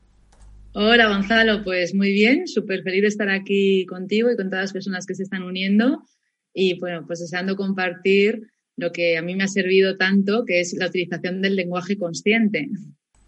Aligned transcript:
Hola 0.73 1.09
Gonzalo, 1.09 1.65
pues 1.65 1.93
muy 1.93 2.13
bien, 2.13 2.47
súper 2.47 2.81
feliz 2.81 3.01
de 3.01 3.07
estar 3.09 3.29
aquí 3.29 3.85
contigo 3.85 4.31
y 4.31 4.37
con 4.37 4.49
todas 4.49 4.63
las 4.63 4.73
personas 4.73 5.05
que 5.05 5.15
se 5.15 5.23
están 5.23 5.43
uniendo 5.43 6.05
y 6.53 6.79
bueno, 6.79 7.03
pues 7.05 7.19
deseando 7.19 7.57
compartir 7.57 8.47
lo 8.77 8.93
que 8.93 9.17
a 9.17 9.21
mí 9.21 9.35
me 9.35 9.43
ha 9.43 9.49
servido 9.49 9.97
tanto, 9.97 10.45
que 10.45 10.61
es 10.61 10.73
la 10.73 10.87
utilización 10.87 11.41
del 11.41 11.57
lenguaje 11.57 11.97
consciente. 11.97 12.69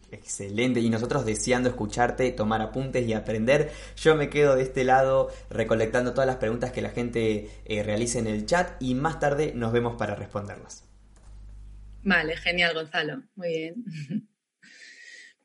Excelente, 0.10 0.80
y 0.80 0.90
nosotros 0.90 1.26
deseando 1.26 1.68
escucharte, 1.68 2.32
tomar 2.32 2.62
apuntes 2.62 3.06
y 3.06 3.14
aprender. 3.14 3.72
Yo 3.98 4.16
me 4.16 4.30
quedo 4.30 4.56
de 4.56 4.64
este 4.64 4.86
lado 4.86 5.30
recolectando 5.50 6.14
todas 6.14 6.28
las 6.28 6.38
preguntas 6.38 6.72
que 6.72 6.82
la 6.82 6.92
gente 6.92 7.50
eh, 7.66 7.84
realice 7.84 8.20
en 8.20 8.28
el 8.28 8.46
chat 8.46 8.82
y 8.82 8.96
más 8.96 9.20
tarde 9.20 9.52
nos 9.54 9.74
vemos 9.74 9.96
para 9.98 10.16
responderlas. 10.16 10.86
Vale, 12.04 12.38
genial 12.38 12.74
Gonzalo, 12.74 13.22
muy 13.36 13.50
bien. 13.50 13.86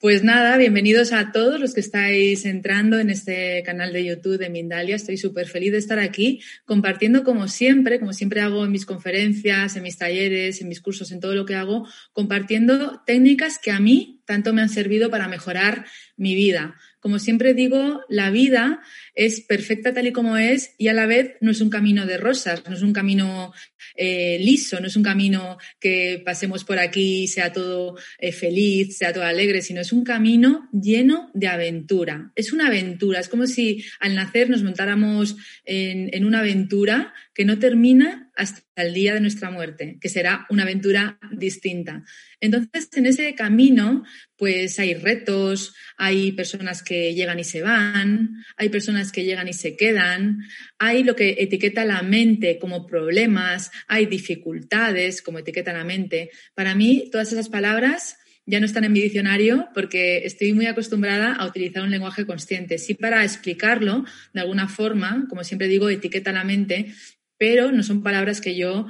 Pues 0.00 0.22
nada, 0.22 0.56
bienvenidos 0.58 1.12
a 1.12 1.32
todos 1.32 1.58
los 1.58 1.74
que 1.74 1.80
estáis 1.80 2.44
entrando 2.44 3.00
en 3.00 3.10
este 3.10 3.64
canal 3.64 3.92
de 3.92 4.05
YouTube 4.05 4.38
de 4.38 4.48
Mindalia. 4.48 4.94
Estoy 4.94 5.16
súper 5.16 5.48
feliz 5.48 5.72
de 5.72 5.78
estar 5.78 5.98
aquí 5.98 6.40
compartiendo 6.66 7.24
como 7.24 7.48
siempre, 7.48 7.98
como 7.98 8.12
siempre 8.12 8.40
hago 8.40 8.64
en 8.64 8.70
mis 8.70 8.86
conferencias, 8.86 9.74
en 9.74 9.82
mis 9.82 9.98
talleres, 9.98 10.60
en 10.60 10.68
mis 10.68 10.80
cursos, 10.80 11.10
en 11.10 11.18
todo 11.18 11.34
lo 11.34 11.44
que 11.46 11.56
hago, 11.56 11.84
compartiendo 12.12 13.02
técnicas 13.06 13.58
que 13.58 13.72
a 13.72 13.80
mí 13.80 14.22
tanto 14.24 14.55
me 14.55 14.62
han 14.62 14.68
servido 14.68 15.10
para 15.10 15.27
mejorar 15.27 15.84
mi 16.16 16.36
vida. 16.36 16.77
Como 17.00 17.18
siempre 17.18 17.52
digo, 17.52 18.02
la 18.08 18.30
vida 18.30 18.80
es 19.19 19.41
perfecta 19.41 19.92
tal 19.92 20.06
y 20.06 20.12
como 20.12 20.36
es 20.36 20.77
y 20.78 20.86
a 20.86 20.94
la 20.94 21.05
vez 21.05 21.34
no 21.41 21.50
es 21.50 21.61
un 21.61 21.70
camino 21.70 22.06
de 22.06 22.19
rosas, 22.19 22.62
no 22.69 22.77
es 22.77 22.83
un 22.83 22.92
camino 22.92 23.52
eh, 23.97 24.38
liso, 24.41 24.78
no 24.78 24.86
es 24.86 24.94
un 24.94 25.02
camino 25.02 25.58
que 25.80 26.22
pasemos 26.24 26.62
por 26.62 26.78
aquí 26.78 27.24
y 27.24 27.27
sea 27.27 27.52
todo 27.52 27.96
eh, 28.20 28.30
feliz, 28.30 28.96
sea 28.96 29.12
todo 29.12 29.24
alegre, 29.24 29.61
sino 29.61 29.80
es 29.80 29.92
un 29.92 30.05
camino 30.05 30.69
lleno 30.72 31.33
de 31.34 31.48
aventura. 31.48 32.30
Es 32.36 32.52
una 32.52 32.69
aventura, 32.69 33.19
es 33.19 33.28
como 33.28 33.48
si 33.48 33.84
al 33.98 34.14
nacer 34.14 34.51
nos 34.51 34.62
montáramos 34.62 35.35
en, 35.64 36.14
en 36.14 36.24
una 36.24 36.39
aventura 36.39 37.12
que 37.35 37.45
no 37.45 37.58
termina 37.58 38.30
hasta 38.36 38.62
el 38.77 38.95
día 38.95 39.14
de 39.14 39.20
nuestra 39.20 39.50
muerte, 39.50 39.98
que 40.00 40.08
será 40.08 40.46
una 40.48 40.62
aventura 40.62 41.18
distinta. 41.33 42.05
Entonces, 42.40 42.89
en 42.95 43.06
ese 43.06 43.35
camino, 43.35 44.05
pues 44.36 44.79
hay 44.79 44.95
retos, 44.95 45.74
hay 45.96 46.33
personas 46.33 46.85
que 46.85 47.14
llegan 47.14 47.40
y 47.40 47.45
se 47.45 47.62
van, 47.62 48.45
hay 48.56 48.68
personas 48.68 49.08
que 49.13 49.24
llegan 49.24 49.48
y 49.48 49.52
se 49.52 49.77
quedan, 49.77 50.41
hay 50.79 51.05
lo 51.05 51.17
que 51.17 51.36
etiqueta 51.39 51.85
la 51.85 52.02
mente 52.02 52.58
como 52.58 52.86
problemas, 52.86 53.70
hay 53.86 54.07
dificultades 54.07 55.23
como 55.23 55.39
etiqueta 55.39 55.73
la 55.73 55.85
mente. 55.85 56.30
Para 56.55 56.74
mí, 56.74 57.08
todas 57.11 57.33
esas 57.33 57.48
palabras 57.48 58.17
ya 58.47 58.61
no 58.61 58.67
están 58.67 58.85
en 58.85 58.92
mi 58.92 59.01
diccionario 59.01 59.68
porque 59.74 60.24
estoy 60.24 60.55
muy 60.55 60.67
acostumbrada 60.67 61.35
a 61.35 61.47
utilizar 61.47 61.83
un 61.83 61.91
lenguaje 61.91 62.24
consciente. 62.24 62.79
Sí 62.79 62.95
para 62.95 63.23
explicarlo 63.23 64.05
de 64.33 64.41
alguna 64.41 64.68
forma, 64.68 65.27
como 65.29 65.45
siempre 65.45 65.68
digo, 65.68 65.91
etiqueta 65.91 66.33
la 66.33 66.45
mente, 66.45 66.95
pero 67.36 67.73
no 67.73 67.83
son 67.83 68.02
palabras 68.02 68.41
que 68.41 68.57
yo 68.57 68.86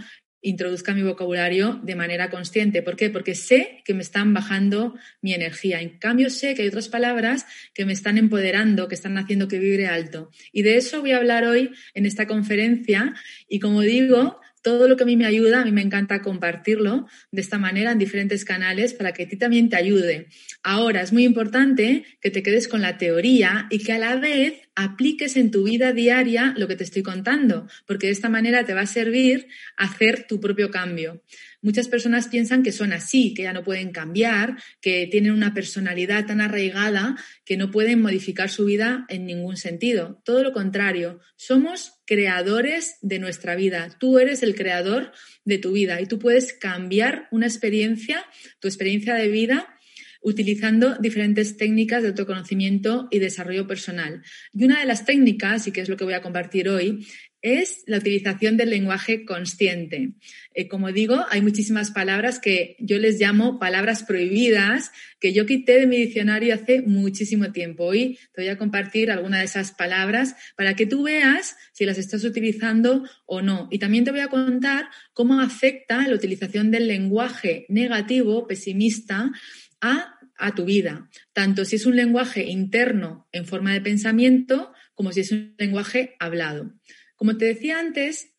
introduzca 0.48 0.94
mi 0.94 1.02
vocabulario 1.02 1.80
de 1.82 1.94
manera 1.94 2.30
consciente. 2.30 2.82
¿Por 2.82 2.96
qué? 2.96 3.10
Porque 3.10 3.34
sé 3.34 3.82
que 3.84 3.94
me 3.94 4.02
están 4.02 4.34
bajando 4.34 4.94
mi 5.20 5.34
energía. 5.34 5.80
En 5.80 5.98
cambio, 5.98 6.30
sé 6.30 6.54
que 6.54 6.62
hay 6.62 6.68
otras 6.68 6.88
palabras 6.88 7.46
que 7.74 7.84
me 7.84 7.92
están 7.92 8.18
empoderando, 8.18 8.88
que 8.88 8.94
están 8.94 9.18
haciendo 9.18 9.48
que 9.48 9.58
vibre 9.58 9.86
alto. 9.86 10.30
Y 10.52 10.62
de 10.62 10.76
eso 10.76 11.00
voy 11.00 11.12
a 11.12 11.18
hablar 11.18 11.44
hoy 11.44 11.70
en 11.94 12.06
esta 12.06 12.26
conferencia. 12.26 13.14
Y 13.48 13.60
como 13.60 13.82
digo, 13.82 14.40
todo 14.68 14.86
lo 14.86 14.98
que 14.98 15.04
a 15.04 15.06
mí 15.06 15.16
me 15.16 15.24
ayuda, 15.24 15.62
a 15.62 15.64
mí 15.64 15.72
me 15.72 15.80
encanta 15.80 16.20
compartirlo 16.20 17.06
de 17.32 17.40
esta 17.40 17.56
manera 17.56 17.92
en 17.92 17.98
diferentes 17.98 18.44
canales 18.44 18.92
para 18.92 19.12
que 19.14 19.22
a 19.22 19.26
ti 19.26 19.38
también 19.38 19.70
te 19.70 19.76
ayude. 19.76 20.26
Ahora, 20.62 21.00
es 21.00 21.10
muy 21.10 21.24
importante 21.24 22.04
que 22.20 22.30
te 22.30 22.42
quedes 22.42 22.68
con 22.68 22.82
la 22.82 22.98
teoría 22.98 23.66
y 23.70 23.78
que 23.78 23.92
a 23.92 23.98
la 23.98 24.16
vez 24.16 24.60
apliques 24.74 25.38
en 25.38 25.50
tu 25.50 25.64
vida 25.64 25.94
diaria 25.94 26.54
lo 26.58 26.68
que 26.68 26.76
te 26.76 26.84
estoy 26.84 27.02
contando, 27.02 27.66
porque 27.86 28.08
de 28.08 28.12
esta 28.12 28.28
manera 28.28 28.66
te 28.66 28.74
va 28.74 28.82
a 28.82 28.86
servir 28.86 29.48
hacer 29.78 30.26
tu 30.28 30.38
propio 30.38 30.70
cambio. 30.70 31.22
Muchas 31.60 31.88
personas 31.88 32.28
piensan 32.28 32.62
que 32.62 32.70
son 32.70 32.92
así, 32.92 33.34
que 33.34 33.42
ya 33.42 33.52
no 33.52 33.64
pueden 33.64 33.90
cambiar, 33.90 34.56
que 34.80 35.08
tienen 35.10 35.32
una 35.32 35.54
personalidad 35.54 36.26
tan 36.26 36.40
arraigada 36.40 37.16
que 37.44 37.56
no 37.56 37.70
pueden 37.70 38.00
modificar 38.00 38.48
su 38.48 38.64
vida 38.64 39.06
en 39.08 39.26
ningún 39.26 39.56
sentido. 39.56 40.22
Todo 40.24 40.44
lo 40.44 40.52
contrario, 40.52 41.20
somos 41.36 41.94
creadores 42.06 42.96
de 43.02 43.18
nuestra 43.18 43.56
vida. 43.56 43.96
Tú 43.98 44.18
eres 44.18 44.42
el 44.44 44.54
creador 44.54 45.12
de 45.44 45.58
tu 45.58 45.72
vida 45.72 46.00
y 46.00 46.06
tú 46.06 46.20
puedes 46.20 46.52
cambiar 46.52 47.26
una 47.32 47.46
experiencia, 47.46 48.24
tu 48.60 48.68
experiencia 48.68 49.14
de 49.14 49.28
vida, 49.28 49.74
utilizando 50.20 50.96
diferentes 50.96 51.56
técnicas 51.56 52.02
de 52.02 52.08
autoconocimiento 52.08 53.08
y 53.10 53.18
desarrollo 53.18 53.66
personal. 53.66 54.22
Y 54.52 54.64
una 54.64 54.80
de 54.80 54.86
las 54.86 55.04
técnicas, 55.04 55.66
y 55.66 55.72
que 55.72 55.80
es 55.80 55.88
lo 55.88 55.96
que 55.96 56.04
voy 56.04 56.14
a 56.14 56.22
compartir 56.22 56.68
hoy, 56.68 57.06
es 57.42 57.82
la 57.86 57.98
utilización 57.98 58.56
del 58.56 58.70
lenguaje 58.70 59.24
consciente. 59.24 60.12
Eh, 60.54 60.68
como 60.68 60.92
digo, 60.92 61.24
hay 61.30 61.40
muchísimas 61.40 61.90
palabras 61.90 62.38
que 62.38 62.76
yo 62.78 62.98
les 62.98 63.20
llamo 63.20 63.58
palabras 63.58 64.02
prohibidas 64.02 64.90
que 65.20 65.32
yo 65.32 65.46
quité 65.46 65.80
de 65.80 65.86
mi 65.86 65.96
diccionario 65.96 66.54
hace 66.54 66.82
muchísimo 66.82 67.50
tiempo. 67.52 67.84
Hoy 67.84 68.18
te 68.34 68.42
voy 68.42 68.48
a 68.50 68.58
compartir 68.58 69.10
alguna 69.10 69.38
de 69.38 69.44
esas 69.44 69.72
palabras 69.72 70.36
para 70.56 70.74
que 70.74 70.86
tú 70.86 71.04
veas 71.04 71.56
si 71.72 71.84
las 71.84 71.98
estás 71.98 72.24
utilizando 72.24 73.04
o 73.26 73.42
no. 73.42 73.68
Y 73.70 73.78
también 73.78 74.04
te 74.04 74.10
voy 74.10 74.20
a 74.20 74.28
contar 74.28 74.88
cómo 75.12 75.40
afecta 75.40 76.06
la 76.06 76.14
utilización 76.14 76.70
del 76.70 76.86
lenguaje 76.86 77.66
negativo, 77.68 78.46
pesimista, 78.46 79.32
a 79.80 80.18
a 80.38 80.54
tu 80.54 80.64
vida, 80.64 81.10
tanto 81.32 81.64
si 81.64 81.76
es 81.76 81.84
un 81.84 81.96
lenguaje 81.96 82.44
interno 82.44 83.28
en 83.32 83.44
forma 83.44 83.72
de 83.72 83.80
pensamiento 83.80 84.72
como 84.94 85.12
si 85.12 85.20
es 85.20 85.32
un 85.32 85.54
lenguaje 85.58 86.14
hablado. 86.20 86.72
Como 87.18 87.36
te 87.36 87.46
decía 87.46 87.80
antes, 87.80 88.32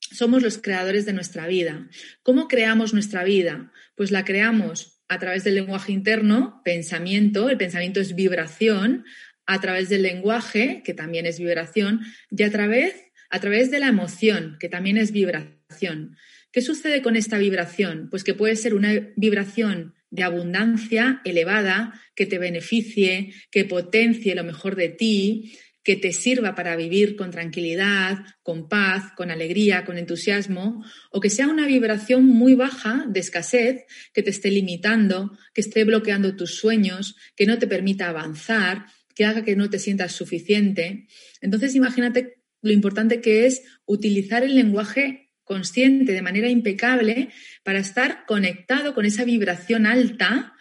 somos 0.00 0.42
los 0.42 0.58
creadores 0.58 1.06
de 1.06 1.12
nuestra 1.12 1.46
vida. 1.46 1.88
¿Cómo 2.24 2.48
creamos 2.48 2.92
nuestra 2.92 3.22
vida? 3.22 3.72
Pues 3.94 4.10
la 4.10 4.24
creamos 4.24 5.00
a 5.06 5.20
través 5.20 5.44
del 5.44 5.54
lenguaje 5.54 5.92
interno, 5.92 6.60
pensamiento, 6.64 7.48
el 7.48 7.56
pensamiento 7.56 8.00
es 8.00 8.16
vibración, 8.16 9.04
a 9.46 9.60
través 9.60 9.88
del 9.88 10.02
lenguaje, 10.02 10.82
que 10.84 10.94
también 10.94 11.26
es 11.26 11.38
vibración, 11.38 12.00
y 12.28 12.42
a 12.42 12.50
través, 12.50 12.96
a 13.30 13.38
través 13.38 13.70
de 13.70 13.78
la 13.78 13.86
emoción, 13.86 14.56
que 14.58 14.68
también 14.68 14.96
es 14.96 15.12
vibración. 15.12 16.16
¿Qué 16.50 16.60
sucede 16.60 17.02
con 17.02 17.14
esta 17.14 17.38
vibración? 17.38 18.08
Pues 18.10 18.24
que 18.24 18.34
puede 18.34 18.56
ser 18.56 18.74
una 18.74 19.12
vibración 19.14 19.94
de 20.10 20.24
abundancia 20.24 21.20
elevada 21.24 22.00
que 22.16 22.26
te 22.26 22.38
beneficie, 22.38 23.32
que 23.52 23.64
potencie 23.64 24.34
lo 24.34 24.42
mejor 24.42 24.74
de 24.74 24.88
ti, 24.88 25.56
que 25.84 25.96
te 25.96 26.12
sirva 26.12 26.54
para 26.54 26.76
vivir 26.76 27.14
con 27.14 27.30
tranquilidad, 27.30 28.24
con 28.42 28.68
paz, 28.68 29.12
con 29.14 29.30
alegría, 29.30 29.84
con 29.84 29.98
entusiasmo, 29.98 30.82
o 31.10 31.20
que 31.20 31.30
sea 31.30 31.46
una 31.46 31.66
vibración 31.66 32.24
muy 32.24 32.54
baja 32.54 33.04
de 33.06 33.20
escasez 33.20 33.84
que 34.14 34.22
te 34.22 34.30
esté 34.30 34.50
limitando, 34.50 35.36
que 35.52 35.60
esté 35.60 35.84
bloqueando 35.84 36.34
tus 36.36 36.56
sueños, 36.56 37.16
que 37.36 37.46
no 37.46 37.58
te 37.58 37.66
permita 37.66 38.08
avanzar, 38.08 38.86
que 39.14 39.26
haga 39.26 39.44
que 39.44 39.56
no 39.56 39.68
te 39.68 39.78
sientas 39.78 40.12
suficiente. 40.12 41.06
Entonces 41.42 41.74
imagínate 41.74 42.38
lo 42.62 42.72
importante 42.72 43.20
que 43.20 43.44
es 43.44 43.62
utilizar 43.84 44.42
el 44.42 44.54
lenguaje 44.54 45.32
consciente, 45.44 46.12
de 46.12 46.22
manera 46.22 46.48
impecable, 46.48 47.28
para 47.62 47.78
estar 47.78 48.24
conectado 48.26 48.94
con 48.94 49.04
esa 49.04 49.24
vibración 49.24 49.84
alta 49.84 50.53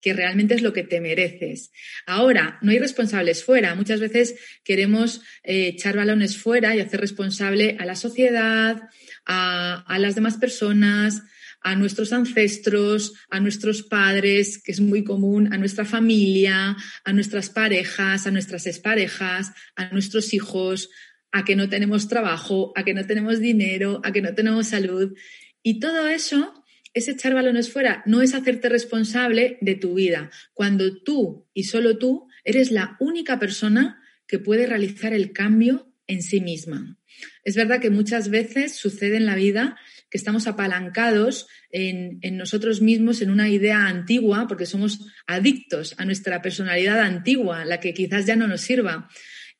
que 0.00 0.12
realmente 0.12 0.54
es 0.54 0.62
lo 0.62 0.72
que 0.72 0.84
te 0.84 1.00
mereces. 1.00 1.70
Ahora, 2.06 2.58
no 2.62 2.70
hay 2.70 2.78
responsables 2.78 3.44
fuera. 3.44 3.74
Muchas 3.74 4.00
veces 4.00 4.34
queremos 4.64 5.22
eh, 5.42 5.68
echar 5.68 5.96
balones 5.96 6.36
fuera 6.36 6.74
y 6.74 6.80
hacer 6.80 7.00
responsable 7.00 7.76
a 7.78 7.84
la 7.84 7.96
sociedad, 7.96 8.82
a, 9.26 9.84
a 9.86 9.98
las 9.98 10.14
demás 10.14 10.36
personas, 10.36 11.22
a 11.62 11.74
nuestros 11.76 12.12
ancestros, 12.12 13.12
a 13.28 13.40
nuestros 13.40 13.82
padres, 13.82 14.62
que 14.62 14.72
es 14.72 14.80
muy 14.80 15.04
común, 15.04 15.52
a 15.52 15.58
nuestra 15.58 15.84
familia, 15.84 16.76
a 17.04 17.12
nuestras 17.12 17.50
parejas, 17.50 18.26
a 18.26 18.30
nuestras 18.30 18.66
exparejas, 18.66 19.52
a 19.76 19.90
nuestros 19.90 20.32
hijos, 20.32 20.88
a 21.32 21.44
que 21.44 21.56
no 21.56 21.68
tenemos 21.68 22.08
trabajo, 22.08 22.72
a 22.76 22.84
que 22.84 22.94
no 22.94 23.06
tenemos 23.06 23.40
dinero, 23.40 24.00
a 24.04 24.12
que 24.12 24.22
no 24.22 24.34
tenemos 24.34 24.68
salud. 24.68 25.14
Y 25.62 25.78
todo 25.78 26.08
eso 26.08 26.59
es 26.92 27.08
echar 27.08 27.34
balones 27.34 27.72
fuera, 27.72 28.02
no 28.06 28.22
es 28.22 28.34
hacerte 28.34 28.68
responsable 28.68 29.58
de 29.60 29.74
tu 29.74 29.94
vida, 29.94 30.30
cuando 30.54 31.02
tú 31.02 31.48
y 31.54 31.64
solo 31.64 31.98
tú 31.98 32.28
eres 32.44 32.70
la 32.70 32.96
única 33.00 33.38
persona 33.38 34.00
que 34.26 34.38
puede 34.38 34.66
realizar 34.66 35.12
el 35.12 35.32
cambio 35.32 35.92
en 36.06 36.22
sí 36.22 36.40
misma. 36.40 36.98
Es 37.44 37.56
verdad 37.56 37.80
que 37.80 37.90
muchas 37.90 38.30
veces 38.30 38.76
sucede 38.76 39.16
en 39.16 39.26
la 39.26 39.34
vida 39.34 39.76
que 40.10 40.18
estamos 40.18 40.46
apalancados 40.46 41.46
en, 41.70 42.18
en, 42.22 42.36
nosotros 42.36 42.80
mismos 42.80 43.22
en 43.22 43.30
una 43.30 43.48
idea 43.48 43.86
antigua, 43.86 44.46
porque 44.48 44.66
somos 44.66 45.06
adictos 45.26 45.94
a 45.98 46.04
nuestra 46.04 46.42
personalidad 46.42 47.00
antigua, 47.00 47.64
la 47.64 47.78
que 47.78 47.94
quizás 47.94 48.26
ya 48.26 48.36
no 48.36 48.48
nos 48.48 48.60
sirva. 48.60 49.08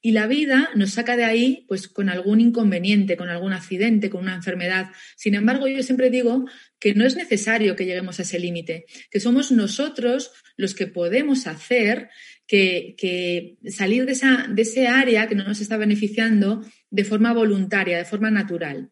Y 0.03 0.13
la 0.13 0.27
vida 0.27 0.71
nos 0.75 0.93
saca 0.93 1.17
de 1.17 1.25
ahí 1.25 1.65
pues 1.69 1.87
con 1.87 2.09
algún 2.09 2.41
inconveniente, 2.41 3.17
con 3.17 3.29
algún 3.29 3.53
accidente, 3.53 4.09
con 4.09 4.23
una 4.23 4.35
enfermedad. 4.35 4.91
Sin 5.17 5.35
embargo, 5.35 5.69
yo 5.69 5.83
siempre 5.83 6.09
digo 6.09 6.47
que 6.79 6.95
no 6.95 7.05
es 7.05 7.17
necesario 7.17 7.77
que 7.77 7.85
lleguemos 7.85 8.19
a 8.19 8.23
ese 8.23 8.39
límite, 8.39 8.87
que 9.11 9.21
somos 9.21 9.53
nosotros 9.53 10.33
los 10.57 10.75
que 10.75 10.87
podemos 10.87 11.47
hacer 11.47 12.09
que, 12.47 13.57
salir 13.69 14.07
de, 14.07 14.13
esa, 14.13 14.49
de 14.49 14.63
ese 14.63 14.89
área 14.89 15.29
que 15.29 15.35
no 15.35 15.45
nos 15.45 15.61
está 15.61 15.77
beneficiando 15.77 16.65
de 16.91 17.05
forma 17.05 17.33
voluntaria, 17.33 17.99
de 17.99 18.05
forma 18.05 18.31
natural. 18.31 18.91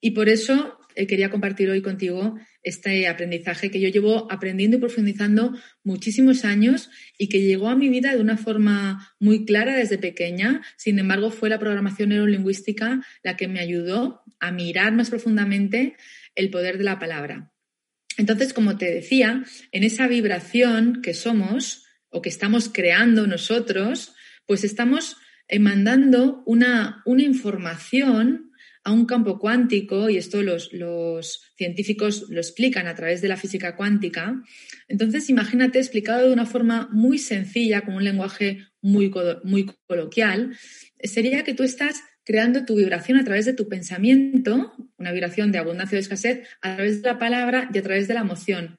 Y 0.00 0.12
por 0.12 0.28
eso 0.28 0.78
quería 1.04 1.28
compartir 1.28 1.68
hoy 1.68 1.82
contigo 1.82 2.38
este 2.62 3.06
aprendizaje 3.06 3.70
que 3.70 3.80
yo 3.80 3.88
llevo 3.90 4.32
aprendiendo 4.32 4.78
y 4.78 4.80
profundizando 4.80 5.54
muchísimos 5.84 6.46
años 6.46 6.88
y 7.18 7.28
que 7.28 7.42
llegó 7.42 7.68
a 7.68 7.76
mi 7.76 7.90
vida 7.90 8.14
de 8.14 8.20
una 8.20 8.38
forma 8.38 9.14
muy 9.20 9.44
clara 9.44 9.76
desde 9.76 9.98
pequeña. 9.98 10.62
Sin 10.78 10.98
embargo, 10.98 11.30
fue 11.30 11.50
la 11.50 11.58
programación 11.58 12.08
neurolingüística 12.08 13.04
la 13.22 13.36
que 13.36 13.46
me 13.46 13.60
ayudó 13.60 14.22
a 14.40 14.50
mirar 14.52 14.92
más 14.94 15.10
profundamente 15.10 15.96
el 16.34 16.50
poder 16.50 16.78
de 16.78 16.84
la 16.84 16.98
palabra. 16.98 17.52
Entonces, 18.16 18.54
como 18.54 18.78
te 18.78 18.90
decía, 18.90 19.44
en 19.72 19.84
esa 19.84 20.08
vibración 20.08 21.02
que 21.02 21.12
somos 21.12 21.84
o 22.08 22.22
que 22.22 22.30
estamos 22.30 22.70
creando 22.72 23.26
nosotros, 23.26 24.14
pues 24.46 24.64
estamos 24.64 25.16
eh, 25.48 25.58
mandando 25.58 26.42
una, 26.46 27.02
una 27.04 27.22
información 27.22 28.45
a 28.86 28.92
un 28.92 29.04
campo 29.04 29.40
cuántico, 29.40 30.08
y 30.08 30.16
esto 30.16 30.42
los, 30.42 30.70
científicos 31.56 32.26
lo 32.28 32.38
explican 32.38 32.86
a 32.86 32.94
través 32.94 33.20
de 33.20 33.26
la 33.26 33.36
física 33.36 33.74
cuántica. 33.74 34.40
Entonces, 34.86 35.28
imagínate 35.28 35.80
explicado 35.80 36.28
de 36.28 36.32
una 36.32 36.46
forma 36.46 36.88
muy 36.92 37.18
sencilla, 37.18 37.80
con 37.80 37.94
un 37.94 38.04
lenguaje 38.04 38.68
muy, 38.80 39.12
muy 39.42 39.66
coloquial, 39.88 40.56
sería 41.02 41.42
que 41.42 41.52
tú 41.52 41.64
estás 41.64 42.00
creando 42.24 42.64
tu 42.64 42.76
vibración 42.76 43.18
a 43.18 43.24
través 43.24 43.44
de 43.44 43.54
tu 43.54 43.68
pensamiento, 43.68 44.72
una 44.98 45.10
vibración 45.10 45.50
de 45.50 45.58
abundancia 45.58 45.96
o 45.96 45.98
de 45.98 46.02
escasez, 46.02 46.46
a 46.60 46.76
través 46.76 47.02
de 47.02 47.08
la 47.08 47.18
palabra 47.18 47.68
y 47.74 47.78
a 47.78 47.82
través 47.82 48.06
de 48.06 48.14
la 48.14 48.20
emoción. 48.20 48.78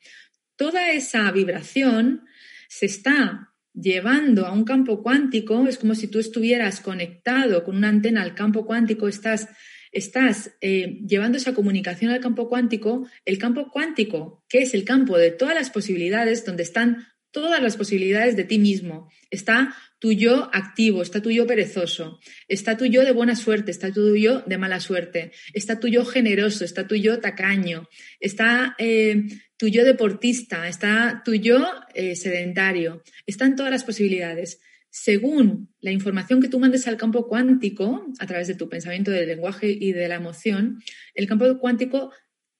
Toda 0.55 0.89
esa 0.91 1.29
vibración 1.33 2.23
se 2.69 2.85
está 2.85 3.53
llevando 3.73 4.45
a 4.45 4.53
un 4.53 4.63
campo 4.63 5.03
cuántico, 5.03 5.67
es 5.67 5.77
como 5.77 5.95
si 5.95 6.07
tú 6.07 6.19
estuvieras 6.19 6.79
conectado 6.79 7.65
con 7.65 7.75
una 7.75 7.89
antena 7.89 8.21
al 8.21 8.35
campo 8.35 8.65
cuántico, 8.65 9.09
estás 9.09 9.49
estás 9.91 10.51
eh, 10.61 10.99
llevando 11.07 11.37
esa 11.37 11.53
comunicación 11.53 12.11
al 12.11 12.19
campo 12.19 12.49
cuántico, 12.49 13.07
el 13.25 13.37
campo 13.37 13.71
cuántico, 13.71 14.43
que 14.49 14.59
es 14.59 14.73
el 14.73 14.83
campo 14.83 15.17
de 15.17 15.31
todas 15.31 15.55
las 15.55 15.69
posibilidades, 15.69 16.45
donde 16.45 16.63
están 16.63 17.07
todas 17.31 17.61
las 17.61 17.77
posibilidades 17.77 18.35
de 18.35 18.43
ti 18.43 18.57
mismo. 18.57 19.11
Está 19.29 19.75
tu 19.99 20.11
yo 20.11 20.49
activo, 20.53 21.01
está 21.01 21.21
tu 21.21 21.31
yo 21.31 21.45
perezoso, 21.47 22.19
está 22.47 22.77
tu 22.77 22.85
yo 22.85 23.03
de 23.03 23.11
buena 23.11 23.35
suerte, 23.35 23.71
está 23.71 23.91
tu 23.91 24.15
yo 24.15 24.41
de 24.41 24.57
mala 24.57 24.79
suerte, 24.79 25.31
está 25.53 25.79
tu 25.79 25.87
yo 25.87 26.05
generoso, 26.05 26.63
está 26.63 26.87
tu 26.87 26.95
yo 26.95 27.19
tacaño, 27.19 27.87
está 28.19 28.75
eh, 28.77 29.23
tu 29.57 29.67
yo 29.67 29.83
deportista, 29.83 30.67
está 30.67 31.21
tu 31.25 31.33
yo 31.33 31.65
eh, 31.93 32.15
sedentario, 32.15 33.03
están 33.25 33.55
todas 33.55 33.71
las 33.71 33.83
posibilidades 33.83 34.59
según 34.99 35.69
la 35.79 35.91
información 35.91 36.41
que 36.41 36.49
tú 36.49 36.59
mandes 36.59 36.87
al 36.87 36.97
campo 36.97 37.27
cuántico, 37.27 38.03
a 38.17 38.25
través 38.25 38.47
de 38.47 38.55
tu 38.55 38.67
pensamiento, 38.67 39.11
del 39.11 39.27
lenguaje 39.27 39.69
y 39.69 39.91
de 39.91 40.07
la 40.07 40.15
emoción, 40.15 40.81
el 41.13 41.27
campo 41.27 41.59
cuántico 41.59 42.11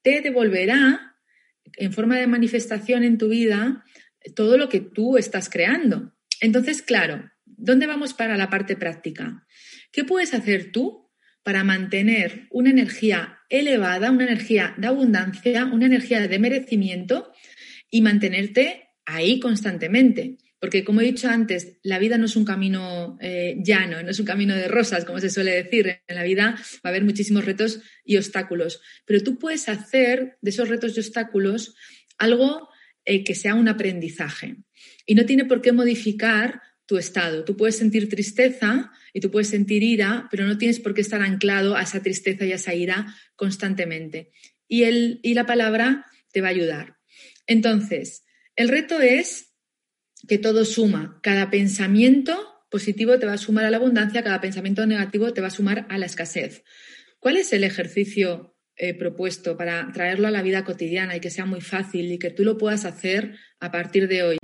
te 0.03 0.21
devolverá 0.21 1.15
en 1.77 1.93
forma 1.93 2.15
de 2.17 2.27
manifestación 2.27 3.03
en 3.03 3.17
tu 3.17 3.29
vida 3.29 3.83
todo 4.35 4.59
lo 4.59 4.69
que 4.69 4.81
tú 4.81 5.17
estás 5.17 5.49
creando. 5.49 6.13
Entonces, 6.39 6.83
claro, 6.83 7.27
¿dónde 7.43 7.87
vamos 7.87 8.13
para 8.13 8.37
la 8.37 8.51
parte 8.51 8.75
práctica? 8.75 9.43
¿Qué 9.91 10.03
puedes 10.03 10.35
hacer 10.35 10.71
tú 10.71 11.09
para 11.41 11.63
mantener 11.63 12.45
una 12.51 12.69
energía 12.69 13.39
elevada, 13.49 14.11
una 14.11 14.25
energía 14.25 14.75
de 14.77 14.85
abundancia, 14.85 15.65
una 15.65 15.87
energía 15.87 16.27
de 16.27 16.37
merecimiento 16.37 17.33
y 17.89 18.01
mantenerte 18.01 18.89
ahí 19.05 19.39
constantemente? 19.39 20.37
Porque, 20.59 20.83
como 20.83 21.01
he 21.01 21.05
dicho 21.05 21.29
antes, 21.29 21.77
la 21.83 21.99
vida 21.99 22.17
no 22.17 22.25
es 22.25 22.35
un 22.35 22.45
camino 22.45 23.17
eh, 23.21 23.57
llano, 23.63 24.01
no 24.01 24.09
es 24.09 24.19
un 24.19 24.25
camino 24.25 24.55
de 24.55 24.67
rosas, 24.67 25.05
como 25.05 25.19
se 25.19 25.29
suele 25.29 25.51
decir. 25.51 25.99
En 26.07 26.15
la 26.15 26.23
vida 26.23 26.55
va 26.77 26.79
a 26.83 26.89
haber 26.89 27.03
muchísimos 27.03 27.45
retos 27.45 27.81
y 28.03 28.17
obstáculos. 28.17 28.81
Pero 29.05 29.21
tú 29.23 29.37
puedes 29.37 29.69
hacer 29.69 30.37
de 30.41 30.49
esos 30.49 30.69
retos 30.69 30.95
y 30.95 30.99
obstáculos 30.99 31.75
algo 32.17 32.69
eh, 33.05 33.23
que 33.23 33.35
sea 33.35 33.53
un 33.53 33.67
aprendizaje. 33.67 34.57
Y 35.05 35.15
no 35.15 35.25
tiene 35.25 35.45
por 35.45 35.61
qué 35.61 35.71
modificar 35.71 36.61
tu 36.87 36.97
estado. 36.97 37.43
Tú 37.43 37.55
puedes 37.55 37.77
sentir 37.77 38.09
tristeza 38.09 38.91
y 39.13 39.19
tú 39.19 39.29
puedes 39.29 39.49
sentir 39.49 39.83
ira, 39.83 40.27
pero 40.31 40.47
no 40.47 40.57
tienes 40.57 40.79
por 40.79 40.93
qué 40.93 41.01
estar 41.01 41.21
anclado 41.21 41.75
a 41.75 41.83
esa 41.83 42.01
tristeza 42.01 42.45
y 42.45 42.51
a 42.53 42.55
esa 42.55 42.73
ira 42.73 43.15
constantemente. 43.35 44.31
Y, 44.67 44.83
el, 44.83 45.19
y 45.21 45.33
la 45.35 45.45
palabra 45.45 46.05
te 46.31 46.41
va 46.41 46.47
a 46.47 46.51
ayudar. 46.51 46.97
Entonces, 47.45 48.25
el 48.55 48.69
reto 48.69 48.99
es 48.99 49.46
que 50.27 50.37
todo 50.37 50.65
suma. 50.65 51.19
Cada 51.23 51.49
pensamiento 51.49 52.35
positivo 52.69 53.17
te 53.17 53.25
va 53.25 53.33
a 53.33 53.37
sumar 53.37 53.65
a 53.65 53.71
la 53.71 53.77
abundancia, 53.77 54.23
cada 54.23 54.41
pensamiento 54.41 54.85
negativo 54.85 55.33
te 55.33 55.41
va 55.41 55.47
a 55.47 55.51
sumar 55.51 55.85
a 55.89 55.97
la 55.97 56.05
escasez. 56.05 56.63
¿Cuál 57.19 57.37
es 57.37 57.53
el 57.53 57.63
ejercicio 57.63 58.55
eh, 58.75 58.93
propuesto 58.93 59.57
para 59.57 59.91
traerlo 59.93 60.27
a 60.27 60.31
la 60.31 60.41
vida 60.41 60.63
cotidiana 60.63 61.15
y 61.15 61.19
que 61.19 61.29
sea 61.29 61.45
muy 61.45 61.61
fácil 61.61 62.11
y 62.11 62.19
que 62.19 62.29
tú 62.29 62.43
lo 62.43 62.57
puedas 62.57 62.85
hacer 62.85 63.35
a 63.59 63.71
partir 63.71 64.07
de 64.07 64.23
hoy? 64.23 64.37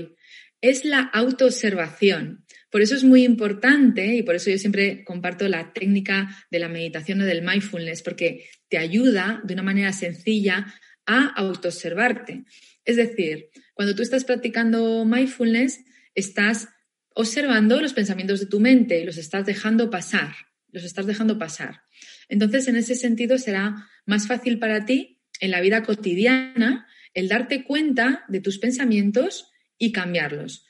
Es 0.61 0.85
la 0.85 1.01
autoobservación. 1.01 2.45
Por 2.71 2.81
eso 2.81 2.95
es 2.95 3.03
muy 3.03 3.23
importante 3.25 4.15
y 4.15 4.23
por 4.23 4.35
eso 4.35 4.49
yo 4.49 4.57
siempre 4.57 5.03
comparto 5.03 5.47
la 5.47 5.73
técnica 5.73 6.35
de 6.49 6.59
la 6.59 6.69
meditación 6.69 7.21
o 7.21 7.25
del 7.25 7.43
mindfulness, 7.43 8.01
porque 8.01 8.47
te 8.69 8.77
ayuda 8.77 9.41
de 9.43 9.53
una 9.53 9.63
manera 9.63 9.91
sencilla 9.91 10.73
a 11.05 11.27
autoobservarte. 11.35 12.45
Es 12.85 12.95
decir, 12.95 13.49
cuando 13.73 13.95
tú 13.95 14.03
estás 14.03 14.23
practicando 14.23 15.05
mindfulness, 15.05 15.83
estás 16.15 16.69
observando 17.15 17.81
los 17.81 17.93
pensamientos 17.93 18.39
de 18.39 18.45
tu 18.47 18.59
mente 18.59 19.05
los 19.05 19.17
estás 19.17 19.45
dejando 19.45 19.89
pasar, 19.89 20.33
los 20.71 20.83
estás 20.83 21.05
dejando 21.05 21.37
pasar. 21.37 21.81
Entonces, 22.29 22.67
en 22.67 22.75
ese 22.75 22.95
sentido, 22.95 23.37
será 23.37 23.87
más 24.05 24.27
fácil 24.27 24.59
para 24.59 24.85
ti 24.85 25.21
en 25.39 25.51
la 25.51 25.61
vida 25.61 25.83
cotidiana 25.83 26.87
el 27.13 27.27
darte 27.27 27.63
cuenta 27.63 28.25
de 28.27 28.39
tus 28.39 28.57
pensamientos 28.57 29.51
y 29.77 29.91
cambiarlos. 29.91 30.65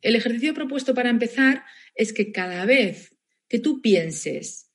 El 0.00 0.14
ejercicio 0.14 0.54
propuesto 0.54 0.94
para 0.94 1.10
empezar 1.10 1.64
es 1.94 2.12
que 2.12 2.30
cada 2.30 2.64
vez 2.66 3.16
que 3.48 3.58
tú 3.58 3.80
pienses 3.80 4.67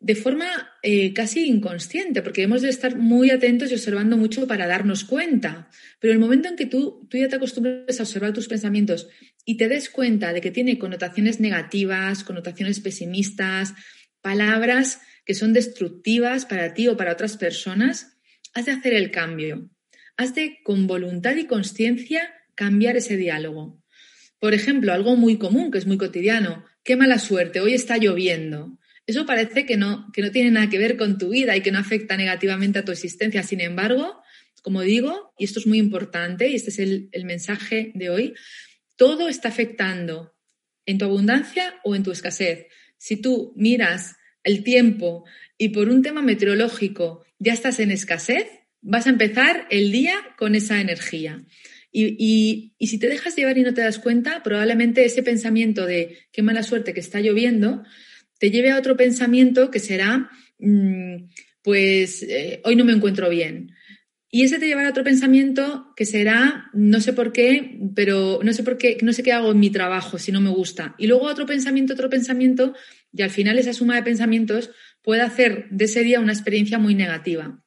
de 0.00 0.14
forma 0.14 0.46
eh, 0.82 1.12
casi 1.12 1.46
inconsciente, 1.46 2.22
porque 2.22 2.42
hemos 2.42 2.62
de 2.62 2.70
estar 2.70 2.96
muy 2.96 3.30
atentos 3.30 3.70
y 3.70 3.74
observando 3.74 4.16
mucho 4.16 4.46
para 4.46 4.66
darnos 4.66 5.04
cuenta. 5.04 5.68
Pero 6.00 6.14
el 6.14 6.18
momento 6.18 6.48
en 6.48 6.56
que 6.56 6.64
tú, 6.64 7.06
tú 7.10 7.18
ya 7.18 7.28
te 7.28 7.36
acostumbres 7.36 8.00
a 8.00 8.02
observar 8.02 8.32
tus 8.32 8.48
pensamientos 8.48 9.08
y 9.44 9.58
te 9.58 9.68
des 9.68 9.90
cuenta 9.90 10.32
de 10.32 10.40
que 10.40 10.50
tiene 10.50 10.78
connotaciones 10.78 11.38
negativas, 11.38 12.24
connotaciones 12.24 12.80
pesimistas, 12.80 13.74
palabras 14.22 15.00
que 15.26 15.34
son 15.34 15.52
destructivas 15.52 16.46
para 16.46 16.72
ti 16.72 16.88
o 16.88 16.96
para 16.96 17.12
otras 17.12 17.36
personas, 17.36 18.16
has 18.54 18.66
de 18.66 18.72
hacer 18.72 18.94
el 18.94 19.10
cambio. 19.10 19.68
Has 20.16 20.34
de, 20.34 20.60
con 20.64 20.86
voluntad 20.86 21.36
y 21.36 21.44
conciencia, 21.44 22.34
cambiar 22.54 22.96
ese 22.96 23.16
diálogo. 23.18 23.82
Por 24.38 24.54
ejemplo, 24.54 24.94
algo 24.94 25.16
muy 25.16 25.36
común, 25.36 25.70
que 25.70 25.78
es 25.78 25.86
muy 25.86 25.98
cotidiano, 25.98 26.64
qué 26.82 26.96
mala 26.96 27.18
suerte, 27.18 27.60
hoy 27.60 27.74
está 27.74 27.98
lloviendo. 27.98 28.78
Eso 29.10 29.26
parece 29.26 29.66
que 29.66 29.76
no, 29.76 30.10
que 30.12 30.22
no 30.22 30.30
tiene 30.30 30.50
nada 30.50 30.70
que 30.70 30.78
ver 30.78 30.96
con 30.96 31.18
tu 31.18 31.30
vida 31.30 31.56
y 31.56 31.62
que 31.62 31.72
no 31.72 31.78
afecta 31.78 32.16
negativamente 32.16 32.78
a 32.78 32.84
tu 32.84 32.92
existencia. 32.92 33.42
Sin 33.42 33.60
embargo, 33.60 34.22
como 34.62 34.82
digo, 34.82 35.34
y 35.38 35.44
esto 35.44 35.58
es 35.58 35.66
muy 35.66 35.78
importante, 35.78 36.48
y 36.48 36.54
este 36.54 36.70
es 36.70 36.78
el, 36.78 37.08
el 37.12 37.24
mensaje 37.24 37.92
de 37.94 38.10
hoy, 38.10 38.34
todo 38.96 39.28
está 39.28 39.48
afectando 39.48 40.34
en 40.86 40.98
tu 40.98 41.06
abundancia 41.06 41.74
o 41.82 41.96
en 41.96 42.02
tu 42.02 42.12
escasez. 42.12 42.66
Si 42.98 43.16
tú 43.16 43.52
miras 43.56 44.16
el 44.44 44.62
tiempo 44.62 45.24
y 45.58 45.70
por 45.70 45.88
un 45.88 46.02
tema 46.02 46.22
meteorológico 46.22 47.24
ya 47.38 47.52
estás 47.52 47.80
en 47.80 47.90
escasez, 47.90 48.46
vas 48.80 49.06
a 49.06 49.10
empezar 49.10 49.66
el 49.70 49.92
día 49.92 50.14
con 50.36 50.54
esa 50.54 50.80
energía. 50.80 51.44
Y, 51.92 52.74
si 52.80 52.98
te 52.98 53.08
dejas 53.08 53.34
llevar 53.34 53.58
y 53.58 53.62
no 53.62 53.74
te 53.74 53.80
das 53.80 53.98
cuenta, 53.98 54.42
probablemente 54.42 55.04
ese 55.04 55.22
pensamiento 55.22 55.86
de 55.86 56.18
qué 56.32 56.42
mala 56.42 56.62
suerte 56.62 56.94
que 56.94 57.00
está 57.00 57.20
lloviendo 57.20 57.82
te 58.40 58.50
lleve 58.50 58.70
a 58.70 58.78
otro 58.78 58.96
pensamiento 58.96 59.70
que 59.70 59.78
será, 59.78 60.30
mm, 60.58 61.28
pues 61.62 62.22
eh, 62.22 62.60
hoy 62.64 62.74
no 62.74 62.86
me 62.86 62.94
encuentro 62.94 63.28
bien. 63.28 63.72
Y 64.30 64.44
ese 64.44 64.58
te 64.58 64.66
llevará 64.66 64.88
a 64.88 64.92
otro 64.92 65.04
pensamiento 65.04 65.92
que 65.94 66.06
será, 66.06 66.70
no 66.72 67.00
sé 67.00 67.12
por 67.12 67.32
qué, 67.32 67.78
pero 67.94 68.40
no 68.42 68.52
sé 68.54 68.62
por 68.62 68.78
qué, 68.78 68.96
no 69.02 69.12
sé 69.12 69.22
qué 69.22 69.32
hago 69.32 69.50
en 69.50 69.60
mi 69.60 69.70
trabajo 69.70 70.18
si 70.18 70.32
no 70.32 70.40
me 70.40 70.50
gusta. 70.50 70.94
Y 70.98 71.06
luego 71.06 71.26
otro 71.26 71.44
pensamiento, 71.44 71.92
otro 71.92 72.08
pensamiento, 72.08 72.74
y 73.12 73.22
al 73.22 73.30
final 73.30 73.58
esa 73.58 73.74
suma 73.74 73.96
de 73.96 74.04
pensamientos 74.04 74.70
puede 75.02 75.20
hacer 75.20 75.66
de 75.70 75.84
ese 75.84 76.02
día 76.02 76.20
una 76.20 76.32
experiencia 76.32 76.78
muy 76.78 76.94
negativa. 76.94 77.62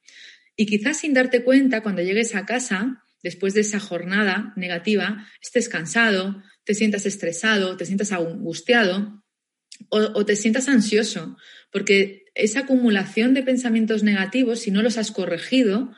Y 0.55 0.65
quizás 0.65 0.97
sin 0.97 1.13
darte 1.13 1.43
cuenta, 1.43 1.81
cuando 1.83 2.01
llegues 2.01 2.33
a 2.33 2.45
casa, 2.45 3.03
después 3.21 3.53
de 3.53 3.61
esa 3.61 3.79
jornada 3.79 4.53
negativa, 4.55 5.27
estés 5.39 5.69
cansado, 5.69 6.41
te 6.63 6.73
sientas 6.73 7.05
estresado, 7.05 7.77
te 7.77 7.85
sientas 7.85 8.11
angustiado 8.11 9.22
o, 9.89 10.25
te 10.25 10.35
sientas 10.35 10.67
ansioso, 10.67 11.37
porque 11.71 12.25
esa 12.35 12.61
acumulación 12.61 13.33
de 13.33 13.43
pensamientos 13.43 14.03
negativos, 14.03 14.59
si 14.59 14.71
no 14.71 14.81
los 14.81 14.97
has 14.97 15.11
corregido, 15.11 15.91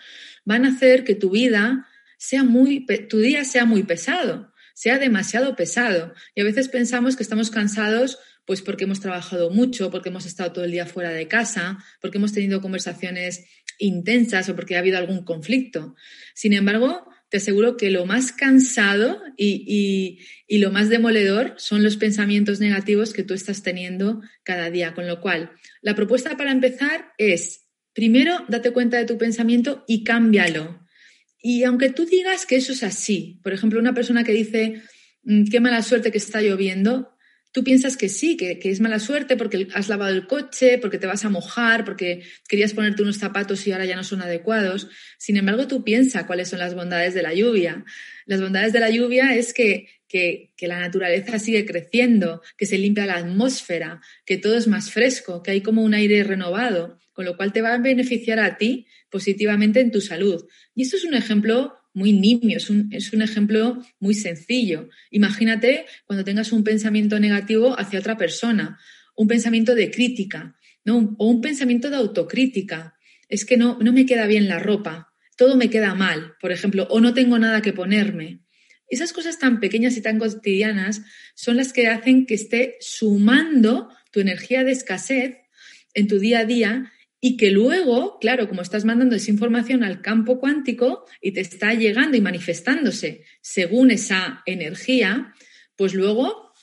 van 0.44 0.66
a 0.66 0.70
hacer 0.70 1.04
que 1.04 1.16
tu 1.16 1.32
vida 1.32 1.88
sea 2.18 2.44
muy, 2.44 2.86
tu 3.10 3.20
día 3.20 3.44
sea 3.44 3.66
muy 3.66 3.84
pesado, 3.84 4.54
sea 4.74 4.98
demasiado 4.98 5.56
pesado. 5.56 6.14
Y 6.36 6.42
a 6.42 6.44
veces 6.44 6.68
pensamos 6.68 7.16
que 7.16 7.24
estamos 7.24 7.52
cansados 7.52 8.20
pues 8.46 8.62
porque 8.62 8.84
hemos 8.84 9.00
trabajado 9.00 9.50
mucho, 9.50 9.90
porque 9.90 10.10
hemos 10.10 10.26
estado 10.26 10.52
todo 10.52 10.66
el 10.66 10.72
día 10.72 10.86
fuera 10.86 11.10
de 11.10 11.28
casa, 11.28 11.84
porque 12.00 12.20
hemos 12.20 12.32
tenido 12.32 12.62
conversaciones 12.62 13.46
intensas 13.80 14.48
o 14.50 14.56
porque 14.56 14.76
ha 14.76 14.80
habido 14.80 14.98
algún 14.98 15.24
conflicto. 15.24 15.96
Sin 16.34 16.54
embargo, 16.54 17.08
te 17.36 17.40
aseguro 17.40 17.76
que 17.76 17.90
lo 17.90 18.06
más 18.06 18.32
cansado 18.32 19.22
y, 19.36 20.20
lo 20.48 20.72
más 20.72 20.88
demoledor 20.88 21.54
son 21.58 21.84
los 21.84 21.98
pensamientos 21.98 22.62
negativos 22.62 23.12
que 23.12 23.24
tú 23.24 23.34
estás 23.34 23.62
teniendo 23.62 24.22
cada 24.44 24.70
día. 24.70 24.94
Con 24.94 25.06
lo 25.06 25.20
cual, 25.20 25.52
la 25.82 25.96
propuesta 25.96 26.38
para 26.38 26.54
empezar 26.54 27.12
es, 27.18 27.66
primero, 27.92 28.46
date 28.48 28.72
cuenta 28.72 28.96
de 28.96 29.04
tu 29.04 29.18
pensamiento 29.18 29.84
y 29.86 30.06
cámbialo. 30.06 30.80
Y 31.38 31.66
aunque 31.66 31.90
tú 31.90 32.06
digas 32.06 32.46
que 32.46 32.56
eso 32.56 32.72
es 32.72 32.84
así, 32.84 33.42
por 33.44 33.52
ejemplo, 33.52 33.82
una 33.82 33.94
persona 33.94 34.24
que 34.24 34.32
dice, 34.32 34.82
mm, 35.24 35.48
qué 35.52 35.60
mala 35.60 35.84
suerte 35.84 36.14
que 36.14 36.20
está 36.20 36.42
lloviendo, 36.42 37.15
tú 37.56 37.64
piensas 37.64 37.96
que 37.96 38.10
sí, 38.10 38.36
que, 38.36 38.60
es 38.62 38.82
mala 38.82 39.00
suerte 39.00 39.38
porque 39.38 39.70
has 39.74 39.88
lavado 39.88 40.14
el 40.14 40.28
coche, 40.28 40.78
porque 40.78 40.98
te 40.98 41.08
vas 41.08 41.24
a 41.24 41.30
mojar, 41.30 41.86
porque 41.86 42.24
querías 42.50 42.74
ponerte 42.74 43.02
unos 43.02 43.18
zapatos 43.18 43.66
y 43.66 43.72
ahora 43.72 43.86
ya 43.86 43.96
no 43.96 44.04
son 44.04 44.22
adecuados. 44.22 44.90
Sin 45.18 45.38
embargo, 45.38 45.66
tú 45.66 45.82
piensas 45.82 46.26
cuáles 46.26 46.50
son 46.50 46.60
las 46.60 46.76
bondades 46.76 47.14
de 47.14 47.22
la 47.22 47.34
lluvia. 47.34 47.86
Las 48.26 48.42
bondades 48.42 48.74
de 48.74 48.82
la 48.82 48.90
lluvia 48.90 49.36
es 49.36 49.54
que, 49.54 49.88
que, 50.10 50.52
que, 50.58 50.68
la 50.68 50.82
naturaleza 50.82 51.40
sigue 51.40 51.66
creciendo, 51.66 52.42
que 52.58 52.66
se 52.66 52.78
limpia 52.78 53.06
la 53.06 53.16
atmósfera, 53.16 54.02
que 54.26 54.36
todo 54.36 54.58
es 54.58 54.68
más 54.68 54.92
fresco, 54.92 55.42
que 55.42 55.52
hay 55.52 55.62
como 55.62 55.82
un 55.82 55.94
aire 55.94 56.26
renovado, 56.26 57.00
con 57.14 57.24
lo 57.24 57.38
cual 57.38 57.54
te 57.54 57.62
va 57.62 57.74
a 57.74 57.78
beneficiar 57.78 58.42
a 58.42 58.58
ti 58.58 58.86
positivamente 59.10 59.80
en 59.80 59.92
tu 59.92 60.02
salud. 60.02 60.46
Y 60.76 60.82
esto 60.82 60.98
es 60.98 61.06
un 61.06 61.14
ejemplo 61.14 61.74
muy 61.96 62.14
nimio, 62.14 62.58
es 62.58 62.70
un, 62.70 62.90
es 62.92 63.14
un 63.14 63.22
ejemplo 63.22 63.82
muy 64.00 64.14
sencillo. 64.14 64.90
Imagínate 65.10 65.86
cuando 66.06 66.24
tengas 66.24 66.52
un 66.52 66.64
pensamiento 66.64 67.20
negativo 67.20 67.80
hacia 67.80 68.00
otra 68.00 68.18
persona, 68.18 68.78
un 69.16 69.28
pensamiento 69.28 69.74
de 69.74 69.90
crítica, 69.90 70.58
¿no? 70.84 71.16
o 71.18 71.28
un 71.28 71.42
pensamiento 71.42 71.90
de 71.90 71.96
autocrítica. 71.96 72.96
Es 73.30 73.46
que 73.46 73.58
no, 73.58 73.80
no 73.82 73.94
me 73.94 74.06
queda 74.06 74.28
bien 74.28 74.48
la 74.48 74.60
ropa, 74.60 75.14
todo 75.38 75.56
me 75.56 75.70
queda 75.70 75.96
mal, 75.96 76.36
por 76.42 76.52
ejemplo, 76.52 76.86
o 76.90 77.00
no 77.00 77.14
tengo 77.14 77.40
nada 77.40 77.62
que 77.62 77.74
ponerme. 77.74 78.42
Esas 78.88 79.14
cosas 79.14 79.40
tan 79.40 79.60
pequeñas 79.60 79.98
y 79.98 80.02
tan 80.02 80.20
cotidianas 80.20 81.02
son 81.34 81.58
las 81.58 81.74
que 81.74 81.88
hacen 81.88 82.26
que 82.26 82.36
esté 82.36 82.76
sumando 82.82 83.90
tu 84.12 84.20
energía 84.20 84.64
de 84.64 84.74
escasez 84.74 85.38
en 85.94 86.08
tu 86.08 86.20
día 86.20 86.40
a 86.40 86.46
día 86.46 86.92
y 87.28 87.38
que 87.38 87.50
luego, 87.50 88.20
claro, 88.20 88.48
como 88.48 88.62
estás 88.62 88.86
mandando 88.86 89.16
esa 89.16 89.32
información 89.32 89.84
al 89.84 90.04
campo 90.04 90.40
cuántico 90.40 91.06
y 91.20 91.32
te 91.32 91.42
está 91.42 91.74
llegando 91.74 92.16
y 92.16 92.22
manifestándose 92.22 93.24
según 93.42 93.90
esa 93.90 94.44
energía, 94.46 95.34
pues 95.76 95.96
luego 95.96 96.54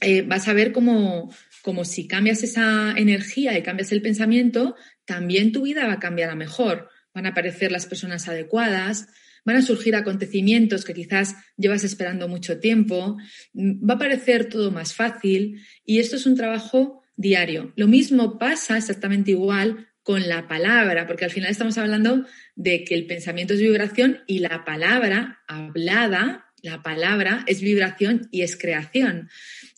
eh, 0.00 0.22
vas 0.22 0.46
a 0.46 0.52
ver 0.52 0.70
como, 0.70 1.34
como 1.62 1.84
si 1.84 2.06
cambias 2.06 2.44
esa 2.44 2.94
energía 2.96 3.58
y 3.58 3.62
cambias 3.64 3.90
el 3.90 4.02
pensamiento, 4.02 4.76
también 5.04 5.50
tu 5.50 5.62
vida 5.62 5.88
va 5.88 5.94
a 5.94 5.98
cambiar 5.98 6.30
a 6.30 6.36
mejor. 6.36 6.90
Van 7.12 7.26
a 7.26 7.30
aparecer 7.30 7.72
las 7.72 7.86
personas 7.86 8.28
adecuadas, 8.28 9.08
van 9.44 9.56
a 9.56 9.62
surgir 9.62 9.96
acontecimientos 9.96 10.84
que 10.84 10.94
quizás 10.94 11.34
llevas 11.56 11.82
esperando 11.82 12.28
mucho 12.28 12.60
tiempo, 12.60 13.16
va 13.52 13.94
a 13.94 13.98
parecer 13.98 14.48
todo 14.48 14.70
más 14.70 14.94
fácil 14.94 15.60
y 15.84 15.98
esto 15.98 16.14
es 16.14 16.24
un 16.24 16.36
trabajo 16.36 17.02
diario. 17.16 17.72
Lo 17.74 17.88
mismo 17.88 18.38
pasa 18.38 18.76
exactamente 18.76 19.32
igual 19.32 19.88
con 20.04 20.28
la 20.28 20.46
palabra, 20.46 21.06
porque 21.06 21.24
al 21.24 21.30
final 21.30 21.50
estamos 21.50 21.78
hablando 21.78 22.26
de 22.54 22.84
que 22.84 22.94
el 22.94 23.06
pensamiento 23.06 23.54
es 23.54 23.60
vibración 23.60 24.22
y 24.26 24.38
la 24.38 24.64
palabra 24.64 25.40
hablada, 25.48 26.52
la 26.62 26.82
palabra 26.82 27.42
es 27.48 27.62
vibración 27.62 28.28
y 28.30 28.42
es 28.42 28.56
creación. 28.56 29.30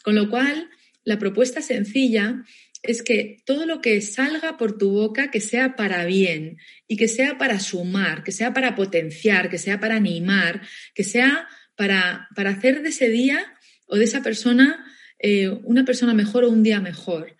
Con 0.02 0.16
lo 0.16 0.28
cual, 0.28 0.68
la 1.04 1.18
propuesta 1.18 1.62
sencilla 1.62 2.44
es 2.82 3.02
que 3.02 3.38
todo 3.46 3.66
lo 3.66 3.80
que 3.80 4.00
salga 4.00 4.56
por 4.56 4.76
tu 4.76 4.90
boca, 4.90 5.30
que 5.30 5.40
sea 5.40 5.76
para 5.76 6.04
bien 6.04 6.58
y 6.88 6.96
que 6.96 7.06
sea 7.06 7.38
para 7.38 7.60
sumar, 7.60 8.24
que 8.24 8.32
sea 8.32 8.52
para 8.52 8.74
potenciar, 8.74 9.48
que 9.48 9.58
sea 9.58 9.78
para 9.78 9.94
animar, 9.94 10.60
que 10.92 11.04
sea 11.04 11.48
para, 11.76 12.28
para 12.34 12.50
hacer 12.50 12.82
de 12.82 12.88
ese 12.88 13.08
día 13.08 13.54
o 13.86 13.96
de 13.96 14.04
esa 14.04 14.22
persona 14.22 14.84
eh, 15.20 15.48
una 15.48 15.84
persona 15.84 16.14
mejor 16.14 16.42
o 16.44 16.50
un 16.50 16.64
día 16.64 16.80
mejor. 16.80 17.36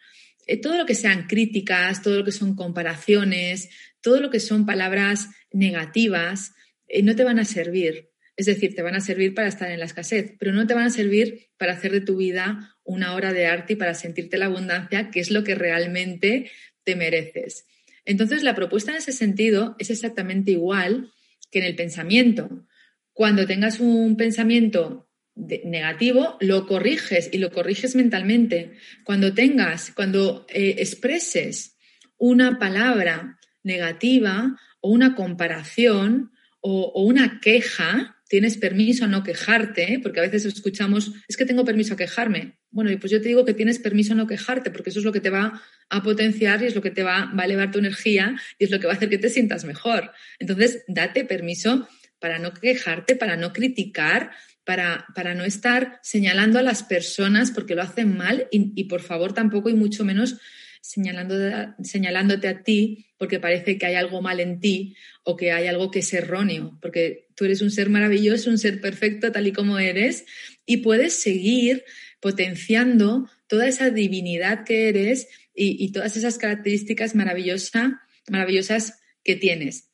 Eh, 0.46 0.60
todo 0.60 0.76
lo 0.76 0.86
que 0.86 0.94
sean 0.94 1.26
críticas, 1.26 2.02
todo 2.02 2.18
lo 2.18 2.24
que 2.24 2.32
son 2.32 2.54
comparaciones, 2.54 3.68
todo 4.00 4.20
lo 4.20 4.30
que 4.30 4.40
son 4.40 4.64
palabras 4.64 5.28
negativas, 5.52 6.54
eh, 6.86 7.02
no 7.02 7.16
te 7.16 7.24
van 7.24 7.38
a 7.38 7.44
servir. 7.44 8.10
Es 8.36 8.46
decir, 8.46 8.74
te 8.74 8.82
van 8.82 8.94
a 8.94 9.00
servir 9.00 9.34
para 9.34 9.48
estar 9.48 9.70
en 9.70 9.80
la 9.80 9.86
escasez, 9.86 10.34
pero 10.38 10.52
no 10.52 10.66
te 10.66 10.74
van 10.74 10.84
a 10.84 10.90
servir 10.90 11.48
para 11.56 11.72
hacer 11.72 11.90
de 11.90 12.02
tu 12.02 12.18
vida 12.18 12.76
una 12.84 13.14
hora 13.14 13.32
de 13.32 13.46
arte 13.46 13.72
y 13.72 13.76
para 13.76 13.94
sentirte 13.94 14.38
la 14.38 14.46
abundancia, 14.46 15.10
que 15.10 15.20
es 15.20 15.30
lo 15.30 15.42
que 15.42 15.54
realmente 15.54 16.50
te 16.84 16.96
mereces. 16.96 17.66
Entonces, 18.04 18.42
la 18.42 18.54
propuesta 18.54 18.92
en 18.92 18.98
ese 18.98 19.12
sentido 19.12 19.74
es 19.78 19.90
exactamente 19.90 20.52
igual 20.52 21.12
que 21.50 21.58
en 21.58 21.64
el 21.64 21.74
pensamiento. 21.74 22.66
Cuando 23.12 23.46
tengas 23.46 23.80
un 23.80 24.16
pensamiento 24.16 25.05
negativo, 25.36 26.38
lo 26.40 26.66
corriges 26.66 27.28
y 27.30 27.38
lo 27.38 27.50
corriges 27.50 27.94
mentalmente. 27.94 28.72
Cuando 29.04 29.34
tengas, 29.34 29.92
cuando 29.92 30.46
eh, 30.48 30.76
expreses 30.78 31.76
una 32.16 32.58
palabra 32.58 33.38
negativa 33.62 34.56
o 34.80 34.90
una 34.90 35.14
comparación 35.14 36.32
o, 36.60 37.02
una 37.04 37.38
queja, 37.40 38.16
tienes 38.28 38.56
permiso 38.56 39.04
a 39.04 39.08
no 39.08 39.22
quejarte, 39.22 40.00
porque 40.02 40.18
a 40.18 40.22
veces 40.22 40.46
escuchamos, 40.46 41.12
es 41.28 41.36
que 41.36 41.44
tengo 41.44 41.64
permiso 41.64 41.94
a 41.94 41.96
quejarme. 41.96 42.58
Bueno, 42.70 42.90
pues 42.98 43.12
yo 43.12 43.20
te 43.20 43.28
digo 43.28 43.44
que 43.44 43.54
tienes 43.54 43.78
permiso 43.78 44.14
a 44.14 44.16
no 44.16 44.26
quejarte, 44.26 44.70
porque 44.70 44.90
eso 44.90 44.98
es 44.98 45.04
lo 45.04 45.12
que 45.12 45.20
te 45.20 45.30
va 45.30 45.62
a 45.90 46.02
potenciar 46.02 46.62
y 46.62 46.66
es 46.66 46.74
lo 46.74 46.82
que 46.82 46.90
te 46.90 47.04
va, 47.04 47.32
va 47.38 47.42
a 47.42 47.46
elevar 47.46 47.70
tu 47.70 47.78
energía 47.78 48.34
y 48.58 48.64
es 48.64 48.70
lo 48.70 48.80
que 48.80 48.86
va 48.86 48.94
a 48.94 48.96
hacer 48.96 49.10
que 49.10 49.18
te 49.18 49.28
sientas 49.28 49.64
mejor. 49.64 50.10
Entonces, 50.40 50.82
date 50.88 51.24
permiso 51.24 51.88
para 52.18 52.38
no 52.38 52.52
quejarte, 52.52 53.14
para 53.14 53.36
no 53.36 53.52
criticar, 53.52 54.32
para, 54.66 55.06
para, 55.14 55.34
no 55.34 55.44
estar 55.44 56.00
señalando 56.02 56.58
a 56.58 56.62
las 56.62 56.82
personas 56.82 57.50
porque 57.52 57.74
lo 57.74 57.82
hacen 57.82 58.16
mal 58.16 58.48
y, 58.50 58.84
por 58.84 59.00
favor 59.00 59.32
tampoco 59.32 59.70
y 59.70 59.74
mucho 59.74 60.04
menos 60.04 60.36
señalando, 60.82 61.36
señalándote 61.82 62.48
a 62.48 62.62
ti 62.62 63.06
porque 63.16 63.40
parece 63.40 63.78
que 63.78 63.86
hay 63.86 63.94
algo 63.94 64.20
mal 64.20 64.40
en 64.40 64.60
ti 64.60 64.96
o 65.22 65.36
que 65.36 65.52
hay 65.52 65.68
algo 65.68 65.90
que 65.90 66.00
es 66.00 66.12
erróneo, 66.12 66.78
porque 66.82 67.28
tú 67.34 67.44
eres 67.44 67.62
un 67.62 67.70
ser 67.70 67.88
maravilloso, 67.88 68.50
un 68.50 68.58
ser 68.58 68.80
perfecto 68.80 69.32
tal 69.32 69.46
y 69.46 69.52
como 69.52 69.78
eres 69.78 70.26
y 70.66 70.78
puedes 70.78 71.14
seguir 71.14 71.84
potenciando 72.20 73.30
toda 73.46 73.68
esa 73.68 73.90
divinidad 73.90 74.64
que 74.64 74.88
eres 74.88 75.28
y, 75.54 75.82
y 75.82 75.92
todas 75.92 76.16
esas 76.16 76.38
características 76.38 77.14
maravillosas 77.14 77.92
maravillosas 78.28 79.00
que 79.22 79.36
tienes. 79.36 79.90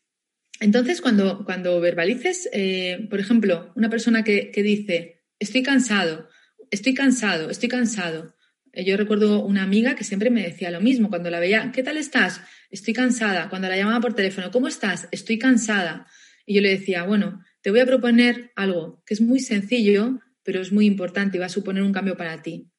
Entonces, 0.62 1.00
cuando, 1.00 1.80
verbalices, 1.80 2.48
eh, 2.52 3.08
por 3.10 3.18
ejemplo, 3.18 3.72
una 3.74 3.90
persona 3.90 4.22
que, 4.22 4.52
dice, 4.54 5.24
estoy 5.40 5.64
cansado, 5.64 6.28
estoy 6.70 6.94
cansado, 6.94 7.50
estoy 7.50 7.68
cansado. 7.68 8.36
Eh, 8.72 8.84
yo 8.84 8.96
recuerdo 8.96 9.44
una 9.44 9.64
amiga 9.64 9.96
que 9.96 10.04
siempre 10.04 10.30
me 10.30 10.40
decía 10.40 10.70
lo 10.70 10.80
mismo 10.80 11.08
cuando 11.08 11.30
la 11.30 11.40
veía, 11.40 11.72
¿qué 11.74 11.82
tal 11.82 11.96
estás? 11.96 12.42
Estoy 12.70 12.94
cansada. 12.94 13.48
Cuando 13.48 13.68
la 13.68 13.76
llamaba 13.76 13.98
por 13.98 14.14
teléfono, 14.14 14.52
¿cómo 14.52 14.68
estás? 14.68 15.08
Estoy 15.10 15.36
cansada. 15.36 16.06
Y 16.46 16.54
yo 16.54 16.60
le 16.60 16.68
decía, 16.68 17.02
bueno, 17.02 17.42
te 17.60 17.72
voy 17.72 17.80
a 17.80 17.86
proponer 17.86 18.52
algo 18.54 19.02
que 19.04 19.14
es 19.14 19.20
muy 19.20 19.40
sencillo, 19.40 20.20
pero 20.44 20.60
es 20.60 20.70
muy 20.70 20.86
importante 20.86 21.38
y 21.38 21.40
va 21.40 21.46
a 21.46 21.48
suponer 21.48 21.82
un 21.82 21.92
cambio 21.92 22.16
para 22.16 22.40
ti. 22.40 22.70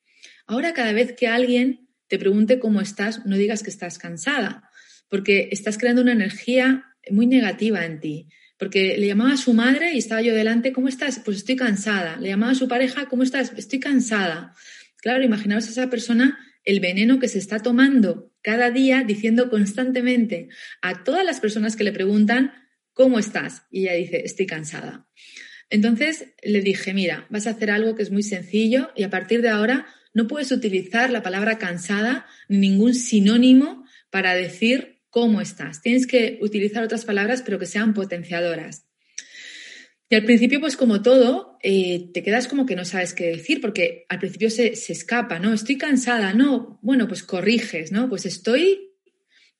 Ahora, 0.47 0.73
cada 0.73 0.93
vez 0.93 1.11
que 1.17 1.27
alguien 1.27 1.89
te 2.07 2.17
pregunte 2.17 2.59
cómo 2.59 2.79
estás, 2.79 3.25
no 3.25 3.35
digas 3.35 3.61
que 3.61 3.69
estás 3.69 3.97
cansada, 3.97 4.69
porque 5.09 5.49
estás 5.51 5.77
creando 5.77 6.01
una 6.01 6.13
energía 6.13 6.85
muy 7.09 7.27
negativa 7.27 7.85
en 7.85 7.99
ti. 7.99 8.27
Porque 8.57 8.97
le 8.97 9.07
llamaba 9.07 9.33
a 9.33 9.37
su 9.37 9.53
madre 9.53 9.93
y 9.93 9.97
estaba 9.97 10.21
yo 10.21 10.33
delante, 10.33 10.71
¿cómo 10.71 10.87
estás? 10.87 11.19
Pues 11.23 11.37
estoy 11.37 11.55
cansada. 11.55 12.17
Le 12.17 12.29
llamaba 12.29 12.53
a 12.53 12.55
su 12.55 12.67
pareja, 12.67 13.07
¿cómo 13.07 13.23
estás? 13.23 13.51
Estoy 13.57 13.79
cansada. 13.79 14.55
Claro, 14.97 15.23
imaginaos 15.23 15.67
a 15.67 15.71
esa 15.71 15.89
persona 15.89 16.39
el 16.63 16.79
veneno 16.79 17.19
que 17.19 17.27
se 17.27 17.39
está 17.39 17.59
tomando 17.59 18.31
cada 18.41 18.71
día 18.71 19.03
diciendo 19.05 19.49
constantemente 19.49 20.49
a 20.81 21.03
todas 21.03 21.25
las 21.25 21.39
personas 21.39 21.75
que 21.75 21.83
le 21.83 21.91
preguntan, 21.91 22.53
¿cómo 22.93 23.19
estás? 23.19 23.63
Y 23.69 23.81
ella 23.81 23.93
dice, 23.93 24.21
estoy 24.23 24.45
cansada. 24.45 25.07
Entonces 25.69 26.27
le 26.43 26.61
dije, 26.61 26.93
mira, 26.93 27.25
vas 27.29 27.47
a 27.47 27.51
hacer 27.51 27.71
algo 27.71 27.95
que 27.95 28.03
es 28.03 28.11
muy 28.11 28.23
sencillo 28.23 28.91
y 28.95 29.03
a 29.03 29.09
partir 29.09 29.41
de 29.41 29.49
ahora 29.49 29.87
no 30.13 30.27
puedes 30.27 30.51
utilizar 30.51 31.09
la 31.09 31.23
palabra 31.23 31.57
cansada 31.57 32.27
ni 32.47 32.59
ningún 32.59 32.93
sinónimo 32.93 33.85
para 34.09 34.35
decir 34.35 34.92
cómo 35.13 35.41
estás. 35.41 35.79
Tienes 35.79 36.07
que 36.07 36.39
utilizar 36.41 36.83
otras 36.83 37.05
palabras, 37.05 37.43
pero 37.43 37.59
que 37.59 37.67
sean 37.67 37.93
potenciadoras. 37.93 38.87
Y 40.09 40.15
al 40.15 40.25
principio, 40.25 40.59
pues 40.59 40.75
como 40.75 41.03
todo, 41.03 41.59
eh, 41.61 42.09
te 42.11 42.23
quedas 42.23 42.47
como 42.47 42.65
que 42.65 42.75
no 42.75 42.83
sabes 42.83 43.13
qué 43.13 43.27
decir, 43.27 43.61
porque 43.61 44.05
al 44.09 44.17
principio 44.17 44.49
se, 44.49 44.75
se, 44.75 44.91
escapa, 44.91 45.37
¿no? 45.37 45.53
Estoy 45.53 45.77
cansada, 45.77 46.33
no, 46.33 46.79
bueno, 46.81 47.07
pues 47.07 47.21
corriges, 47.21 47.91
¿no? 47.91 48.09
Pues 48.09 48.25
estoy, 48.25 48.91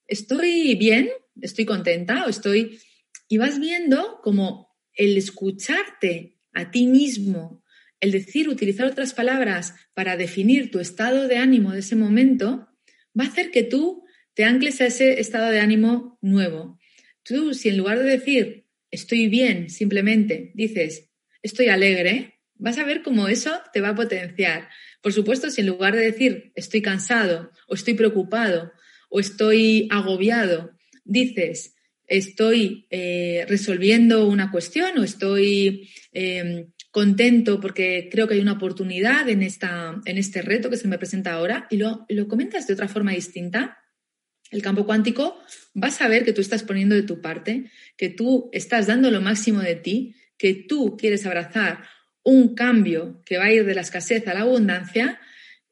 estoy 0.07 0.73
bien, 0.73 1.11
estoy 1.39 1.65
contenta 1.65 2.25
o 2.25 2.29
estoy... 2.29 2.79
Y 3.27 3.37
vas 3.37 3.59
viendo 3.59 4.21
como 4.23 4.75
el 4.95 5.17
escucharte 5.17 6.39
a 6.51 6.71
ti 6.71 6.87
mismo, 6.87 7.63
el 7.99 8.11
decir, 8.11 8.49
utilizar 8.49 8.87
otras 8.87 9.13
palabras 9.13 9.75
para 9.93 10.17
definir 10.17 10.71
tu 10.71 10.79
estado 10.79 11.27
de 11.27 11.37
ánimo 11.37 11.73
de 11.73 11.79
ese 11.79 11.95
momento, 11.95 12.69
va 13.17 13.25
a 13.25 13.27
hacer 13.27 13.51
que 13.51 13.61
tú 13.61 14.03
te 14.33 14.43
ancles 14.43 14.81
a 14.81 14.87
ese 14.87 15.19
estado 15.19 15.49
de 15.51 15.59
ánimo 15.59 16.17
nuevo. 16.21 16.79
Tú, 17.23 17.53
si 17.53 17.69
en 17.69 17.77
lugar 17.77 17.99
de 17.99 18.09
decir 18.09 18.65
estoy 18.91 19.27
bien, 19.27 19.69
simplemente 19.69 20.51
dices 20.53 21.09
estoy 21.41 21.67
alegre, 21.67 22.39
vas 22.55 22.77
a 22.77 22.85
ver 22.85 23.01
cómo 23.01 23.27
eso 23.27 23.51
te 23.73 23.81
va 23.81 23.89
a 23.89 23.95
potenciar. 23.95 24.69
Por 25.01 25.13
supuesto, 25.13 25.49
si 25.49 25.61
en 25.61 25.67
lugar 25.67 25.95
de 25.95 26.03
decir 26.03 26.51
estoy 26.55 26.81
cansado 26.81 27.51
o 27.67 27.75
estoy 27.75 27.93
preocupado 27.93 28.71
o 29.09 29.19
estoy 29.19 29.87
agobiado, 29.91 30.71
dices 31.03 31.75
estoy 32.07 32.87
eh, 32.89 33.45
resolviendo 33.47 34.27
una 34.27 34.51
cuestión 34.51 34.97
o 34.97 35.03
estoy 35.03 35.89
em, 36.11 36.71
contento 36.91 37.59
porque 37.59 38.09
creo 38.11 38.27
que 38.27 38.35
hay 38.35 38.39
una 38.39 38.53
oportunidad 38.53 39.27
en, 39.29 39.41
esta, 39.41 39.99
en 40.05 40.17
este 40.17 40.41
reto 40.41 40.69
que 40.69 40.77
se 40.77 40.87
me 40.87 40.97
presenta 40.97 41.33
ahora 41.33 41.67
y 41.69 41.77
lo, 41.77 42.05
lo 42.09 42.27
comentas 42.27 42.67
de 42.67 42.73
otra 42.73 42.87
forma 42.87 43.13
distinta, 43.13 43.77
el 44.53 44.61
campo 44.61 44.85
cuántico 44.85 45.41
va 45.75 45.87
a 45.87 45.91
saber 45.91 46.23
que 46.23 46.31
tú 46.31 46.41
estás 46.41 46.61
poniendo 46.61 46.93
de 46.93 47.01
tu 47.01 47.21
parte, 47.21 47.71
que 47.97 48.09
tú 48.09 48.49
estás 48.53 48.85
dando 48.85 49.09
lo 49.09 49.19
máximo 49.19 49.61
de 49.61 49.75
ti, 49.75 50.15
que 50.37 50.53
tú 50.53 50.95
quieres 50.95 51.25
abrazar 51.25 51.83
un 52.23 52.53
cambio 52.53 53.21
que 53.25 53.37
va 53.37 53.45
a 53.45 53.51
ir 53.51 53.65
de 53.65 53.73
la 53.73 53.81
escasez 53.81 54.27
a 54.27 54.33
la 54.35 54.41
abundancia 54.41 55.19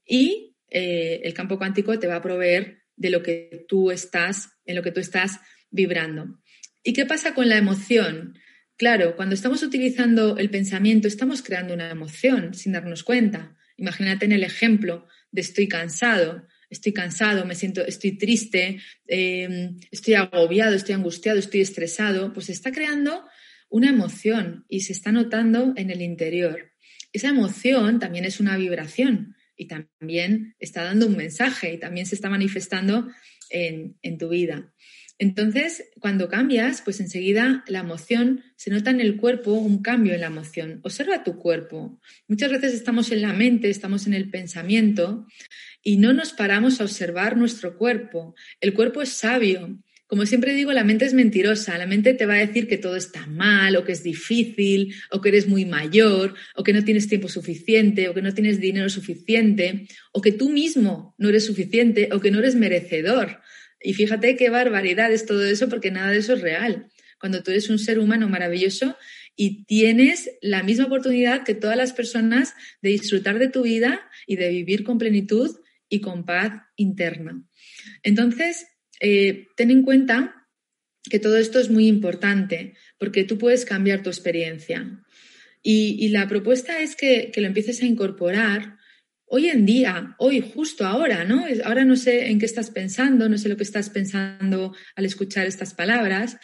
y 0.03 0.57
eh, 0.69 1.21
el 1.23 1.33
campo 1.35 1.59
cuántico 1.59 1.97
te 2.00 2.07
va 2.07 2.15
a 2.15 2.21
proveer 2.21 2.81
de 2.95 3.11
lo 3.11 3.21
que 3.21 3.65
tú 3.67 3.91
estás, 3.91 4.50
en 4.65 4.75
lo 4.75 4.81
que 4.81 4.91
tú 4.91 5.00
estás 5.00 5.39
vibrando. 5.69 6.39
¿Y 6.83 6.93
qué 6.93 7.05
pasa 7.05 7.35
con 7.35 7.47
la 7.50 7.57
emoción? 7.57 8.38
Claro, 8.77 9.15
cuando 9.15 9.35
estamos 9.35 9.61
utilizando 9.61 10.38
el 10.38 10.50
pensamiento, 10.50 11.07
estamos 11.07 11.43
creando 11.43 11.75
una 11.75 11.91
emoción 11.91 12.55
sin 12.55 12.71
darnos 12.71 13.03
cuenta. 13.03 13.56
Imagínate 13.77 14.25
en 14.25 14.32
el 14.32 14.43
ejemplo 14.43 15.08
de 15.32 15.41
estoy 15.41 15.67
cansado 15.67 16.47
estoy 16.71 16.93
cansado, 16.93 17.45
me 17.45 17.53
siento, 17.53 17.86
estoy 17.86 18.17
triste, 18.17 18.79
em, 19.05 19.77
estoy 19.91 20.15
agobiado, 20.15 20.73
estoy 20.73 20.95
angustiado, 20.95 21.38
estoy 21.38 21.62
estresado, 21.62 22.34
pues 22.34 22.47
se 22.47 22.53
está 22.53 22.71
creando 22.71 23.25
una 23.69 23.89
emoción 23.89 24.65
y 24.69 24.79
se 24.79 24.93
está 24.93 25.12
notando 25.12 25.73
en 25.75 25.91
el 25.91 26.01
interior. 26.01 26.71
Esa 27.13 27.27
emoción 27.27 27.99
también 27.99 28.25
es 28.25 28.39
una 28.39 28.57
vibración 28.57 29.36
y 29.55 29.67
también 29.67 30.55
está 30.60 30.84
dando 30.84 31.07
un 31.07 31.17
mensaje 31.17 31.73
y 31.73 31.77
también 31.77 32.05
se 32.05 32.15
está 32.15 32.29
manifestando 32.29 33.10
en, 33.49 33.97
en 34.01 34.17
tu 34.17 34.29
vida. 34.29 34.73
Entonces, 35.19 35.91
cuando 35.99 36.29
cambias, 36.29 36.81
pues 36.81 36.99
enseguida 36.99 37.63
la 37.67 37.79
emoción 37.79 38.43
se 38.55 38.71
nota 38.71 38.89
en 38.89 39.01
el 39.01 39.17
cuerpo 39.17 39.53
un 39.53 39.84
cambio 39.84 40.15
en 40.15 40.21
la 40.21 40.27
emoción. 40.27 40.79
Observa 40.84 41.23
tu 41.23 41.38
cuerpo. 41.38 41.99
Muchas 42.27 42.49
veces 42.49 42.73
estamos 42.73 43.12
en 43.12 43.21
la 43.21 43.31
mente, 43.31 43.69
estamos 43.69 44.07
en 44.07 44.15
el 44.15 44.31
pensamiento 44.31 45.27
y 45.84 45.98
no 45.98 46.13
nos 46.13 46.34
paramos 46.34 46.80
a 46.80 46.84
observar 46.84 47.38
nuestro 47.38 47.78
cuerpo. 47.78 48.36
El 48.60 48.74
cuerpo 48.74 49.02
es 49.02 49.10
sabio. 49.10 49.80
Como 50.08 50.26
siempre 50.26 50.54
digo, 50.54 50.74
la 50.74 50.84
mente 50.84 51.06
es 51.06 51.13
mentirosa. 51.13 51.78
La 51.78 51.88
mente 51.88 52.13
te 52.13 52.26
va 52.26 52.36
a 52.36 52.46
decir 52.46 52.67
que 52.67 52.78
todo 52.78 52.98
está 52.98 53.26
mal 53.28 53.76
o 53.78 53.86
que 53.86 53.94
es 53.94 54.04
difícil 54.04 54.94
o 55.10 55.22
que 55.22 55.30
eres 55.30 55.48
muy 55.48 55.65
mayor 55.65 56.36
o 56.56 56.63
que 56.63 56.74
no 56.74 56.84
tienes 56.84 57.08
tiempo 57.08 57.30
suficiente 57.30 58.10
o 58.10 58.13
que 58.13 58.22
no 58.22 58.34
tienes 58.34 58.60
dinero 58.60 58.89
suficiente 58.89 59.88
o 60.12 60.22
que 60.22 60.34
tú 60.34 60.50
mismo 60.50 61.15
no 61.17 61.30
eres 61.30 61.46
suficiente 61.46 62.10
o 62.12 62.20
que 62.20 62.30
no 62.30 62.39
eres 62.39 62.56
merecedor. 62.56 63.39
Y 63.82 63.94
fíjate 63.94 64.36
qué 64.36 64.50
barbaridad 64.50 65.12
es 65.12 65.26
todo 65.26 65.46
eso 65.46 65.70
porque 65.70 65.91
nada 65.91 66.12
de 66.12 66.17
eso 66.17 66.34
es 66.34 66.41
real. 66.41 66.88
Cuando 67.20 67.41
tú 67.41 67.52
eres 67.52 67.70
un 67.70 67.80
ser 67.80 67.98
humano 67.98 68.28
maravilloso 68.28 68.98
y 69.36 69.63
tienes 69.63 70.30
la 70.41 70.62
misma 70.62 70.86
oportunidad 70.86 71.44
que 71.44 71.56
todas 71.56 71.78
las 71.78 71.94
personas 71.94 72.54
de 72.82 72.89
disfrutar 72.89 73.39
de 73.39 73.48
tu 73.48 73.63
vida 73.63 74.02
y 74.28 74.36
de 74.36 74.50
vivir 74.50 74.84
con 74.84 74.98
plenitud 74.98 75.56
y 75.91 75.99
con 75.99 76.25
paz 76.25 76.54
interna. 76.77 77.43
Entonces, 78.01 78.65
eh, 79.01 79.47
ten 79.58 79.69
en 79.69 79.84
cuenta 79.84 80.47
que 81.10 81.19
todo 81.19 81.38
esto 81.38 81.60
es 81.60 81.69
muy 81.69 81.88
importante 81.88 82.75
porque 82.97 83.25
tú 83.25 83.38
puedes 83.38 83.65
cambiar 83.65 84.01
tu 84.01 84.10
experiencia. 84.10 85.04
Y, 85.62 86.08
la 86.10 86.27
propuesta 86.27 86.80
es 86.80 86.95
que, 86.95 87.32
lo 87.36 87.45
empieces 87.45 87.84
a 87.84 87.86
incorporar 87.86 88.77
hoy 89.25 89.49
en 89.49 89.65
día, 89.65 90.15
hoy, 90.17 90.41
justo 90.41 90.88
ahora, 90.88 91.23
¿no? 91.23 91.45
Ahora 91.65 91.86
no 91.86 91.95
sé 91.95 92.32
en 92.32 92.39
qué 92.39 92.45
estás 92.45 92.71
pensando, 92.71 93.30
no 93.30 93.38
sé 93.38 93.49
lo 93.49 93.58
que 93.58 93.63
estás 93.63 93.89
pensando 93.89 94.73
al 94.95 95.06
escuchar 95.06 95.45
estas 95.45 95.73
palabras, 95.73 96.38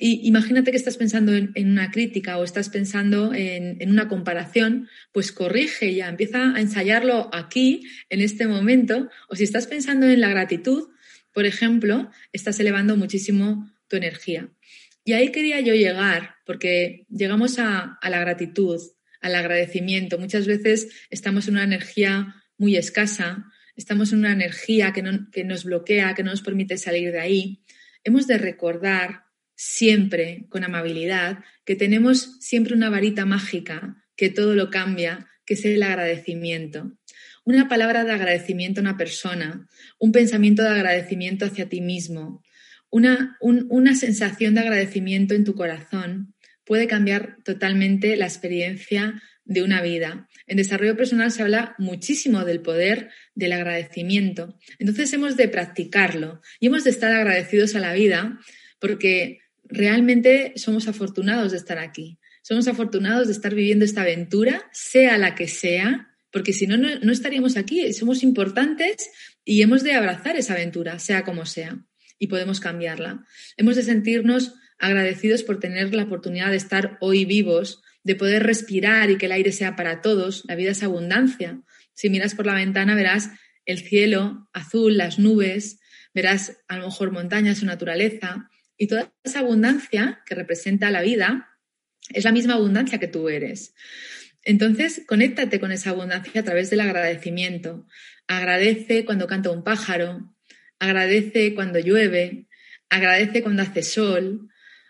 y 0.00 0.26
imagínate 0.28 0.70
que 0.70 0.76
estás 0.76 0.96
pensando 0.96 1.34
en, 1.34 1.52
una 1.56 1.90
crítica 1.90 2.38
o 2.38 2.44
estás 2.44 2.68
pensando 2.68 3.34
en, 3.34 3.90
una 3.90 4.06
comparación, 4.06 4.88
pues 5.10 5.32
corrige 5.32 5.92
ya, 5.92 6.08
empieza 6.08 6.54
a 6.54 6.60
ensayarlo 6.60 7.28
aquí, 7.32 7.82
en 8.08 8.20
este 8.20 8.46
momento. 8.46 9.10
O 9.28 9.34
si 9.34 9.42
estás 9.42 9.66
pensando 9.66 10.08
en 10.08 10.20
la 10.20 10.28
gratitud, 10.28 10.88
por 11.32 11.46
ejemplo, 11.46 12.10
estás 12.32 12.60
elevando 12.60 12.96
muchísimo 12.96 13.68
tu 13.88 13.96
energía. 13.96 14.48
Y 15.04 15.14
ahí 15.14 15.32
quería 15.32 15.60
yo 15.60 15.74
llegar, 15.74 16.36
porque 16.46 17.04
llegamos 17.10 17.58
a, 17.58 17.98
a 18.00 18.10
la 18.10 18.20
gratitud, 18.20 18.80
al 19.20 19.34
agradecimiento. 19.34 20.16
Muchas 20.18 20.46
veces 20.46 20.88
estamos 21.10 21.48
en 21.48 21.54
una 21.54 21.64
energía 21.64 22.36
muy 22.56 22.76
escasa, 22.76 23.46
estamos 23.74 24.12
en 24.12 24.20
una 24.20 24.32
energía 24.32 24.92
que, 24.92 25.02
no, 25.02 25.28
que 25.32 25.42
nos 25.42 25.64
bloquea, 25.64 26.14
que 26.14 26.22
no 26.22 26.30
nos 26.30 26.42
permite 26.42 26.78
salir 26.78 27.10
de 27.10 27.20
ahí. 27.20 27.64
Hemos 28.04 28.28
de 28.28 28.38
recordar 28.38 29.27
siempre 29.60 30.46
con 30.50 30.62
amabilidad, 30.62 31.40
que 31.64 31.74
tenemos 31.74 32.36
siempre 32.38 32.76
una 32.76 32.90
varita 32.90 33.26
mágica, 33.26 34.04
que 34.14 34.30
todo 34.30 34.54
lo 34.54 34.70
cambia, 34.70 35.26
que 35.44 35.54
es 35.54 35.64
el 35.64 35.82
agradecimiento. 35.82 36.96
Una 37.44 37.68
palabra 37.68 38.04
de 38.04 38.12
agradecimiento 38.12 38.80
a 38.80 38.82
una 38.82 38.96
persona, 38.96 39.68
un 39.98 40.12
pensamiento 40.12 40.62
de 40.62 40.68
agradecimiento 40.68 41.44
hacia 41.44 41.68
ti 41.68 41.80
mismo, 41.80 42.44
una, 42.88 43.36
una 43.40 43.96
sensación 43.96 44.54
de 44.54 44.60
agradecimiento 44.60 45.34
en 45.34 45.42
tu 45.42 45.56
corazón 45.56 46.34
puede 46.64 46.86
cambiar 46.86 47.38
totalmente 47.44 48.16
la 48.16 48.26
experiencia 48.26 49.20
de 49.44 49.64
una 49.64 49.82
vida. 49.82 50.28
En 50.46 50.58
desarrollo 50.58 50.96
personal 50.96 51.32
se 51.32 51.42
habla 51.42 51.74
muchísimo 51.78 52.44
del 52.44 52.60
poder 52.60 53.10
del 53.34 53.52
agradecimiento. 53.52 54.56
Entonces 54.78 55.12
hemos 55.12 55.36
de 55.36 55.48
practicarlo 55.48 56.42
y 56.60 56.68
hemos 56.68 56.84
de 56.84 56.90
estar 56.90 57.10
agradecidos 57.10 57.74
a 57.74 57.80
la 57.80 57.92
vida 57.92 58.38
porque 58.78 59.40
realmente 59.68 60.52
somos 60.56 60.88
afortunados 60.88 61.52
de 61.52 61.58
estar 61.58 61.78
aquí. 61.78 62.18
Somos 62.42 62.66
afortunados 62.68 63.26
de 63.26 63.32
estar 63.32 63.54
viviendo 63.54 63.84
esta 63.84 64.02
aventura, 64.02 64.68
sea 64.72 65.18
la 65.18 65.34
que 65.34 65.48
sea, 65.48 66.14
porque 66.32 66.52
si 66.52 66.66
no, 66.66 66.76
no, 66.76 67.12
estaríamos 67.12 67.56
aquí. 67.56 67.92
Somos 67.92 68.22
importantes 68.22 69.10
y 69.44 69.62
hemos 69.62 69.82
de 69.82 69.92
abrazar 69.92 70.36
esa 70.36 70.54
aventura, 70.54 70.98
sea 70.98 71.24
como 71.24 71.46
sea, 71.46 71.78
y 72.18 72.28
podemos 72.28 72.60
cambiarla. 72.60 73.24
Hemos 73.56 73.76
de 73.76 73.82
sentirnos 73.82 74.54
agradecidos 74.78 75.42
por 75.42 75.60
tener 75.60 75.94
la 75.94 76.04
oportunidad 76.04 76.50
de 76.50 76.56
estar 76.56 76.96
hoy 77.00 77.24
vivos, 77.24 77.82
de 78.02 78.14
poder 78.14 78.44
respirar 78.44 79.10
y 79.10 79.18
que 79.18 79.26
el 79.26 79.32
aire 79.32 79.52
sea 79.52 79.76
para 79.76 80.00
todos. 80.00 80.44
La 80.46 80.54
vida 80.54 80.70
es 80.70 80.82
abundancia. 80.82 81.60
Si 81.94 82.08
miras 82.10 82.34
por 82.34 82.46
la 82.46 82.54
ventana 82.54 82.94
verás 82.94 83.30
el 83.66 83.80
cielo 83.80 84.48
azul, 84.52 84.96
las 84.96 85.18
nubes, 85.18 85.80
verás 86.14 86.58
a 86.68 86.78
lo 86.78 86.86
mejor 86.86 87.10
montañas 87.10 87.62
o 87.62 87.66
naturaleza, 87.66 88.48
y 88.78 88.86
toda 88.86 89.12
esa 89.24 89.40
abundancia 89.40 90.22
que 90.24 90.34
representa 90.34 90.90
la 90.90 91.02
vida 91.02 91.50
es 92.10 92.24
la 92.24 92.32
misma 92.32 92.54
abundancia 92.54 92.98
que 92.98 93.08
tú 93.08 93.28
eres. 93.28 93.74
Entonces, 94.42 95.02
conéctate 95.06 95.60
con 95.60 95.72
esa 95.72 95.90
abundancia 95.90 96.40
a 96.40 96.44
través 96.44 96.70
del 96.70 96.80
agradecimiento. 96.80 97.86
Agradece 98.26 99.04
cuando 99.04 99.26
canta 99.26 99.50
un 99.50 99.64
pájaro, 99.64 100.34
agradece 100.78 101.54
cuando 101.54 101.78
llueve, 101.78 102.46
agradece 102.88 103.42
cuando 103.42 103.62
hace 103.62 103.82
sol, 103.82 104.48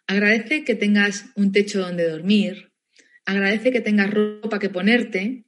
Agradece 0.09 0.65
que 0.65 0.75
tengas 0.75 1.27
un 1.37 1.53
techo 1.53 1.81
donde 1.81 2.09
dormir. 2.09 2.73
Agradece 3.27 3.71
que 3.71 3.83
tengas 3.83 4.11
ropa 4.11 4.59
que 4.59 4.71
ponerte. 4.71 5.45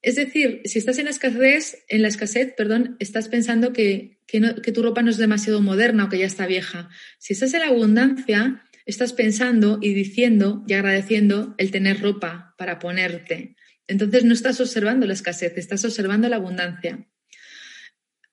Es 0.00 0.16
decir, 0.16 0.62
si 0.64 0.78
estás 0.78 0.98
en 0.98 1.06
la 1.06 1.10
escasez, 1.10 1.84
en 1.88 2.02
la 2.02 2.08
escasez, 2.08 2.54
perdón, 2.56 2.96
estás 3.00 3.28
pensando 3.28 3.72
que, 3.72 4.20
que 4.26 4.72
tu 4.72 4.82
ropa 4.82 5.02
no 5.02 5.10
es 5.10 5.16
demasiado 5.16 5.60
moderna 5.60 6.04
o 6.04 6.08
que 6.08 6.18
ya 6.18 6.26
está 6.26 6.46
vieja. 6.46 6.88
Si 7.18 7.32
estás 7.32 7.52
en 7.54 7.60
la 7.60 7.68
abundancia, 7.68 8.62
estás 8.86 9.12
pensando 9.12 9.78
y 9.82 9.94
diciendo 9.94 10.64
y 10.66 10.74
agradeciendo 10.74 11.54
el 11.58 11.70
tener 11.70 12.00
ropa 12.00 12.54
para 12.56 12.78
ponerte. 12.78 13.56
Entonces 13.88 14.24
no 14.24 14.34
estás 14.34 14.60
observando 14.60 15.06
la 15.06 15.14
escasez, 15.14 15.54
estás 15.56 15.84
observando 15.84 16.28
la 16.28 16.36
abundancia. 16.36 17.06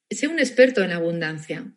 Sé 0.10 0.28
un 0.28 0.40
experto 0.40 0.84
en 0.84 0.92
abundancia. 0.92 1.74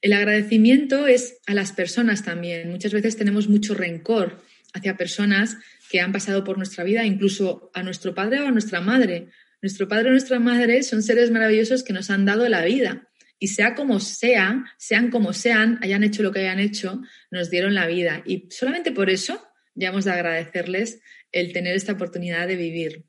El 0.00 0.12
agradecimiento 0.12 1.06
es 1.06 1.38
a 1.46 1.54
las 1.54 1.72
personas 1.72 2.24
también. 2.24 2.70
Muchas 2.70 2.92
veces 2.92 3.16
tenemos 3.16 3.48
mucho 3.48 3.74
rencor 3.74 4.42
hacia 4.72 4.96
personas 4.96 5.56
que 5.90 6.00
han 6.00 6.12
pasado 6.12 6.44
por 6.44 6.56
nuestra 6.56 6.84
vida, 6.84 7.04
incluso 7.04 7.70
a 7.74 7.82
nuestro 7.82 8.14
padre 8.14 8.40
o 8.40 8.46
a 8.46 8.50
nuestra 8.50 8.80
madre. 8.80 9.28
Nuestro 9.62 9.88
padre 9.88 10.08
o 10.08 10.12
nuestra 10.12 10.38
madre 10.38 10.82
son 10.82 11.02
seres 11.02 11.30
maravillosos 11.30 11.82
que 11.82 11.92
nos 11.92 12.10
han 12.10 12.24
dado 12.24 12.48
la 12.48 12.64
vida. 12.64 13.08
Y 13.38 13.48
sea 13.48 13.74
como 13.74 14.00
sea, 14.00 14.64
sean 14.78 15.10
como 15.10 15.32
sean, 15.32 15.78
hayan 15.82 16.02
hecho 16.04 16.22
lo 16.22 16.32
que 16.32 16.40
hayan 16.40 16.58
hecho, 16.58 17.02
nos 17.30 17.50
dieron 17.50 17.74
la 17.74 17.86
vida. 17.86 18.22
Y 18.24 18.48
solamente 18.50 18.92
por 18.92 19.10
eso 19.10 19.42
ya 19.74 19.88
hemos 19.88 20.04
de 20.04 20.12
agradecerles 20.12 21.00
el 21.32 21.52
tener 21.52 21.76
esta 21.76 21.92
oportunidad 21.92 22.48
de 22.48 22.56
vivir. 22.56 23.04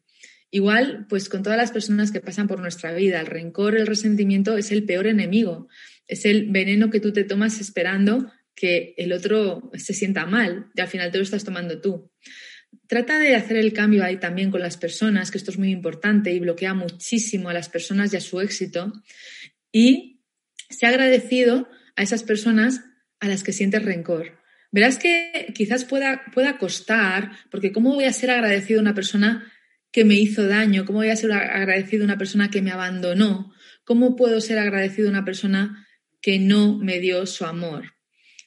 Igual, 0.50 1.06
pues 1.10 1.30
con 1.30 1.44
todas 1.44 1.58
las 1.58 1.72
personas 1.72 2.12
que 2.12 2.22
pasan 2.22 2.48
por 2.48 2.60
nuestra 2.60 2.94
vida, 2.94 3.20
el 3.20 3.28
rencor, 3.28 3.76
el 3.76 3.88
resentimiento 3.88 4.58
es 4.58 4.72
el 4.72 4.86
peor 4.86 5.08
enemigo, 5.08 5.68
es 6.08 6.26
el 6.26 6.50
veneno 6.50 6.90
que 6.90 7.00
tú 7.00 7.12
te 7.12 7.24
tomas 7.24 7.60
esperando 7.60 8.32
que 8.56 8.96
el 8.98 9.14
otro 9.14 9.70
se 9.76 9.94
sienta 9.94 10.26
mal 10.26 10.72
y 10.74 10.82
al 10.82 10.88
final 10.88 11.12
te 11.12 11.18
lo 11.18 11.24
estás 11.24 11.44
tomando 11.44 11.80
tú. 11.80 12.12
Trata 12.88 13.20
de 13.20 13.36
hacer 13.36 13.58
el 13.58 13.74
cambio 13.74 14.04
ahí 14.04 14.18
también 14.18 14.50
con 14.52 14.62
las 14.62 14.78
personas, 14.78 15.30
que 15.30 15.38
esto 15.38 15.52
es 15.52 15.58
muy 15.58 15.72
importante 15.72 16.32
y 16.32 16.40
bloquea 16.40 16.74
muchísimo 16.74 17.50
a 17.50 17.54
las 17.54 17.70
personas 17.70 18.14
y 18.14 18.18
a 18.18 18.22
su 18.22 18.40
éxito. 18.40 18.94
Y 19.72 20.22
se 20.70 20.86
ha 20.86 20.90
agradecido 20.90 21.68
a 21.96 22.04
esas 22.04 22.24
personas 22.24 22.82
a 23.20 23.28
las 23.28 23.44
que 23.44 23.52
sientes 23.52 23.84
rencor. 23.84 24.38
Verás 24.72 24.98
que 24.98 25.52
quizás 25.56 25.86
pueda, 25.86 26.24
pueda 26.34 26.58
costar, 26.58 27.32
porque 27.50 27.72
¿cómo 27.72 27.94
voy 27.94 28.06
a 28.06 28.14
ser 28.14 28.32
agradecido 28.32 28.80
a 28.80 28.84
una 28.84 28.96
persona 28.96 29.52
que 29.92 30.06
me 30.06 30.16
hizo 30.16 30.48
daño? 30.48 30.86
¿Cómo 30.86 31.00
voy 31.00 31.10
a 31.10 31.16
ser 31.16 31.32
agradecido 31.32 32.04
a 32.04 32.06
una 32.06 32.18
persona 32.18 32.50
que 32.50 32.62
me 32.62 32.72
abandonó? 32.72 33.54
¿Cómo 33.84 34.16
puedo 34.16 34.42
ser 34.42 34.60
agradecido 34.60 35.08
a 35.08 35.12
una 35.12 35.26
persona 35.26 35.88
que 36.22 36.40
no 36.40 36.78
me 36.78 37.00
dio 37.00 37.26
su 37.26 37.46
amor? 37.46 37.94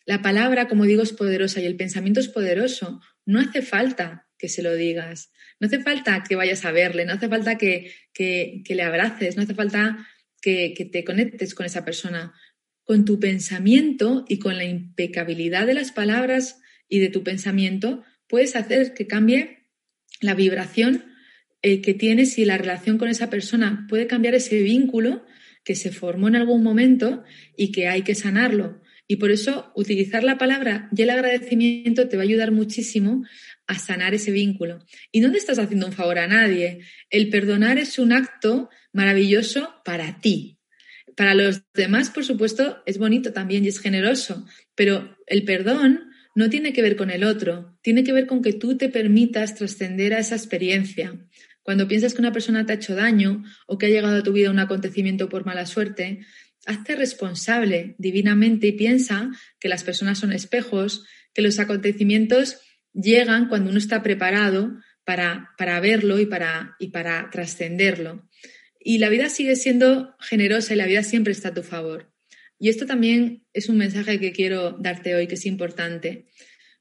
La 0.06 0.22
palabra, 0.22 0.68
como 0.68 0.84
digo, 0.84 1.02
es 1.02 1.12
poderosa 1.12 1.60
y 1.60 1.66
el 1.66 1.76
pensamiento 1.76 2.20
es 2.20 2.28
poderoso. 2.28 3.00
No 3.26 3.40
hace 3.40 3.62
falta 3.62 4.28
que 4.38 4.48
se 4.48 4.62
lo 4.62 4.74
digas, 4.74 5.32
no 5.58 5.66
hace 5.66 5.80
falta 5.80 6.24
que 6.26 6.36
vayas 6.36 6.64
a 6.64 6.72
verle, 6.72 7.04
no 7.04 7.12
hace 7.12 7.28
falta 7.28 7.58
que, 7.58 7.92
que, 8.14 8.62
le 8.68 8.82
abraces, 8.82 9.36
no 9.36 9.42
hace 9.42 9.54
falta 9.54 10.06
que, 10.40 10.72
que 10.74 10.86
te 10.86 11.04
conectes 11.04 11.54
con 11.54 11.66
esa 11.66 11.84
persona. 11.84 12.34
Con 12.84 13.04
tu 13.04 13.20
pensamiento 13.20 14.24
y 14.28 14.38
con 14.38 14.56
la 14.56 14.64
impecabilidad 14.64 15.66
de 15.66 15.74
las 15.74 15.92
palabras 15.92 16.60
y 16.88 16.98
de 16.98 17.08
tu 17.08 17.22
pensamiento, 17.22 18.02
puedes 18.26 18.56
hacer 18.56 18.94
que 18.94 19.06
cambie 19.06 19.68
la 20.20 20.34
vibración 20.34 21.04
eh, 21.62 21.82
que 21.82 21.92
tienes 21.92 22.38
y 22.38 22.46
la 22.46 22.56
relación 22.56 22.96
con 22.96 23.08
esa 23.08 23.28
persona 23.28 23.86
puede 23.88 24.06
cambiar 24.06 24.34
ese 24.34 24.62
vínculo 24.62 25.26
que 25.62 25.74
se 25.74 25.92
formó 25.92 26.28
en 26.28 26.36
algún 26.36 26.62
momento 26.62 27.22
y 27.54 27.70
que 27.70 27.86
hay 27.86 28.02
que 28.02 28.14
sanarlo. 28.14 28.79
Y 29.10 29.16
por 29.16 29.32
eso 29.32 29.72
utilizar 29.74 30.22
la 30.22 30.38
palabra 30.38 30.88
y 30.96 31.02
el 31.02 31.10
agradecimiento 31.10 32.08
te 32.08 32.16
va 32.16 32.22
a 32.22 32.26
ayudar 32.26 32.52
muchísimo 32.52 33.24
a 33.66 33.76
sanar 33.76 34.14
ese 34.14 34.30
vínculo. 34.30 34.86
Y 35.10 35.18
no 35.18 35.32
te 35.32 35.38
estás 35.38 35.58
haciendo 35.58 35.88
un 35.88 35.92
favor 35.92 36.20
a 36.20 36.28
nadie. 36.28 36.82
El 37.10 37.28
perdonar 37.28 37.76
es 37.78 37.98
un 37.98 38.12
acto 38.12 38.70
maravilloso 38.92 39.74
para 39.84 40.20
ti. 40.20 40.60
Para 41.16 41.34
los 41.34 41.64
demás, 41.74 42.10
por 42.10 42.24
supuesto, 42.24 42.84
es 42.86 42.98
bonito 42.98 43.32
también 43.32 43.64
y 43.64 43.68
es 43.68 43.80
generoso, 43.80 44.46
pero 44.76 45.16
el 45.26 45.42
perdón 45.42 46.12
no 46.36 46.48
tiene 46.48 46.72
que 46.72 46.82
ver 46.82 46.94
con 46.94 47.10
el 47.10 47.24
otro, 47.24 47.76
tiene 47.82 48.04
que 48.04 48.12
ver 48.12 48.28
con 48.28 48.42
que 48.42 48.52
tú 48.52 48.76
te 48.76 48.90
permitas 48.90 49.56
trascender 49.56 50.14
a 50.14 50.20
esa 50.20 50.36
experiencia. 50.36 51.18
Cuando 51.64 51.88
piensas 51.88 52.14
que 52.14 52.20
una 52.20 52.32
persona 52.32 52.64
te 52.64 52.74
ha 52.74 52.76
hecho 52.76 52.94
daño 52.94 53.42
o 53.66 53.76
que 53.76 53.86
ha 53.86 53.90
llegado 53.90 54.18
a 54.18 54.22
tu 54.22 54.32
vida 54.32 54.52
un 54.52 54.60
acontecimiento 54.60 55.28
por 55.28 55.44
mala 55.44 55.66
suerte, 55.66 56.20
hazte 56.66 56.96
responsable 56.96 57.94
divinamente 57.98 58.68
y 58.68 58.72
piensa 58.72 59.30
que 59.58 59.68
las 59.68 59.84
personas 59.84 60.18
son 60.18 60.32
espejos, 60.32 61.04
que 61.32 61.42
los 61.42 61.58
acontecimientos 61.58 62.58
llegan 62.92 63.48
cuando 63.48 63.70
uno 63.70 63.78
está 63.78 64.02
preparado 64.02 64.76
para, 65.04 65.50
para 65.56 65.80
verlo 65.80 66.18
y 66.18 66.26
para, 66.26 66.76
y 66.78 66.88
para 66.88 67.30
trascenderlo. 67.30 68.28
Y 68.78 68.98
la 68.98 69.08
vida 69.08 69.28
sigue 69.28 69.56
siendo 69.56 70.16
generosa 70.20 70.74
y 70.74 70.76
la 70.76 70.86
vida 70.86 71.02
siempre 71.02 71.32
está 71.32 71.48
a 71.48 71.54
tu 71.54 71.62
favor. 71.62 72.12
Y 72.58 72.68
esto 72.68 72.86
también 72.86 73.44
es 73.52 73.68
un 73.68 73.76
mensaje 73.76 74.20
que 74.20 74.32
quiero 74.32 74.72
darte 74.72 75.14
hoy, 75.14 75.26
que 75.26 75.34
es 75.34 75.46
importante. 75.46 76.26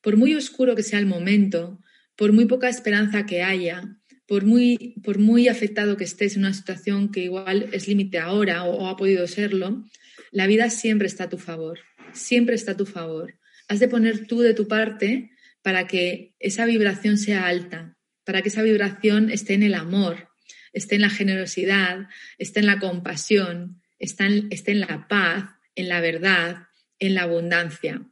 Por 0.01 0.17
muy 0.17 0.35
oscuro 0.35 0.75
que 0.75 0.83
sea 0.83 0.99
el 0.99 1.05
momento, 1.05 1.81
por 2.15 2.33
muy 2.33 2.45
poca 2.45 2.69
esperanza 2.69 3.25
que 3.25 3.43
haya, 3.43 3.98
por 4.29 4.45
muy, 4.45 4.93
por 5.03 5.17
muy 5.17 5.47
afectado 5.47 5.97
que 5.97 6.03
estés 6.03 6.35
en 6.35 6.43
una 6.43 6.53
situación 6.53 7.11
que 7.11 7.21
igual 7.21 7.67
es 7.73 7.87
límite 7.87 8.19
ahora 8.19 8.63
o, 8.63 8.87
ha 8.87 8.95
podido 8.95 9.27
serlo, 9.27 9.83
la 10.29 10.45
vida 10.45 10.69
siempre 10.69 11.07
está 11.07 11.23
a 11.23 11.29
tu 11.29 11.39
favor, 11.39 11.79
siempre 12.13 12.53
está 12.53 12.73
a 12.73 12.77
tu 12.77 12.85
favor. 12.85 13.39
Has 13.67 13.79
de 13.79 13.87
poner 13.87 14.27
tú 14.27 14.41
de 14.41 14.53
tu 14.53 14.67
parte 14.67 15.31
para 15.63 15.87
que 15.87 16.35
esa 16.37 16.65
vibración 16.65 17.17
sea 17.17 17.47
alta, 17.47 17.97
para 18.23 18.43
que 18.43 18.49
esa 18.49 18.61
vibración 18.61 19.31
esté 19.31 19.55
en 19.55 19.63
el 19.63 19.73
amor, 19.73 20.29
esté 20.73 20.93
en 20.93 21.01
la 21.01 21.09
generosidad, 21.09 22.07
esté 22.37 22.59
en 22.59 22.67
la 22.67 22.77
compasión, 22.77 23.81
esté 23.97 24.25
en, 24.25 24.47
esté 24.51 24.73
en 24.73 24.81
la 24.81 25.07
paz, 25.07 25.45
en 25.73 25.89
la 25.89 26.01
verdad, 26.01 26.67
en 26.99 27.15
la 27.15 27.23
abundancia. 27.23 28.05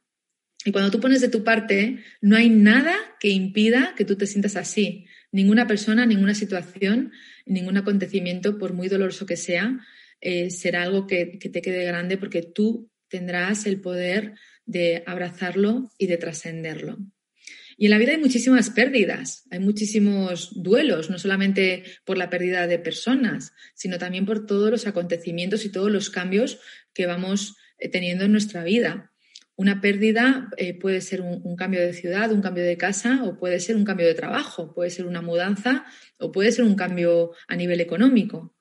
Y 0.66 0.72
cuando 0.72 0.90
tú 0.90 1.00
pones 1.00 1.22
de 1.22 1.30
tu 1.30 1.44
parte, 1.44 2.04
no 2.22 2.36
hay 2.36 2.50
nada 2.50 2.96
que 3.20 3.30
impida 3.30 3.94
que 3.96 4.04
tú 4.04 4.16
te 4.16 4.26
sientas 4.26 4.56
así. 4.56 5.06
Ninguna 5.32 5.68
persona, 5.68 6.06
ninguna 6.06 6.34
situación, 6.34 7.12
ningún 7.46 7.78
acontecimiento, 7.78 8.58
por 8.58 8.74
muy 8.74 8.88
doloroso 8.88 9.26
que 9.26 9.38
sea, 9.38 9.80
eh, 10.22 10.50
será 10.50 10.84
algo 10.84 11.06
que, 11.06 11.26
te 11.26 11.62
quede 11.62 11.86
grande 11.86 12.18
porque 12.18 12.42
tú 12.42 12.90
tendrás 13.08 13.66
el 13.66 13.80
poder 13.82 14.34
de 14.66 15.04
abrazarlo 15.06 15.92
y 15.98 16.08
de 16.08 16.18
trascenderlo. 16.18 16.98
Y 17.80 17.86
en 17.86 17.92
la 17.92 18.00
vida 18.00 18.12
hay 18.12 18.18
muchísimas 18.18 18.72
pérdidas, 18.72 19.46
hay 19.52 19.60
muchísimos 19.60 20.50
duelos, 20.56 21.12
no 21.12 21.20
solamente 21.20 21.84
por 22.06 22.18
la 22.18 22.30
pérdida 22.30 22.66
de 22.66 22.80
personas, 22.80 23.54
sino 23.76 24.00
también 24.00 24.26
por 24.26 24.48
todos 24.48 24.72
los 24.72 24.88
acontecimientos 24.88 25.64
y 25.64 25.72
todos 25.72 25.92
los 25.92 26.10
cambios 26.10 26.60
que 26.94 27.06
vamos 27.06 27.56
eh, 27.78 27.90
teniendo 27.90 28.26
en 28.26 28.32
nuestra 28.32 28.64
vida. 28.64 29.12
Una 29.58 29.82
pérdida 29.82 30.50
eh, 30.56 30.76
puede 30.76 31.02
ser 31.02 31.22
un, 31.22 31.56
cambio 31.56 31.82
de 31.82 31.92
ciudad, 31.92 32.32
un 32.32 32.42
cambio 32.42 32.64
de 32.64 32.78
casa 32.78 33.24
o 33.24 33.40
puede 33.40 33.60
ser 33.60 33.76
un 33.76 33.86
cambio 33.86 34.06
de 34.06 34.14
trabajo, 34.14 34.72
puede 34.72 34.92
ser 34.92 35.08
una 35.08 35.24
mudanza 35.24 35.84
o 36.20 36.32
puede 36.32 36.52
ser 36.52 36.64
un 36.64 36.76
cambio 36.76 37.32
a 37.48 37.56
nivel 37.56 37.82
económico. 37.82 38.56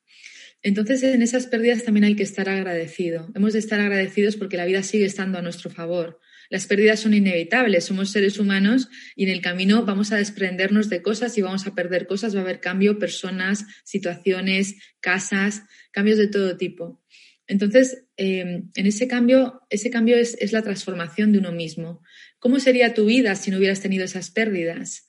Entonces, 0.62 1.02
en 1.02 1.20
esas 1.20 1.48
pérdidas 1.48 1.84
también 1.84 2.04
hay 2.04 2.16
que 2.16 2.22
estar 2.22 2.48
agradecido. 2.48 3.30
Hemos 3.34 3.52
de 3.52 3.58
estar 3.58 3.78
agradecidos 3.78 4.36
porque 4.36 4.56
la 4.56 4.64
vida 4.64 4.82
sigue 4.82 5.04
estando 5.04 5.36
a 5.36 5.42
nuestro 5.42 5.68
favor. 5.68 6.18
Las 6.48 6.66
pérdidas 6.66 7.00
son 7.00 7.12
inevitables, 7.12 7.84
somos 7.84 8.10
seres 8.10 8.38
humanos 8.38 8.88
y 9.14 9.24
en 9.24 9.30
el 9.30 9.42
camino 9.42 9.84
vamos 9.84 10.12
a 10.12 10.16
desprendernos 10.16 10.88
de 10.88 11.02
cosas 11.02 11.36
y 11.36 11.42
vamos 11.42 11.66
a 11.66 11.74
perder 11.74 12.06
cosas, 12.06 12.34
va 12.34 12.40
a 12.40 12.42
haber 12.42 12.60
cambio, 12.60 12.98
personas, 12.98 13.66
situaciones, 13.84 14.76
casas, 15.00 15.64
cambios 15.90 16.16
de 16.16 16.28
todo 16.28 16.56
tipo. 16.56 17.02
Entonces, 17.46 18.04
em, 18.16 18.70
en 18.74 18.86
ese 18.86 19.06
cambio, 19.06 19.62
ese 19.70 19.90
cambio 19.90 20.16
es, 20.16 20.36
es 20.40 20.52
la 20.52 20.62
transformación 20.62 21.32
de 21.32 21.38
uno 21.38 21.52
mismo. 21.52 22.02
¿Cómo 22.38 22.58
sería 22.60 22.94
tu 22.94 23.06
vida 23.06 23.34
si 23.36 23.50
no 23.50 23.58
hubieras 23.58 23.80
tenido 23.80 24.04
esas 24.04 24.30
pérdidas? 24.30 25.08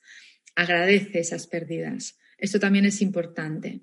Agradece 0.54 1.18
esas 1.18 1.46
pérdidas. 1.46 2.18
Esto 2.38 2.60
también 2.60 2.84
es 2.84 3.02
importante. 3.02 3.82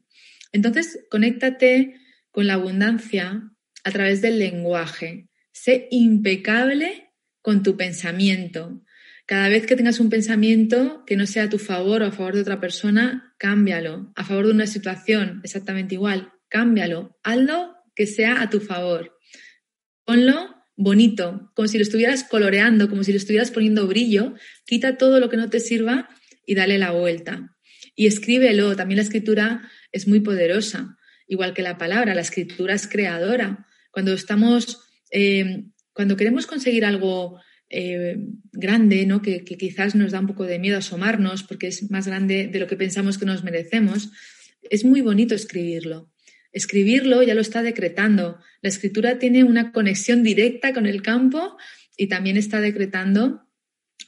Entonces, 0.52 1.00
conéctate 1.10 1.96
con 2.32 2.48
la 2.48 2.54
abundancia 2.54 3.52
a 3.84 3.92
través 3.92 4.22
del 4.22 4.40
lenguaje. 4.40 5.30
Sé 5.52 5.88
impecable 5.92 7.12
con 7.42 7.62
tu 7.62 7.78
pensamiento. 7.78 8.82
Cada 9.26 9.50
vez 9.50 9.66
que 9.66 9.76
tengas 9.76 10.00
un 10.00 10.10
pensamiento 10.10 11.04
que 11.06 11.16
no 11.16 11.26
sea 11.26 11.44
a 11.44 11.50
tu 11.50 11.60
favor 11.60 12.02
o 12.02 12.06
a 12.06 12.12
favor 12.12 12.36
de 12.36 12.42
otra 12.42 12.60
persona, 12.60 13.36
cámbialo. 13.38 14.12
A 14.16 14.24
favor 14.24 14.46
de 14.46 14.54
una 14.54 14.68
situación, 14.68 15.42
exactamente 15.44 15.96
igual, 15.96 16.32
cámbialo. 16.48 17.18
Hazlo 17.24 17.75
que 17.96 18.08
sea 18.08 18.42
a 18.42 18.50
tu 18.50 18.60
favor. 18.60 19.18
Ponlo 20.04 20.56
bonito, 20.76 21.52
como 21.56 21.68
si 21.68 21.78
lo 21.78 21.84
estuvieras 21.84 22.24
coloreando, 22.24 22.90
como 22.90 23.04
si 23.04 23.12
lo 23.12 23.18
estuvieras 23.18 23.52
poniendo 23.52 23.88
brillo, 23.88 24.34
quita 24.66 24.98
todo 24.98 25.20
lo 25.20 25.30
que 25.30 25.38
no 25.38 25.50
te 25.50 25.60
sirva 25.60 26.10
y 26.46 26.56
dale 26.56 26.78
la 26.78 26.92
vuelta. 26.92 27.56
Y 27.96 28.08
escríbelo, 28.08 28.76
también 28.76 28.98
la 28.98 29.04
escritura 29.04 29.70
es 29.92 30.08
muy 30.08 30.20
poderosa, 30.20 30.98
igual 31.28 31.54
que 31.54 31.62
la 31.62 31.78
palabra, 31.78 32.14
la 32.14 32.22
escritura 32.22 32.74
es 32.74 32.88
creadora. 32.88 33.66
Cuando 33.92 34.14
estamos, 34.14 34.82
eh, 35.12 35.64
cuando 35.94 36.18
queremos 36.18 36.46
conseguir 36.46 36.84
algo 36.84 37.40
eh, 37.70 38.18
grande, 38.52 39.06
¿no? 39.06 39.22
Que, 39.22 39.46
que, 39.46 39.58
quizás 39.58 39.96
nos 39.96 40.12
da 40.12 40.20
un 40.20 40.28
poco 40.28 40.44
de 40.44 40.60
miedo 40.60 40.78
asomarnos 40.78 41.44
porque 41.44 41.68
es 41.68 41.90
más 41.90 42.06
grande 42.06 42.48
de 42.48 42.60
lo 42.60 42.68
que 42.68 42.76
pensamos 42.76 43.18
que 43.18 43.26
nos 43.26 43.44
merecemos, 43.44 44.12
es 44.62 44.84
muy 44.84 45.02
bonito 45.02 45.34
escribirlo. 45.34 46.12
Escribirlo 46.56 47.22
ya 47.22 47.36
lo 47.36 47.42
está 47.42 47.62
decretando. 47.62 48.40
La 48.62 48.70
escritura 48.70 49.20
tiene 49.20 49.44
una 49.44 49.74
conexión 49.74 50.24
directa 50.24 50.74
con 50.74 50.86
el 50.86 51.02
campo 51.02 51.58
y 51.98 52.08
también 52.08 52.38
está 52.38 52.62
decretando 52.62 53.42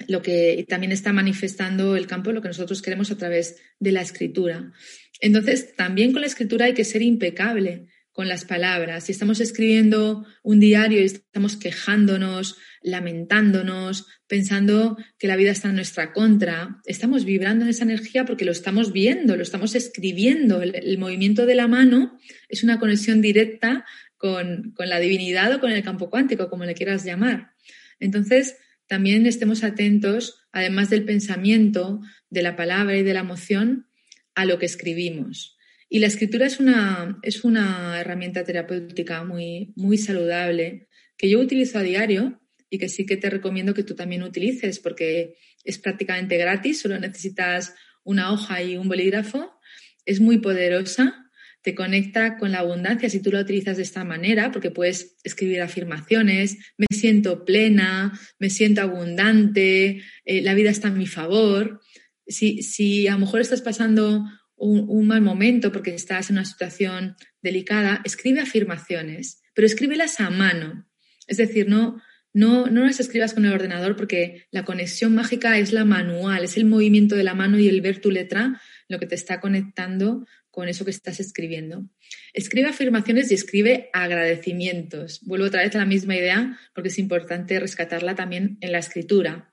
lo 0.07 0.21
que 0.21 0.65
también 0.69 0.93
está 0.93 1.11
manifestando 1.11 1.97
el 1.97 2.07
campo, 2.07 2.31
lo 2.31 2.41
que 2.41 2.47
nosotros 2.47 2.81
queremos 2.81 3.11
a 3.11 3.17
través 3.17 3.57
de 3.79 3.91
la 3.91 4.01
escritura. 4.01 4.71
Entonces, 5.19 5.75
también 5.75 6.13
con 6.13 6.21
la 6.21 6.27
escritura 6.27 6.67
hay 6.67 6.73
que 6.73 6.85
ser 6.85 7.01
impecable 7.01 7.87
con 8.17 8.27
las 8.27 8.45
palabras. 8.45 9.03
Si 9.03 9.11
estamos 9.11 9.39
escribiendo 9.39 10.25
un 10.41 10.59
diario 10.59 11.01
y 11.01 11.03
estamos 11.03 11.55
quejándonos, 11.55 12.57
lamentándonos, 12.81 14.07
pensando 14.25 14.97
que 15.19 15.27
la 15.27 15.35
vida 15.35 15.51
está 15.51 15.69
en 15.69 15.75
nuestra 15.75 16.13
contra, 16.13 16.81
estamos 16.85 17.25
vibrando 17.25 17.63
en 17.63 17.69
esa 17.69 17.83
energía 17.83 18.25
porque 18.25 18.43
lo 18.43 18.51
estamos 18.51 18.91
viendo, 18.91 19.35
lo 19.35 19.43
estamos 19.43 19.75
escribiendo. 19.75 20.63
El, 20.63 20.97
movimiento 20.97 21.45
de 21.45 21.53
la 21.53 21.67
mano 21.67 22.17
es 22.49 22.63
una 22.63 22.79
conexión 22.79 23.21
directa 23.21 23.85
con, 24.17 24.71
con 24.71 24.89
la 24.89 24.99
divinidad 24.99 25.53
o 25.53 25.59
con 25.59 25.69
el 25.69 25.83
campo 25.83 26.09
cuántico, 26.09 26.49
como 26.49 26.65
le 26.65 26.73
quieras 26.73 27.05
llamar. 27.05 27.51
Entonces, 27.99 28.57
también 28.87 29.27
estemos 29.27 29.63
atentos, 29.63 30.39
además 30.51 30.89
del 30.89 31.05
pensamiento, 31.05 32.01
de 32.31 32.41
la 32.41 32.55
palabra 32.55 32.97
y 32.97 33.03
de 33.03 33.13
la 33.13 33.19
emoción, 33.19 33.85
a 34.33 34.45
lo 34.45 34.57
que 34.57 34.65
escribimos. 34.65 35.56
Y 35.89 35.99
la 35.99 36.07
escritura 36.07 36.45
es 36.45 36.59
una, 36.59 37.17
es 37.21 37.43
una 37.43 37.99
herramienta 37.99 38.43
terapéutica 38.43 39.23
muy, 39.23 39.73
muy 39.75 39.97
saludable 39.97 40.87
que 41.17 41.29
yo 41.29 41.39
utilizo 41.39 41.79
a 41.79 41.83
diario 41.83 42.41
y 42.69 42.77
que 42.77 42.89
sí 42.89 43.05
que 43.05 43.17
te 43.17 43.29
recomiendo 43.29 43.73
que 43.73 43.83
tú 43.83 43.95
también 43.95 44.23
utilices 44.23 44.79
porque 44.79 45.35
es 45.63 45.79
prácticamente 45.79 46.37
gratis, 46.37 46.81
solo 46.81 46.99
necesitas 46.99 47.73
una 48.03 48.31
hoja 48.31 48.61
y 48.63 48.77
un 48.77 48.87
bolígrafo. 48.87 49.59
Es 50.05 50.21
muy 50.21 50.37
poderosa, 50.37 51.29
te 51.61 51.75
conecta 51.75 52.37
con 52.37 52.53
la 52.53 52.59
abundancia 52.59 53.09
si 53.09 53.21
tú 53.21 53.31
la 53.31 53.41
utilizas 53.41 53.77
de 53.77 53.83
esta 53.83 54.05
manera, 54.05 54.51
porque 54.51 54.71
puedes 54.71 55.17
escribir 55.23 55.61
afirmaciones, 55.61 56.57
me 56.77 56.87
siento 56.89 57.43
plena, 57.43 58.17
me 58.39 58.49
siento 58.49 58.81
abundante, 58.81 60.01
eh, 60.23 60.41
la 60.41 60.53
vida 60.53 60.69
está 60.69 60.87
a 60.87 60.91
mi 60.91 61.07
favor. 61.07 61.81
Si, 62.25 62.61
si 62.61 63.07
a 63.07 63.13
lo 63.13 63.19
mejor 63.19 63.41
estás 63.41 63.61
pasando 63.61 64.23
un, 64.57 65.07
mal 65.07 65.21
momento 65.21 65.71
porque 65.71 65.93
estás 65.93 66.29
en 66.29 66.37
una 66.37 66.45
situación 66.45 67.15
delicada, 67.41 68.01
escribe 68.03 68.41
afirmaciones, 68.41 69.41
pero 69.53 69.65
escríbelas 69.65 70.19
a 70.19 70.29
mano. 70.29 70.87
Es 71.27 71.37
decir, 71.37 71.69
no, 71.69 72.01
no, 72.33 72.67
no 72.67 72.85
las 72.85 72.99
escribas 72.99 73.33
con 73.33 73.45
el 73.45 73.53
ordenador 73.53 73.95
porque 73.95 74.47
la 74.51 74.65
conexión 74.65 75.15
mágica 75.15 75.57
es 75.57 75.71
la 75.71 75.85
manual, 75.85 76.43
es 76.43 76.57
el 76.57 76.65
movimiento 76.65 77.15
de 77.15 77.23
la 77.23 77.33
mano 77.33 77.59
y 77.59 77.67
el 77.67 77.81
ver 77.81 78.01
tu 78.01 78.11
letra 78.11 78.61
lo 78.87 78.99
que 78.99 79.05
te 79.05 79.15
está 79.15 79.39
conectando 79.39 80.25
con 80.49 80.67
eso 80.67 80.85
que 80.85 80.91
estás 80.91 81.19
escribiendo. 81.19 81.87
Escribe 82.33 82.69
afirmaciones 82.69 83.29
y 83.29 83.35
escribe 83.35 83.89
agradecimientos. 83.93 85.21
Vuelvo 85.21 85.45
otra 85.45 85.61
vez 85.61 85.75
a 85.75 85.79
la 85.79 85.85
misma 85.85 86.15
idea 86.15 86.57
porque 86.73 86.89
es 86.89 86.97
importante 86.97 87.59
rescatarla 87.59 88.15
también 88.15 88.57
en 88.61 88.71
la 88.71 88.79
escritura. 88.79 89.51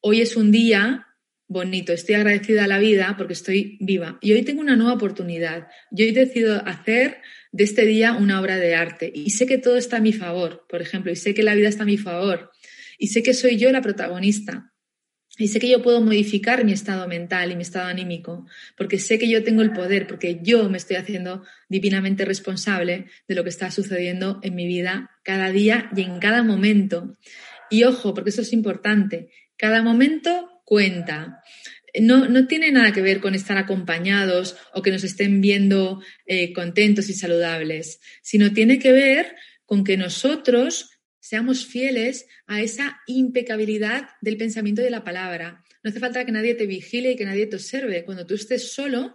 Hoy 0.00 0.22
es 0.22 0.34
un 0.34 0.50
día 0.52 1.06
bonito, 1.48 1.92
estoy 1.92 2.16
agradecida 2.16 2.64
a 2.64 2.68
la 2.68 2.78
vida 2.78 3.14
porque 3.16 3.32
estoy 3.32 3.78
viva. 3.80 4.18
Y 4.20 4.32
hoy 4.32 4.42
tengo 4.42 4.60
una 4.60 4.76
nueva 4.76 4.94
oportunidad. 4.94 5.68
Yo 5.90 6.04
he 6.04 6.12
decidido 6.12 6.62
hacer 6.66 7.18
de 7.52 7.64
este 7.64 7.86
día 7.86 8.12
una 8.12 8.40
obra 8.40 8.56
de 8.56 8.74
arte 8.74 9.10
y 9.14 9.30
sé 9.30 9.46
que 9.46 9.58
todo 9.58 9.76
está 9.76 9.98
a 9.98 10.00
mi 10.00 10.12
favor, 10.12 10.66
por 10.68 10.82
ejemplo, 10.82 11.10
y 11.12 11.16
sé 11.16 11.34
que 11.34 11.42
la 11.42 11.54
vida 11.54 11.68
está 11.68 11.84
a 11.84 11.86
mi 11.86 11.98
favor 11.98 12.50
y 12.98 13.08
sé 13.08 13.22
que 13.22 13.34
soy 13.34 13.56
yo 13.56 13.70
la 13.72 13.82
protagonista. 13.82 14.72
Y 15.38 15.48
sé 15.48 15.60
que 15.60 15.68
yo 15.68 15.82
puedo 15.82 16.00
modificar 16.00 16.64
mi 16.64 16.72
estado 16.72 17.06
mental 17.06 17.52
y 17.52 17.56
mi 17.56 17.62
estado 17.62 17.88
anímico, 17.88 18.46
porque 18.74 18.98
sé 18.98 19.18
que 19.18 19.28
yo 19.28 19.44
tengo 19.44 19.60
el 19.60 19.74
poder, 19.74 20.06
porque 20.06 20.40
yo 20.42 20.70
me 20.70 20.78
estoy 20.78 20.96
haciendo 20.96 21.44
divinamente 21.68 22.24
responsable 22.24 23.04
de 23.28 23.34
lo 23.34 23.42
que 23.42 23.50
está 23.50 23.70
sucediendo 23.70 24.40
en 24.42 24.54
mi 24.54 24.66
vida 24.66 25.10
cada 25.22 25.52
día 25.52 25.90
y 25.94 26.02
en 26.02 26.20
cada 26.20 26.42
momento. 26.42 27.18
Y 27.68 27.84
ojo, 27.84 28.14
porque 28.14 28.30
eso 28.30 28.40
es 28.40 28.54
importante, 28.54 29.28
cada 29.58 29.82
momento 29.82 30.55
cuenta. 30.66 31.42
No, 31.98 32.28
no, 32.28 32.46
tiene 32.46 32.70
nada 32.70 32.92
que 32.92 33.00
ver 33.00 33.20
con 33.20 33.34
estar 33.34 33.56
acompañados 33.56 34.58
o 34.74 34.82
que 34.82 34.90
nos 34.90 35.04
estén 35.04 35.40
viendo 35.40 36.02
eh, 36.26 36.52
contentos 36.52 37.08
y 37.08 37.14
saludables, 37.14 38.00
sino 38.20 38.52
tiene 38.52 38.78
que 38.78 38.92
ver 38.92 39.34
con 39.64 39.82
que 39.82 39.96
nosotros 39.96 40.90
seamos 41.20 41.66
fieles 41.66 42.26
a 42.46 42.60
esa 42.60 43.00
impecabilidad 43.06 44.10
del 44.20 44.36
pensamiento 44.36 44.82
y 44.82 44.84
de 44.84 44.90
la 44.90 45.04
palabra. 45.04 45.64
No 45.82 45.90
hace 45.90 46.00
falta 46.00 46.26
que 46.26 46.32
nadie 46.32 46.54
te 46.54 46.66
vigile 46.66 47.12
y 47.12 47.16
que 47.16 47.24
nadie 47.24 47.46
te 47.46 47.56
observe. 47.56 48.04
Cuando 48.04 48.26
tú 48.26 48.34
estés 48.34 48.72
solo 48.72 49.14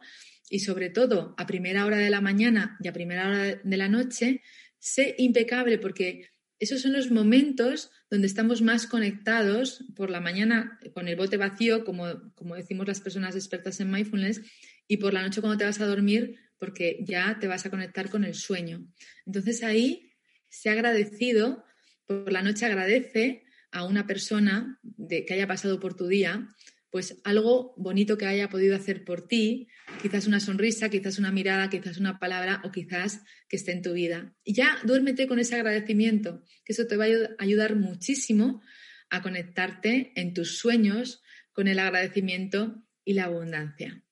y 0.49 0.59
sobre 0.59 0.89
todo 0.89 1.35
a 1.37 1.45
primera 1.45 1.85
hora 1.85 1.97
de 1.97 2.09
la 2.09 2.21
mañana 2.21 2.77
y 2.81 2.87
a 2.87 2.93
primera 2.93 3.27
hora 3.27 3.61
de 3.61 3.77
la 3.77 3.89
noche, 3.89 4.41
sé 4.79 5.15
impecable 5.19 5.77
porque 5.77 6.29
esos 6.61 6.81
son 6.81 6.93
los 6.93 7.09
momentos 7.09 7.89
donde 8.11 8.27
estamos 8.27 8.61
más 8.61 8.85
conectados 8.85 9.83
por 9.95 10.11
la 10.11 10.21
mañana 10.21 10.79
con 10.93 11.07
el 11.07 11.15
bote 11.15 11.35
vacío, 11.35 11.83
como, 11.83 12.31
como 12.35 12.55
decimos 12.55 12.87
las 12.87 13.01
personas 13.01 13.35
expertas 13.35 13.79
en 13.79 13.89
mindfulness, 13.89 14.41
y 14.87 14.97
por 14.97 15.11
la 15.11 15.23
noche 15.23 15.41
cuando 15.41 15.57
te 15.57 15.65
vas 15.65 15.81
a 15.81 15.87
dormir, 15.87 16.37
porque 16.59 16.99
ya 17.01 17.39
te 17.39 17.47
vas 17.47 17.65
a 17.65 17.71
conectar 17.71 18.11
con 18.11 18.23
el 18.23 18.35
sueño. 18.35 18.87
Entonces 19.25 19.63
ahí 19.63 20.13
se 20.49 20.69
ha 20.69 20.73
agradecido, 20.73 21.65
por 22.05 22.31
la 22.31 22.43
noche 22.43 22.67
agradece 22.67 23.43
a 23.71 23.83
una 23.83 24.05
persona 24.05 24.79
de, 24.83 25.25
que 25.25 25.33
haya 25.33 25.47
pasado 25.47 25.79
por 25.79 25.95
tu 25.95 26.07
día 26.07 26.47
pues 26.91 27.21
algo 27.23 27.73
bonito 27.77 28.17
que 28.17 28.25
haya 28.25 28.49
podido 28.49 28.75
hacer 28.75 29.05
por 29.05 29.25
ti, 29.25 29.69
quizás 30.01 30.27
una 30.27 30.39
sonrisa, 30.39 30.89
quizás 30.89 31.19
una 31.19 31.31
mirada, 31.31 31.69
quizás 31.69 31.97
una 31.97 32.19
palabra 32.19 32.61
o 32.63 32.71
quizás 32.71 33.21
que 33.47 33.55
esté 33.55 33.71
en 33.71 33.81
tu 33.81 33.93
vida. 33.93 34.35
Y 34.43 34.53
ya 34.53 34.77
duérmete 34.83 35.27
con 35.27 35.39
ese 35.39 35.55
agradecimiento, 35.55 36.43
que 36.65 36.73
eso 36.73 36.87
te 36.87 36.97
va 36.97 37.05
a 37.05 37.43
ayudar 37.43 37.75
muchísimo 37.75 38.61
a 39.09 39.21
conectarte 39.21 40.11
en 40.15 40.33
tus 40.33 40.57
sueños 40.57 41.21
con 41.51 41.67
el 41.67 41.79
agradecimiento 41.79 42.83
y 43.03 43.13
la 43.13 43.25
abundancia. 43.25 44.03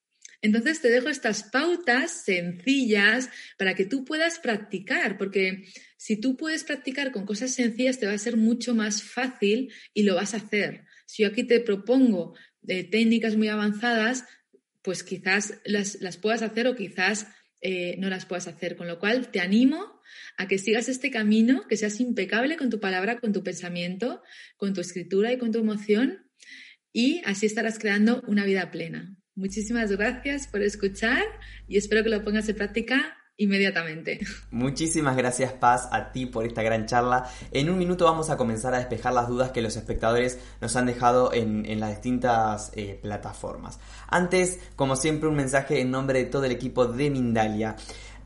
Entonces 0.42 0.82
te 0.82 0.90
dejo 0.90 1.10
estas 1.10 1.44
pautas 1.44 2.24
sencillas 2.24 3.30
para 3.58 3.76
que 3.76 3.86
tú 3.86 4.06
puedas 4.06 4.40
practicar, 4.40 5.18
porque 5.18 5.66
si 5.98 6.16
tú 6.16 6.38
puedes 6.38 6.64
practicar 6.64 7.12
con 7.12 7.26
cosas 7.26 7.54
sencillas 7.54 8.00
te 8.00 8.06
va 8.06 8.14
a 8.14 8.18
ser 8.18 8.38
mucho 8.38 8.74
más 8.74 9.04
fácil 9.04 9.74
y 9.94 10.04
lo 10.04 10.16
vas 10.16 10.34
a 10.34 10.38
hacer. 10.38 10.86
Si 11.06 11.24
yo 11.24 11.30
aquí 11.30 11.44
te 11.44 11.60
propongo 11.60 12.36
de 12.62 12.84
técnicas 12.84 13.36
muy 13.36 13.50
avanzadas, 13.50 14.26
pues 14.82 15.04
quizás 15.04 15.60
las, 15.66 16.18
puedas 16.18 16.42
hacer 16.42 16.68
o 16.68 16.76
quizás 16.76 17.28
eh, 17.62 17.96
no 17.98 18.10
las 18.10 18.26
puedas 18.26 18.48
hacer. 18.48 18.76
Con 18.76 18.88
lo 18.88 19.00
cual, 19.00 19.30
te 19.32 19.40
animo 19.40 20.00
a 20.38 20.48
que 20.48 20.58
sigas 20.58 20.90
este 20.90 21.12
camino, 21.12 21.68
que 21.68 21.78
seas 21.78 22.00
impecable 22.00 22.58
con 22.58 22.70
tu 22.70 22.80
palabra, 22.80 23.20
con 23.20 23.34
tu 23.34 23.44
pensamiento, 23.44 24.22
con 24.58 24.74
tu 24.74 24.82
escritura 24.82 25.32
y 25.32 25.38
con 25.38 25.52
tu 25.52 25.60
emoción, 25.60 26.30
y 26.92 27.22
así 27.26 27.46
estarás 27.46 27.78
creando 27.78 28.24
una 28.28 28.46
vida 28.46 28.72
plena. 28.72 29.16
Muchísimas 29.36 29.92
gracias 29.92 30.48
por 30.48 30.62
escuchar 30.62 31.24
y 31.68 31.78
espero 31.78 32.04
que 32.04 32.10
lo 32.10 32.24
pongas 32.24 32.50
en 32.50 32.56
práctica 32.56 33.19
inmediatamente. 33.40 34.20
Muchísimas 34.52 35.16
gracias 35.18 35.54
Paz 35.54 35.88
a 35.92 36.12
ti 36.12 36.26
por 36.26 36.46
esta 36.46 36.62
gran 36.62 36.86
charla. 36.86 37.28
En 37.52 37.70
un 37.70 37.80
minuto 37.80 38.06
vamos 38.06 38.30
a 38.30 38.38
comenzar 38.38 38.74
a 38.74 38.78
despejar 38.78 39.14
las 39.14 39.28
dudas 39.28 39.52
que 39.52 39.62
los 39.62 39.76
espectadores 39.76 40.38
nos 40.62 40.76
han 40.76 40.86
dejado 40.86 41.34
en, 41.34 41.80
las 41.80 41.92
distintas 41.92 42.72
eh, 42.76 43.00
plataformas. 43.02 43.80
Antes, 44.08 44.60
como 44.76 44.96
siempre, 44.96 45.30
un 45.30 45.36
mensaje 45.36 45.80
en 45.80 45.90
nombre 45.90 46.20
de 46.20 46.26
todo 46.26 46.46
el 46.46 46.52
equipo 46.52 46.86
de 46.86 47.10
Mindalia. 47.10 47.76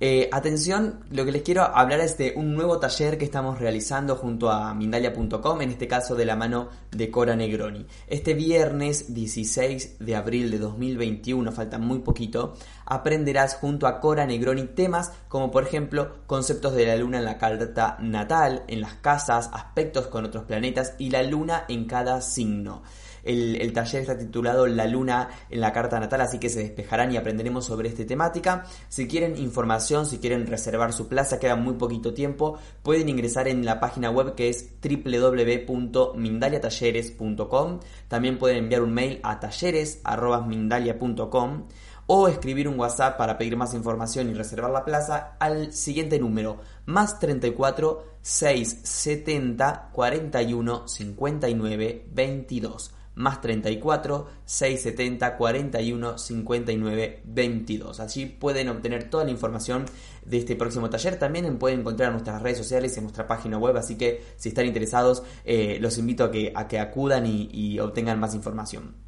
Eh, 0.05 0.27
atención, 0.33 0.99
lo 1.11 1.23
que 1.23 1.31
les 1.31 1.43
quiero 1.43 1.63
hablar 1.63 2.01
es 2.01 2.17
de 2.17 2.33
un 2.35 2.53
nuevo 2.53 2.77
taller 2.77 3.17
que 3.17 3.23
estamos 3.23 3.57
realizando 3.57 4.17
junto 4.17 4.51
a 4.51 4.73
Mindalia.com, 4.73 5.61
en 5.61 5.69
este 5.69 5.87
caso 5.87 6.13
de 6.13 6.25
la 6.25 6.35
mano 6.35 6.67
de 6.91 7.09
Cora 7.09 7.37
Negroni. 7.37 7.85
Este 8.07 8.33
viernes 8.33 9.13
16 9.13 9.99
de 9.99 10.15
abril 10.17 10.51
de 10.51 10.57
2021, 10.57 11.49
falta 11.53 11.77
muy 11.77 11.99
poquito, 11.99 12.53
aprenderás 12.85 13.55
junto 13.55 13.87
a 13.87 14.01
Cora 14.01 14.25
Negroni 14.25 14.65
temas 14.65 15.13
como 15.29 15.51
por 15.51 15.63
ejemplo 15.63 16.17
conceptos 16.27 16.75
de 16.75 16.85
la 16.85 16.97
luna 16.97 17.19
en 17.19 17.23
la 17.23 17.37
carta 17.37 17.95
natal, 18.01 18.65
en 18.67 18.81
las 18.81 18.95
casas, 18.95 19.51
aspectos 19.53 20.07
con 20.07 20.25
otros 20.25 20.43
planetas 20.43 20.95
y 20.97 21.11
la 21.11 21.23
luna 21.23 21.63
en 21.69 21.85
cada 21.85 22.19
signo. 22.19 22.83
El, 23.23 23.71
taller 23.73 24.01
está 24.01 24.17
titulado 24.17 24.67
La 24.67 24.85
Luna 24.85 25.29
en 25.49 25.61
la 25.61 25.71
Carta 25.71 25.97
Natal, 25.99 26.21
así 26.21 26.37
que 26.39 26.49
se 26.49 26.59
despejarán 26.59 27.11
y 27.11 27.17
aprenderemos 27.17 27.65
sobre 27.65 27.89
esta 27.89 28.05
temática. 28.05 28.65
Si 28.89 29.07
quieren 29.07 29.35
información, 29.37 30.05
si 30.05 30.19
quieren 30.19 30.45
reservar 30.45 30.93
su 30.93 31.07
plaza, 31.07 31.39
queda 31.39 31.55
muy 31.55 31.73
poquito 31.75 32.13
tiempo, 32.13 32.59
pueden 32.81 33.07
ingresar 33.09 33.47
en 33.47 33.65
la 33.65 33.79
página 33.79 34.11
web 34.11 34.35
que 34.35 34.49
es 34.49 34.69
www.mindaliatalleres.com. 34.81 37.79
También 38.07 38.37
pueden 38.37 38.57
enviar 38.57 38.81
un 38.81 38.93
mail 38.93 39.19
a 39.23 39.39
talleres.mindalia.com 39.39 41.63
o 42.05 42.27
escribir 42.27 42.67
un 42.67 42.77
WhatsApp 42.77 43.17
para 43.17 43.37
pedir 43.37 43.55
más 43.55 43.73
información 43.73 44.29
y 44.29 44.33
reservar 44.33 44.71
la 44.71 44.83
plaza 44.83 45.37
al 45.39 45.71
siguiente 45.71 46.19
número, 46.19 46.57
más 46.85 47.17
34 47.19 48.03
670 48.21 49.91
41 49.93 50.85
59 50.87 52.07
22 52.11 52.93
más 53.15 53.41
34 53.41 54.27
670 54.45 55.37
41 55.37 56.17
59 56.17 57.21
22. 57.25 57.99
Allí 57.99 58.25
pueden 58.25 58.69
obtener 58.69 59.09
toda 59.09 59.25
la 59.25 59.31
información 59.31 59.85
de 60.25 60.37
este 60.37 60.55
próximo 60.55 60.89
taller. 60.89 61.17
También 61.19 61.57
pueden 61.57 61.81
encontrar 61.81 62.07
en 62.07 62.13
nuestras 62.13 62.41
redes 62.41 62.57
sociales 62.57 62.95
en 62.97 63.03
nuestra 63.03 63.27
página 63.27 63.57
web. 63.57 63.77
Así 63.77 63.95
que 63.95 64.23
si 64.37 64.49
están 64.49 64.65
interesados, 64.65 65.23
eh, 65.45 65.77
los 65.79 65.97
invito 65.97 66.23
a 66.23 66.31
que, 66.31 66.51
a 66.55 66.67
que 66.67 66.79
acudan 66.79 67.25
y 67.25 67.79
obtengan 67.79 68.19
más 68.19 68.35
información. 68.35 69.02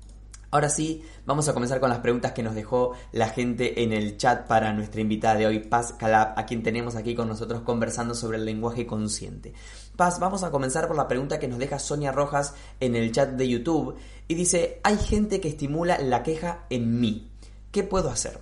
Ahora 0.56 0.70
sí, 0.70 1.04
vamos 1.26 1.50
a 1.50 1.54
comenzar 1.54 1.82
con 1.82 1.89
las 1.89 2.00
preguntas 2.00 2.32
que 2.32 2.41
nos 2.41 2.56
dejó 2.56 2.96
la 3.12 3.28
gente 3.28 3.84
en 3.84 3.91
el 3.91 4.15
chat 4.15 4.48
para 4.48 4.72
nuestra 4.72 5.02
invitada 5.02 5.36
de 5.36 5.48
hoy, 5.48 5.60
Paz 5.60 5.91
Calab, 6.00 6.39
a 6.39 6.46
quien 6.46 6.63
tenemos 6.63 6.96
aquí 6.96 7.13
con 7.13 7.28
nosotros 7.28 7.63
conversando 7.63 8.15
sobre 8.15 8.38
el 8.38 8.46
lenguaje 8.46 8.86
consciente. 8.86 9.54
Paz, 9.98 10.18
vamos 10.18 10.46
a 10.46 10.52
comenzar 10.52 10.88
por 10.88 10.96
la 10.96 11.10
pregunta 11.10 11.39
que 11.39 11.50
nos 11.50 11.60
deja 11.60 11.78
Sonia 11.78 12.13
Rojas 12.13 12.56
en 12.80 12.96
el 12.96 13.12
chat 13.12 13.32
de 13.32 13.50
YouTube 13.50 13.98
y 14.30 14.36
dice, 14.36 14.80
hay 14.86 14.98
gente 14.98 15.41
que 15.41 15.50
estimula 15.50 15.98
la 16.00 16.24
queja 16.24 16.65
en 16.70 17.02
mí. 17.02 17.34
¿Qué 17.74 17.84
puedo 17.84 18.10
hacer? 18.10 18.39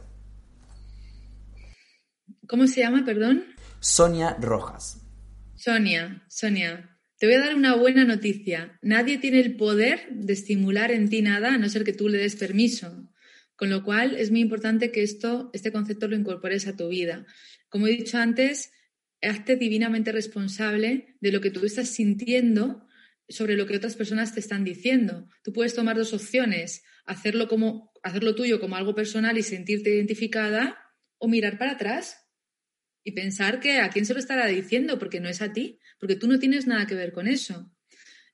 ¿Cómo 2.47 2.67
se 2.67 2.81
llama, 2.81 3.03
perdón? 3.03 3.43
Sonia 3.79 4.37
Rojas. 4.39 5.01
Sonia, 5.55 6.23
Sonia, 6.27 6.92
te 7.23 7.27
voy 7.27 7.35
a 7.35 7.39
dar 7.39 7.55
una 7.55 7.77
buena 7.77 8.03
noticia. 8.03 8.77
Nadie 8.81 9.17
tiene 9.17 9.39
el 9.39 9.55
poder 9.55 10.09
de 10.11 10.33
estimular 10.33 10.91
en 10.91 11.07
ti 11.07 11.21
nada 11.21 11.53
a 11.53 11.57
no 11.57 11.69
ser 11.69 11.85
que 11.85 11.93
tú 11.93 12.09
le 12.09 12.17
des 12.17 12.35
permiso. 12.35 13.09
Con 13.55 13.69
lo 13.69 13.81
cual 13.85 14.17
es 14.17 14.29
muy 14.29 14.41
importante 14.41 14.91
que 14.91 15.03
esto, 15.03 15.49
este 15.53 15.71
concepto 15.71 16.09
lo 16.09 16.17
incorpores 16.17 16.67
a 16.67 16.75
tu 16.75 16.89
vida. 16.89 17.25
Como 17.69 17.87
he 17.87 17.91
dicho 17.91 18.17
antes, 18.17 18.73
hazte 19.21 19.55
divinamente 19.55 20.11
responsable 20.11 21.15
de 21.21 21.31
lo 21.31 21.39
que 21.39 21.49
tú 21.49 21.65
estás 21.65 21.87
sintiendo 21.87 22.85
sobre 23.29 23.55
lo 23.55 23.67
que 23.67 23.77
otras 23.77 23.95
personas 23.95 24.33
te 24.33 24.41
están 24.41 24.65
diciendo. 24.65 25.29
Tú 25.45 25.53
puedes 25.53 25.75
tomar 25.75 25.95
dos 25.95 26.11
opciones, 26.11 26.83
hacerlo 27.05 27.47
como 27.47 27.93
hacerlo 28.03 28.35
tuyo 28.35 28.59
como 28.59 28.75
algo 28.75 28.95
personal 28.95 29.37
y 29.37 29.43
sentirte 29.43 29.95
identificada 29.95 30.77
o 31.19 31.29
mirar 31.29 31.57
para 31.57 31.71
atrás 31.71 32.17
y 33.01 33.13
pensar 33.13 33.61
que 33.61 33.79
a 33.79 33.89
quién 33.91 34.05
se 34.05 34.13
lo 34.13 34.19
estará 34.19 34.45
diciendo, 34.47 34.99
porque 34.99 35.21
no 35.21 35.29
es 35.29 35.41
a 35.41 35.53
ti, 35.53 35.79
porque 36.03 36.17
tú 36.17 36.27
no 36.27 36.37
tienes 36.37 36.67
nada 36.67 36.85
que 36.85 36.95
ver 36.95 37.13
con 37.13 37.27
eso. 37.27 37.71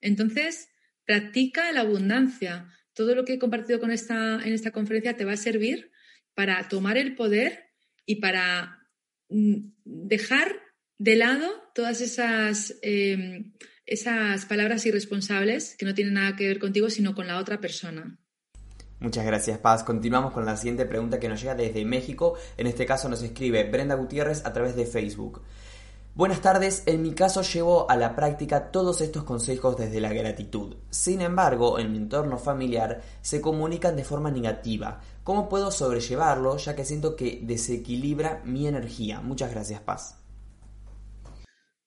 Entonces, 0.02 0.70
practica 1.06 1.72
la 1.72 1.82
abundancia. 1.82 2.68
Todo 2.96 3.14
lo 3.14 3.26
que 3.26 3.34
he 3.34 3.38
compartido 3.38 3.80
con 3.80 3.92
esta, 3.92 4.40
en 4.44 4.54
esta 4.54 4.72
conferencia 4.72 5.16
te 5.16 5.24
va 5.24 5.34
a 5.34 5.38
servir 5.38 5.92
para 6.34 6.68
tomar 6.68 6.98
el 6.98 7.14
poder 7.14 7.70
y 8.08 8.16
para 8.16 8.88
mm, 9.30 9.58
dejar 9.86 10.56
de 10.98 11.16
lado 11.16 11.48
todas 11.76 12.02
esas, 12.02 12.76
em, 12.82 13.54
esas 13.86 14.46
palabras 14.46 14.84
irresponsables 14.88 15.76
que 15.78 15.86
no 15.86 15.94
tienen 15.94 16.16
nada 16.16 16.36
que 16.36 16.48
ver 16.48 16.58
contigo, 16.58 16.90
sino 16.90 17.14
con 17.14 17.28
la 17.28 17.38
otra 17.38 17.62
persona. 17.62 18.18
Muchas 19.00 19.28
gracias, 19.28 19.60
Paz. 19.60 19.84
Continuamos 19.84 20.34
con 20.34 20.44
la 20.44 20.58
siguiente 20.58 20.88
pregunta 20.88 21.20
que 21.20 21.30
nos 21.30 21.40
llega 21.40 21.54
desde 21.54 21.86
México. 21.86 22.36
En 22.58 22.66
este 22.66 22.88
caso 22.88 23.10
nos 23.10 23.22
escribe 23.22 23.64
Brenda 23.70 23.94
Gutiérrez 23.94 24.44
a 24.44 24.54
través 24.54 24.76
de 24.76 24.88
Facebook. 24.88 25.44
Buenas 26.20 26.42
tardes, 26.42 26.84
en 26.86 27.02
mi 27.02 27.14
caso 27.14 27.44
llevo 27.44 27.90
a 27.90 27.96
la 27.96 28.14
práctica 28.14 28.72
todos 28.72 29.00
estos 29.00 29.24
consejos 29.24 29.78
desde 29.78 30.02
la 30.02 30.12
gratitud. 30.12 30.76
Sin 30.90 31.22
embargo, 31.22 31.80
en 31.80 31.94
mi 31.94 31.98
entorno 31.98 32.38
familiar 32.38 33.02
se 33.22 33.40
comunican 33.40 33.96
de 33.96 34.04
forma 34.04 34.30
negativa. 34.30 35.02
¿Cómo 35.24 35.48
puedo 35.48 35.72
sobrellevarlo 35.72 36.58
ya 36.58 36.76
que 36.76 36.84
siento 36.84 37.16
que 37.16 37.40
desequilibra 37.44 38.42
mi 38.44 38.68
energía? 38.68 39.22
Muchas 39.22 39.52
gracias, 39.52 39.80
Paz. 39.80 40.18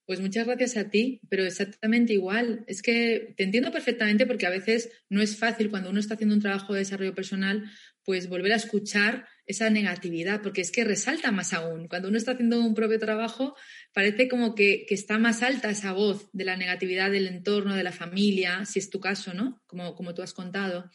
Pues 0.07 0.21
muchas 0.21 0.47
gracias 0.47 0.79
a 0.79 0.88
ti, 0.88 1.21
pero 1.29 1.45
exactamente 1.45 2.14
igual. 2.14 2.64
Es 2.66 2.81
que 2.81 3.35
te 3.37 3.45
entiendo 3.45 3.71
perfectamente 3.71 4.25
porque 4.25 4.47
a 4.47 4.51
veces 4.51 4.90
no 5.11 5.21
es 5.21 5.38
fácil 5.38 5.68
cuando 5.68 5.90
uno 5.90 6.01
está 6.01 6.14
haciendo 6.14 6.35
un 6.35 6.40
trabajo 6.40 6.73
de 6.73 6.79
desarrollo 6.79 7.14
personal, 7.14 7.71
pues 8.05 8.29
volver 8.29 8.53
a 8.53 8.57
escuchar 8.57 9.27
esa 9.47 9.71
negatividad, 9.71 10.43
porque 10.43 10.61
es 10.61 10.71
que 10.71 10.85
resalta 10.85 11.31
más 11.31 11.53
aún. 11.53 11.88
Cuando 11.88 12.09
uno 12.09 12.17
está 12.17 12.33
haciendo 12.33 12.61
un 12.61 12.75
propio 12.75 12.99
trabajo, 12.99 13.57
parece 13.93 14.29
como 14.29 14.55
que, 14.55 14.87
está 14.88 15.19
más 15.19 15.43
alta 15.43 15.71
esa 15.71 15.93
voz 15.93 16.29
de 16.33 16.45
la 16.45 16.57
negatividad 16.57 17.11
del 17.11 17.27
entorno, 17.27 17.75
de 17.75 17.83
la 17.83 17.93
familia, 17.93 18.65
si 18.65 18.79
es 18.79 18.91
tu 18.91 19.01
caso, 19.01 19.35
¿no? 19.35 19.62
Como, 19.67 19.95
como 19.95 20.15
tú 20.15 20.23
has 20.23 20.33
contado. 20.33 20.91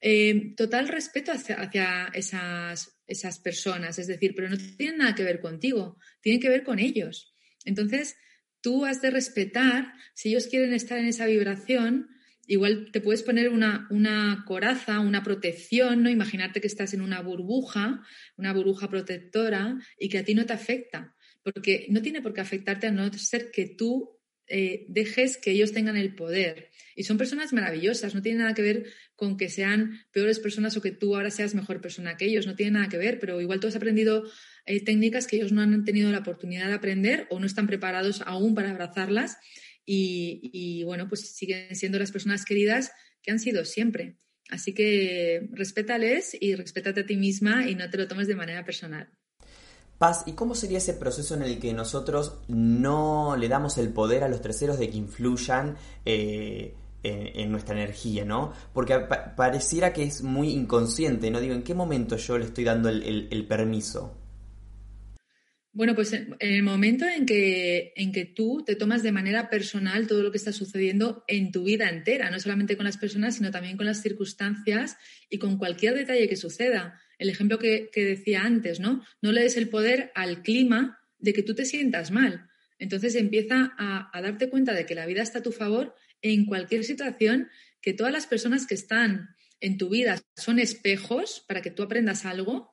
Eh, 0.00 0.54
total 0.56 0.88
respeto 0.88 1.32
hacia, 1.32 1.56
hacia 1.56 2.10
esas, 2.12 2.98
esas 3.06 3.38
personas, 3.38 3.98
es 3.98 4.06
decir, 4.06 4.34
pero 4.34 4.48
no 4.48 4.56
tienen 4.76 4.98
nada 4.98 5.14
que 5.14 5.24
ver 5.24 5.40
contigo, 5.40 5.98
tienen 6.20 6.40
que 6.40 6.48
ver 6.48 6.64
con 6.64 6.78
ellos. 6.78 7.34
Entonces, 7.64 8.16
tú 8.60 8.84
has 8.84 9.00
de 9.00 9.10
respetar, 9.10 9.92
si 10.14 10.30
ellos 10.30 10.48
quieren 10.48 10.72
estar 10.72 10.98
en 10.98 11.06
esa 11.06 11.26
vibración, 11.26 12.08
igual 12.46 12.90
te 12.92 13.00
puedes 13.00 13.22
poner 13.22 13.48
una, 13.48 13.86
una, 13.90 14.44
coraza, 14.46 15.00
una 15.00 15.22
protección, 15.22 16.02
¿no? 16.02 16.10
Imaginarte 16.10 16.60
que 16.60 16.66
estás 16.66 16.94
en 16.94 17.00
una 17.00 17.20
burbuja, 17.20 18.02
una 18.36 18.52
burbuja 18.52 18.88
protectora 18.88 19.78
y 19.98 20.08
que 20.08 20.18
a 20.18 20.24
ti 20.24 20.34
no 20.34 20.46
te 20.46 20.52
afecta, 20.52 21.14
porque 21.42 21.86
no 21.90 22.02
tiene 22.02 22.22
por 22.22 22.34
qué 22.34 22.40
afectarte 22.40 22.86
a 22.86 22.92
no 22.92 23.12
ser 23.12 23.50
que 23.50 23.66
tú 23.66 24.16
eh, 24.48 24.86
dejes 24.88 25.38
que 25.38 25.50
ellos 25.50 25.72
tengan 25.72 25.96
el 25.96 26.14
poder. 26.14 26.70
Y 26.94 27.02
son 27.02 27.18
personas 27.18 27.52
maravillosas, 27.52 28.14
no 28.14 28.22
tiene 28.22 28.38
nada 28.38 28.54
que 28.54 28.62
ver 28.62 28.86
con 29.16 29.36
que 29.36 29.48
sean 29.48 29.98
peores 30.12 30.38
personas 30.38 30.76
o 30.76 30.80
que 30.80 30.92
tú 30.92 31.16
ahora 31.16 31.30
seas 31.30 31.54
mejor 31.54 31.80
persona 31.80 32.16
que 32.16 32.26
ellos, 32.26 32.46
no 32.46 32.54
tiene 32.54 32.72
nada 32.72 32.88
que 32.88 32.96
ver, 32.96 33.18
pero 33.18 33.40
igual 33.40 33.58
tú 33.58 33.66
has 33.66 33.74
aprendido 33.74 34.24
eh, 34.64 34.84
técnicas 34.84 35.26
que 35.26 35.36
ellos 35.36 35.50
no 35.50 35.62
han 35.62 35.84
tenido 35.84 36.12
la 36.12 36.18
oportunidad 36.18 36.68
de 36.68 36.74
aprender 36.74 37.26
o 37.28 37.40
no 37.40 37.46
están 37.46 37.66
preparados 37.66 38.22
aún 38.24 38.54
para 38.54 38.70
abrazarlas 38.70 39.36
y, 39.86 40.82
bueno, 40.84 41.08
pues 41.08 41.34
siguen 41.34 41.74
siendo 41.76 41.98
las 41.98 42.12
personas 42.12 42.44
queridas 42.44 42.90
que 43.22 43.30
han 43.30 43.38
sido 43.38 43.64
siempre. 43.64 44.18
Así 44.50 44.74
que 44.74 45.48
respétales 45.52 46.36
y 46.38 46.54
respétate 46.54 47.00
a 47.00 47.06
ti 47.06 47.16
misma 47.16 47.68
y 47.68 47.74
no 47.74 47.88
te 47.88 47.96
lo 47.96 48.06
tomes 48.06 48.28
de 48.28 48.36
manera 48.36 48.64
personal. 48.64 49.08
Paz, 49.98 50.24
¿y 50.26 50.32
cómo 50.32 50.54
sería 50.54 50.78
ese 50.78 50.92
proceso 50.92 51.34
en 51.34 51.42
el 51.42 51.58
que 51.58 51.72
nosotros 51.72 52.38
no 52.48 53.36
le 53.36 53.48
damos 53.48 53.78
el 53.78 53.88
poder 53.88 54.24
a 54.24 54.28
los 54.28 54.42
terceros 54.42 54.78
de 54.78 54.90
que 54.90 54.98
influyan 54.98 55.76
eh, 56.04 56.74
en, 57.02 57.50
nuestra 57.50 57.74
energía, 57.74 58.24
¿no? 58.24 58.52
Porque 58.72 58.98
pareciera 59.36 59.92
que 59.92 60.02
es 60.02 60.22
muy 60.22 60.50
inconsciente, 60.50 61.30
¿no? 61.30 61.40
Digo, 61.40 61.54
¿en 61.54 61.62
qué 61.62 61.74
momento 61.74 62.16
yo 62.16 62.36
le 62.36 62.46
estoy 62.46 62.64
dando 62.64 62.88
el, 62.88 63.46
permiso? 63.48 64.14
Bueno, 65.76 65.94
pues 65.94 66.14
en 66.14 66.36
el 66.40 66.62
momento 66.62 67.04
en 67.04 67.26
que, 67.26 67.92
en 67.96 68.10
que 68.10 68.24
tú 68.24 68.64
te 68.64 68.76
tomas 68.76 69.02
de 69.02 69.12
manera 69.12 69.50
personal 69.50 70.06
todo 70.06 70.22
lo 70.22 70.30
que 70.30 70.38
está 70.38 70.50
sucediendo 70.50 71.22
en 71.28 71.52
tu 71.52 71.64
vida 71.64 71.90
entera, 71.90 72.30
no 72.30 72.40
solamente 72.40 72.78
con 72.78 72.86
las 72.86 72.96
personas, 72.96 73.36
sino 73.36 73.50
también 73.50 73.76
con 73.76 73.84
las 73.84 74.00
circunstancias 74.00 74.96
y 75.28 75.36
con 75.36 75.58
cualquier 75.58 75.92
detalle 75.92 76.30
que 76.30 76.36
suceda 76.36 76.98
el 77.18 77.28
ejemplo 77.28 77.58
que, 77.58 77.90
decía 77.94 78.44
antes, 78.44 78.80
¿no? 78.80 79.04
No 79.20 79.32
le 79.32 79.42
des 79.42 79.58
el 79.58 79.68
poder 79.68 80.12
al 80.14 80.42
clima 80.42 80.98
de 81.18 81.34
que 81.34 81.42
tú 81.42 81.54
te 81.54 81.66
sientas 81.66 82.10
mal. 82.10 82.48
Entonces 82.78 83.14
empieza 83.14 83.74
a, 83.76 84.18
darte 84.22 84.48
cuenta 84.48 84.72
de 84.72 84.86
que 84.86 84.94
la 84.94 85.04
vida 85.04 85.20
está 85.20 85.40
a 85.40 85.42
tu 85.42 85.52
favor 85.52 85.94
en 86.22 86.46
cualquier 86.46 86.84
situación, 86.84 87.50
que 87.82 87.92
todas 87.92 88.14
las 88.14 88.26
personas 88.26 88.66
que 88.66 88.76
están 88.76 89.36
en 89.60 89.76
tu 89.76 89.90
vida 89.90 90.22
son 90.36 90.58
espejos 90.58 91.44
para 91.46 91.60
que 91.60 91.70
tú 91.70 91.82
aprendas 91.82 92.24
algo 92.24 92.70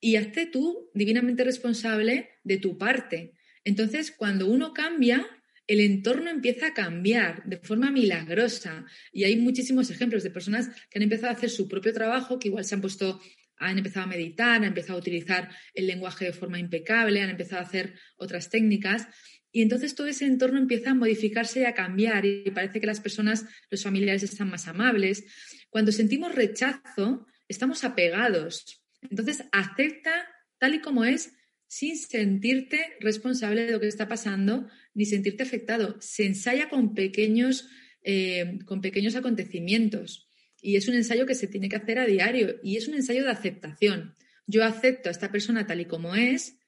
y 0.00 0.16
hazte 0.16 0.46
tú 0.46 0.90
divinamente 0.94 1.44
responsable 1.44 2.30
de 2.44 2.58
tu 2.58 2.78
parte. 2.78 3.34
Entonces, 3.64 4.10
cuando 4.10 4.46
uno 4.46 4.72
cambia, 4.72 5.26
el 5.66 5.80
entorno 5.80 6.30
empieza 6.30 6.68
a 6.68 6.74
cambiar 6.74 7.44
de 7.44 7.58
forma 7.58 7.90
milagrosa. 7.90 8.86
Y 9.12 9.24
hay 9.24 9.36
muchísimos 9.36 9.90
ejemplos 9.90 10.22
de 10.22 10.30
personas 10.30 10.68
que 10.90 10.98
han 10.98 11.02
empezado 11.02 11.28
a 11.28 11.36
hacer 11.36 11.50
su 11.50 11.68
propio 11.68 11.92
trabajo, 11.92 12.38
que 12.38 12.48
igual 12.48 12.64
se 12.64 12.74
han 12.74 12.80
puesto 12.80 13.20
han 13.60 13.78
empezado 13.78 14.04
a 14.04 14.08
meditar, 14.08 14.56
han 14.56 14.64
empezado 14.64 14.94
a 14.94 15.00
utilizar 15.00 15.50
el 15.74 15.86
lenguaje 15.86 16.26
de 16.26 16.32
forma 16.32 16.58
impecable, 16.58 17.20
han 17.20 17.30
empezado 17.30 17.60
a 17.60 17.64
hacer 17.64 17.94
otras 18.16 18.50
técnicas. 18.50 19.08
Y 19.50 19.62
entonces 19.62 19.94
todo 19.94 20.06
ese 20.06 20.26
entorno 20.26 20.58
empieza 20.58 20.90
a 20.90 20.94
modificarse 20.94 21.60
y 21.60 21.64
a 21.64 21.74
cambiar 21.74 22.24
y 22.24 22.50
parece 22.50 22.80
que 22.80 22.86
las 22.86 23.00
personas, 23.00 23.46
los 23.70 23.82
familiares 23.82 24.22
están 24.22 24.50
más 24.50 24.68
amables. 24.68 25.24
Cuando 25.70 25.90
sentimos 25.90 26.34
rechazo, 26.34 27.26
estamos 27.48 27.82
apegados. 27.84 28.82
Entonces 29.02 29.44
acepta 29.52 30.26
tal 30.58 30.74
y 30.74 30.80
como 30.80 31.04
es 31.04 31.32
sin 31.66 31.96
sentirte 31.96 32.96
responsable 33.00 33.66
de 33.66 33.72
lo 33.72 33.80
que 33.80 33.86
está 33.86 34.08
pasando 34.08 34.68
ni 34.94 35.04
sentirte 35.04 35.42
afectado. 35.42 35.96
Se 36.00 36.24
ensaya 36.24 36.68
con 36.68 36.94
pequeños, 36.94 37.68
eh, 38.02 38.58
con 38.64 38.80
pequeños 38.80 39.14
acontecimientos. 39.14 40.28
Y 40.60 40.76
es 40.76 40.88
un 40.88 40.94
ensayo 40.94 41.26
que 41.26 41.34
se 41.34 41.46
tiene 41.46 41.68
que 41.68 41.76
hacer 41.76 41.98
a 41.98 42.06
diario 42.06 42.56
y 42.62 42.76
es 42.76 42.88
un 42.88 42.94
ensayo 42.94 43.22
de 43.22 43.30
aceptación. 43.30 44.14
Yo 44.46 44.64
acepto 44.64 45.08
a 45.08 45.12
esta 45.12 45.30
persona 45.30 45.66
tal 45.66 45.80
y 45.80 45.84
como 45.84 46.16
es, 46.16 46.58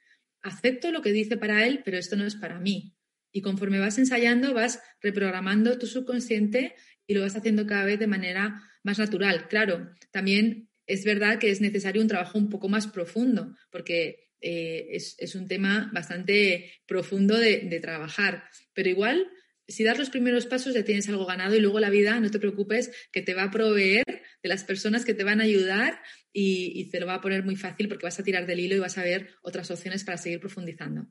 acepto 0.42 0.92
lo 0.92 1.02
que 1.02 1.12
dice 1.12 1.36
para 1.36 1.66
él, 1.66 1.80
pero 1.84 1.96
esto 1.96 2.14
no 2.14 2.24
es 2.24 2.36
para 2.36 2.60
mí. 2.60 2.94
Y 3.32 3.40
conforme 3.42 3.78
vas 3.78 3.98
ensayando, 3.98 4.54
vas 4.54 4.80
reprogramando 5.00 5.78
tu 5.78 5.86
subconsciente 5.86 6.74
y 7.06 7.14
lo 7.14 7.22
vas 7.22 7.36
haciendo 7.36 7.66
cada 7.66 7.84
vez 7.84 7.98
de 7.98 8.06
manera 8.06 8.62
más 8.82 8.98
natural. 8.98 9.48
Claro, 9.48 9.90
también 10.10 10.69
es 10.90 11.04
verdad 11.04 11.38
que 11.38 11.50
es 11.50 11.60
necesario 11.60 12.02
un 12.02 12.08
trabajo 12.08 12.36
un 12.36 12.48
poco 12.48 12.68
más 12.68 12.88
profundo, 12.88 13.54
porque 13.70 14.30
eh, 14.40 14.88
es, 14.90 15.34
un 15.36 15.46
tema 15.46 15.90
bastante 15.94 16.72
profundo 16.86 17.36
de, 17.38 17.78
trabajar. 17.80 18.44
Pero 18.74 18.88
igual 18.88 19.28
si 19.68 19.84
das 19.84 19.98
los 19.98 20.10
primeros 20.10 20.46
pasos 20.46 20.74
ya 20.74 20.84
tienes 20.84 21.08
algo 21.08 21.26
ganado 21.26 21.54
y 21.54 21.60
luego 21.60 21.78
la 21.78 21.90
vida, 21.90 22.18
no 22.18 22.30
te 22.30 22.40
preocupes, 22.40 22.90
que 23.12 23.22
te 23.22 23.34
va 23.34 23.44
a 23.44 23.50
proveer 23.52 24.04
de 24.42 24.48
las 24.48 24.64
personas 24.64 25.04
que 25.04 25.14
te 25.14 25.22
van 25.22 25.40
a 25.40 25.44
ayudar 25.44 26.00
y, 26.32 26.72
y, 26.74 26.90
te 26.90 26.98
lo 26.98 27.06
va 27.06 27.14
a 27.14 27.20
poner 27.20 27.44
muy 27.44 27.54
fácil 27.54 27.88
porque 27.88 28.06
vas 28.06 28.18
a 28.18 28.24
tirar 28.24 28.46
del 28.46 28.58
hilo 28.58 28.74
y 28.74 28.80
vas 28.80 28.98
a 28.98 29.04
ver 29.04 29.30
otras 29.42 29.70
opciones 29.70 30.02
para 30.02 30.18
seguir 30.18 30.40
profundizando. 30.40 31.06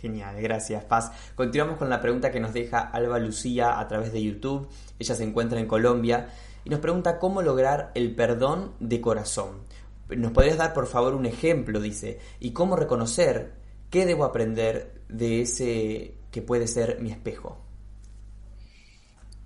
Genial, 0.00 0.40
gracias 0.40 0.84
Paz. 0.84 1.10
Continuamos 1.34 1.78
con 1.78 1.90
la 1.90 2.00
pregunta 2.00 2.30
que 2.30 2.38
nos 2.38 2.54
deja 2.54 2.78
Alba 2.78 3.18
Lucía 3.18 3.80
a 3.80 3.88
través 3.88 4.12
de 4.12 4.22
YouTube. 4.22 4.68
Ella 5.00 5.14
se 5.16 5.24
encuentra 5.24 5.58
en 5.58 5.66
Colombia 5.66 6.28
y 6.64 6.70
nos 6.70 6.80
pregunta 6.80 7.18
cómo 7.18 7.42
lograr 7.42 7.92
el 7.94 8.14
perdón 8.14 8.74
de 8.80 9.00
corazón. 9.00 9.64
¿Nos 10.08 10.32
podrías 10.32 10.58
dar 10.58 10.74
por 10.74 10.86
favor 10.86 11.14
un 11.14 11.26
ejemplo, 11.26 11.80
dice, 11.80 12.18
y 12.40 12.52
cómo 12.52 12.76
reconocer 12.76 13.52
qué 13.90 14.06
debo 14.06 14.24
aprender 14.24 14.92
de 15.08 15.42
ese 15.42 16.14
que 16.30 16.42
puede 16.42 16.66
ser 16.66 17.00
mi 17.00 17.10
espejo? 17.10 17.64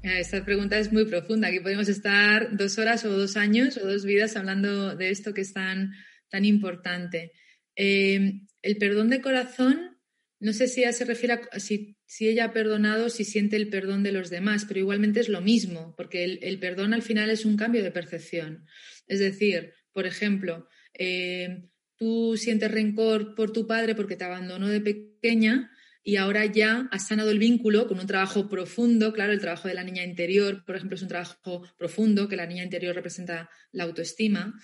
Esta 0.02 0.44
pregunta 0.44 0.78
es 0.78 0.92
muy 0.92 1.04
profunda. 1.06 1.48
Aquí 1.48 1.60
podemos 1.60 1.88
estar 1.88 2.56
dos 2.56 2.78
horas 2.78 3.04
o 3.04 3.10
dos 3.10 3.36
años 3.36 3.76
o 3.76 3.86
dos 3.86 4.04
vidas 4.04 4.36
hablando 4.36 4.94
de 4.94 5.10
esto 5.10 5.34
que 5.34 5.40
es 5.40 5.52
tan, 5.52 5.92
tan 6.30 6.44
importante. 6.44 7.32
Eh, 7.74 8.42
el 8.62 8.76
perdón 8.78 9.10
de 9.10 9.20
corazón, 9.20 9.97
no 10.40 10.52
sé 10.52 10.68
si 10.68 10.80
ella 10.80 10.92
se 10.92 11.04
refiere 11.04 11.40
a 11.50 11.60
si, 11.60 11.96
ella 12.20 12.46
ha 12.46 12.52
perdonado, 12.52 13.08
si 13.08 13.24
siente 13.24 13.56
el 13.56 13.68
perdón 13.68 14.02
de 14.02 14.12
los 14.12 14.30
demás, 14.30 14.64
pero 14.66 14.80
igualmente 14.80 15.20
es 15.20 15.28
lo 15.28 15.40
mismo, 15.40 15.94
porque 15.96 16.24
el, 16.24 16.58
perdón 16.58 16.94
al 16.94 17.02
final 17.02 17.30
es 17.30 17.44
un 17.44 17.56
cambio 17.56 17.82
de 17.82 17.90
percepción. 17.90 18.66
Es 19.06 19.18
decir, 19.18 19.72
por 19.92 20.06
ejemplo, 20.06 20.68
eh, 20.94 21.64
tú 21.96 22.36
sientes 22.36 22.70
rencor 22.70 23.34
por 23.34 23.52
tu 23.52 23.66
padre 23.66 23.94
porque 23.94 24.16
te 24.16 24.24
abandonó 24.24 24.68
de 24.68 24.80
pequeña, 24.80 25.70
y 26.08 26.16
ahora 26.16 26.46
ya 26.46 26.88
has 26.90 27.08
sanado 27.08 27.30
el 27.30 27.38
vínculo 27.38 27.86
con 27.86 28.00
un 28.00 28.06
trabajo 28.06 28.48
profundo, 28.48 29.12
claro, 29.12 29.34
el 29.34 29.40
trabajo 29.40 29.68
de 29.68 29.74
la 29.74 29.84
niña 29.84 30.04
interior, 30.04 30.64
por 30.64 30.74
ejemplo, 30.74 30.96
es 30.96 31.02
un 31.02 31.08
trabajo 31.08 31.68
profundo, 31.76 32.28
que 32.28 32.36
la 32.36 32.46
niña 32.46 32.64
interior 32.64 32.94
representa 32.94 33.50
la 33.72 33.84
autoestima. 33.84 34.58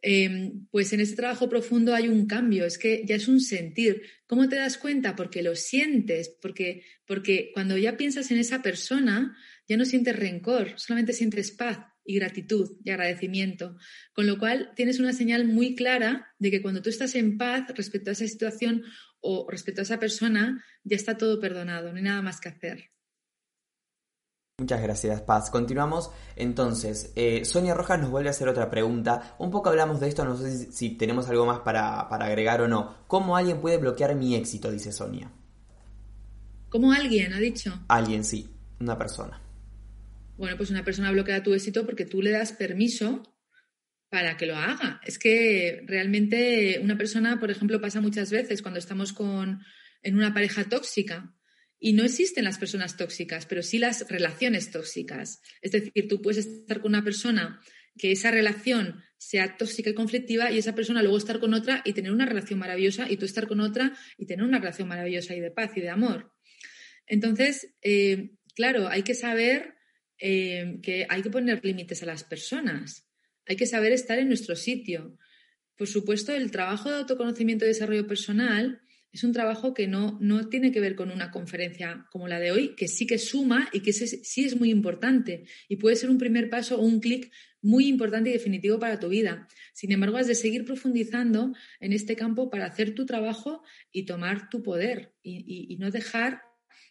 Em, 0.00 0.66
pues 0.70 0.92
en 0.92 1.00
ese 1.00 1.16
trabajo 1.16 1.48
profundo 1.48 1.92
hay 1.92 2.08
un 2.08 2.26
cambio, 2.26 2.64
es 2.64 2.78
que 2.78 3.02
ya 3.04 3.16
es 3.16 3.26
un 3.26 3.40
sentir. 3.40 4.02
¿Cómo 4.26 4.48
te 4.48 4.56
das 4.56 4.78
cuenta? 4.78 5.16
Porque 5.16 5.42
lo 5.42 5.56
sientes, 5.56 6.28
porque, 6.40 6.84
porque 7.06 7.50
cuando 7.52 7.76
ya 7.76 7.96
piensas 7.96 8.30
en 8.30 8.38
esa 8.38 8.62
persona, 8.62 9.36
ya 9.66 9.76
no 9.76 9.84
sientes 9.84 10.16
rencor, 10.16 10.74
solamente 10.76 11.12
sientes 11.12 11.50
paz 11.50 11.78
y 12.04 12.14
gratitud 12.14 12.78
y 12.84 12.90
agradecimiento. 12.90 13.76
Con 14.12 14.26
lo 14.26 14.38
cual 14.38 14.70
tienes 14.76 15.00
una 15.00 15.12
señal 15.12 15.44
muy 15.46 15.74
clara 15.74 16.28
de 16.38 16.50
que 16.50 16.62
cuando 16.62 16.80
tú 16.80 16.90
estás 16.90 17.14
en 17.16 17.36
paz 17.36 17.66
respecto 17.74 18.10
a 18.10 18.12
esa 18.12 18.26
situación 18.26 18.84
o 19.20 19.46
respecto 19.50 19.80
a 19.80 19.82
esa 19.82 19.98
persona, 19.98 20.64
ya 20.84 20.96
está 20.96 21.18
todo 21.18 21.40
perdonado, 21.40 21.90
no 21.90 21.96
hay 21.96 22.04
nada 22.04 22.22
más 22.22 22.40
que 22.40 22.48
hacer. 22.48 22.90
Muchas 24.60 24.82
gracias, 24.82 25.22
Paz. 25.22 25.50
Continuamos. 25.50 26.10
Entonces, 26.34 27.12
eh, 27.14 27.44
Sonia 27.44 27.74
Rojas 27.74 28.00
nos 28.00 28.10
vuelve 28.10 28.28
a 28.28 28.32
hacer 28.32 28.48
otra 28.48 28.68
pregunta. 28.68 29.36
Un 29.38 29.52
poco 29.52 29.68
hablamos 29.68 30.00
de 30.00 30.08
esto, 30.08 30.24
no 30.24 30.36
sé 30.36 30.72
si, 30.72 30.96
tenemos 30.96 31.28
algo 31.28 31.46
más 31.46 31.60
para, 31.60 32.08
para, 32.08 32.26
agregar 32.26 32.60
o 32.62 32.66
no. 32.66 33.04
¿Cómo 33.06 33.36
alguien 33.36 33.60
puede 33.60 33.76
bloquear 33.76 34.16
mi 34.16 34.34
éxito? 34.34 34.72
Dice 34.72 34.90
Sonia. 34.90 35.30
¿Cómo 36.70 36.90
alguien 36.90 37.32
ha 37.34 37.38
dicho? 37.38 37.84
Alguien, 37.86 38.24
sí, 38.24 38.50
una 38.80 38.98
persona. 38.98 39.40
Bueno, 40.36 40.56
pues 40.56 40.70
una 40.70 40.84
persona 40.84 41.12
bloquea 41.12 41.44
tu 41.44 41.54
éxito 41.54 41.86
porque 41.86 42.04
tú 42.04 42.20
le 42.20 42.32
das 42.32 42.50
permiso 42.50 43.22
para 44.10 44.36
que 44.36 44.46
lo 44.46 44.56
haga. 44.56 45.00
Es 45.04 45.20
que 45.20 45.84
realmente 45.86 46.80
una 46.82 46.98
persona, 46.98 47.38
por 47.38 47.52
ejemplo, 47.52 47.80
pasa 47.80 48.00
muchas 48.00 48.32
veces 48.32 48.60
cuando 48.60 48.80
estamos 48.80 49.12
con, 49.12 49.62
en 50.02 50.16
una 50.16 50.34
pareja 50.34 50.64
tóxica. 50.64 51.32
Y 51.80 51.92
no 51.92 52.04
existen 52.04 52.44
las 52.44 52.58
personas 52.58 52.96
tóxicas, 52.96 53.46
pero 53.46 53.62
sí 53.62 53.78
las 53.78 54.08
relaciones 54.08 54.70
tóxicas. 54.70 55.40
Es 55.62 55.72
decir, 55.72 56.08
tú 56.08 56.20
puedes 56.20 56.44
estar 56.44 56.80
con 56.80 56.90
una 56.90 57.04
persona 57.04 57.60
que 57.96 58.12
esa 58.12 58.30
relación 58.30 59.02
sea 59.16 59.56
tóxica 59.56 59.90
y 59.90 59.94
conflictiva 59.94 60.50
y 60.50 60.58
esa 60.58 60.74
persona 60.74 61.02
luego 61.02 61.18
estar 61.18 61.40
con 61.40 61.52
otra 61.54 61.82
y 61.84 61.92
tener 61.92 62.12
una 62.12 62.26
relación 62.26 62.58
maravillosa 62.58 63.10
y 63.10 63.16
tú 63.16 63.26
estar 63.26 63.48
con 63.48 63.60
otra 63.60 63.96
y 64.16 64.26
tener 64.26 64.44
una 64.44 64.58
relación 64.58 64.88
maravillosa 64.88 65.34
y 65.34 65.40
de 65.40 65.50
paz 65.50 65.72
y 65.76 65.80
de 65.80 65.90
amor. 65.90 66.32
Entonces, 67.06 67.74
eh, 67.82 68.30
claro, 68.54 68.88
hay 68.88 69.02
que 69.02 69.14
saber 69.14 69.74
eh, 70.18 70.78
que 70.82 71.06
hay 71.08 71.22
que 71.22 71.30
poner 71.30 71.64
límites 71.64 72.02
a 72.02 72.06
las 72.06 72.24
personas. 72.24 73.08
Hay 73.46 73.56
que 73.56 73.66
saber 73.66 73.92
estar 73.92 74.18
en 74.18 74.28
nuestro 74.28 74.56
sitio. 74.56 75.16
Por 75.76 75.88
supuesto, 75.88 76.34
el 76.34 76.50
trabajo 76.50 76.90
de 76.90 76.96
autoconocimiento 76.96 77.64
y 77.64 77.68
desarrollo 77.68 78.06
personal 78.06 78.82
es 79.12 79.24
un 79.24 79.32
trabajo 79.32 79.72
que 79.72 79.86
no, 79.86 80.18
no 80.20 80.48
tiene 80.48 80.70
que 80.70 80.80
ver 80.80 80.94
con 80.94 81.10
una 81.10 81.30
conferencia 81.30 82.06
como 82.10 82.28
la 82.28 82.38
de 82.38 82.52
hoy, 82.52 82.74
que 82.76 82.88
sí 82.88 83.06
que 83.06 83.18
suma 83.18 83.68
y 83.72 83.80
que 83.80 83.92
sí 83.92 84.44
es 84.44 84.56
muy 84.56 84.70
importante 84.70 85.44
y 85.68 85.76
puede 85.76 85.96
ser 85.96 86.10
un 86.10 86.18
primer 86.18 86.50
paso 86.50 86.78
o 86.78 86.82
un 86.82 87.00
clic 87.00 87.32
muy 87.60 87.86
importante 87.86 88.30
y 88.30 88.34
definitivo 88.34 88.78
para 88.78 89.00
tu 89.00 89.08
vida. 89.08 89.48
Sin 89.72 89.92
embargo, 89.92 90.18
has 90.18 90.26
de 90.26 90.34
seguir 90.34 90.64
profundizando 90.64 91.54
en 91.80 91.92
este 91.92 92.16
campo 92.16 92.50
para 92.50 92.66
hacer 92.66 92.94
tu 92.94 93.06
trabajo 93.06 93.62
y 93.90 94.04
tomar 94.04 94.48
tu 94.50 94.62
poder 94.62 95.14
y, 95.22 95.76
no 95.78 95.90
dejar 95.90 96.42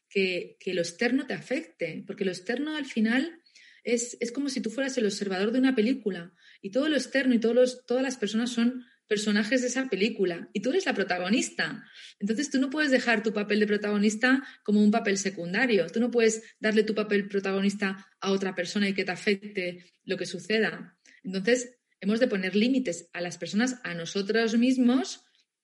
que, 0.10 0.58
que, 0.60 0.74
lo 0.74 0.82
externo 0.82 1.28
te 1.28 1.34
afecte, 1.34 2.04
porque 2.06 2.26
lo 2.26 2.32
externo 2.32 2.76
al 2.76 2.86
final 2.86 3.42
es, 3.84 4.18
es, 4.20 4.32
como 4.32 4.50
si 4.50 4.62
tú 4.62 4.70
fueras 4.70 4.98
el 4.98 5.06
observador 5.06 5.52
de 5.52 5.60
una 5.60 5.76
película 5.76 6.34
y 6.62 6.72
todo 6.72 6.90
lo 6.90 6.96
externo 6.96 7.34
y 7.34 7.40
todos 7.40 7.86
todas 7.86 8.04
las 8.04 8.18
personas 8.18 8.50
son 8.50 8.86
personajes 9.08 9.62
de 9.62 9.68
esa 9.68 9.90
película 9.90 10.50
y 10.54 10.62
tú 10.62 10.70
eres 10.70 10.86
la 10.86 10.94
protagonista. 10.94 11.84
Entonces 12.20 12.50
tú 12.50 12.60
no 12.60 12.70
puedes 12.70 12.92
dejar 12.92 13.24
tu 13.24 13.34
papel 13.34 13.60
de 13.60 13.68
protagonista 13.68 14.44
como 14.64 14.84
un 14.84 14.92
papel 14.92 15.18
secundario. 15.18 15.88
Tú 15.88 16.00
no 16.00 16.12
puedes 16.12 16.44
darle 16.60 16.84
tu 16.84 16.94
papel 16.94 17.28
protagonista 17.28 18.06
a 18.20 18.32
otra 18.32 18.56
persona 18.56 18.90
y 18.90 18.94
que 18.94 19.06
te 19.06 19.12
afecte 19.12 19.86
lo 20.04 20.18
que 20.18 20.26
suceda. 20.26 20.98
Entonces 21.24 21.78
hemos 22.02 22.20
de 22.20 22.28
poner 22.28 22.56
límites 22.56 23.10
a 23.14 23.22
las 23.22 23.38
personas, 23.38 23.80
a 23.84 23.94
nosotros 23.94 24.58
mismos. 24.58 25.22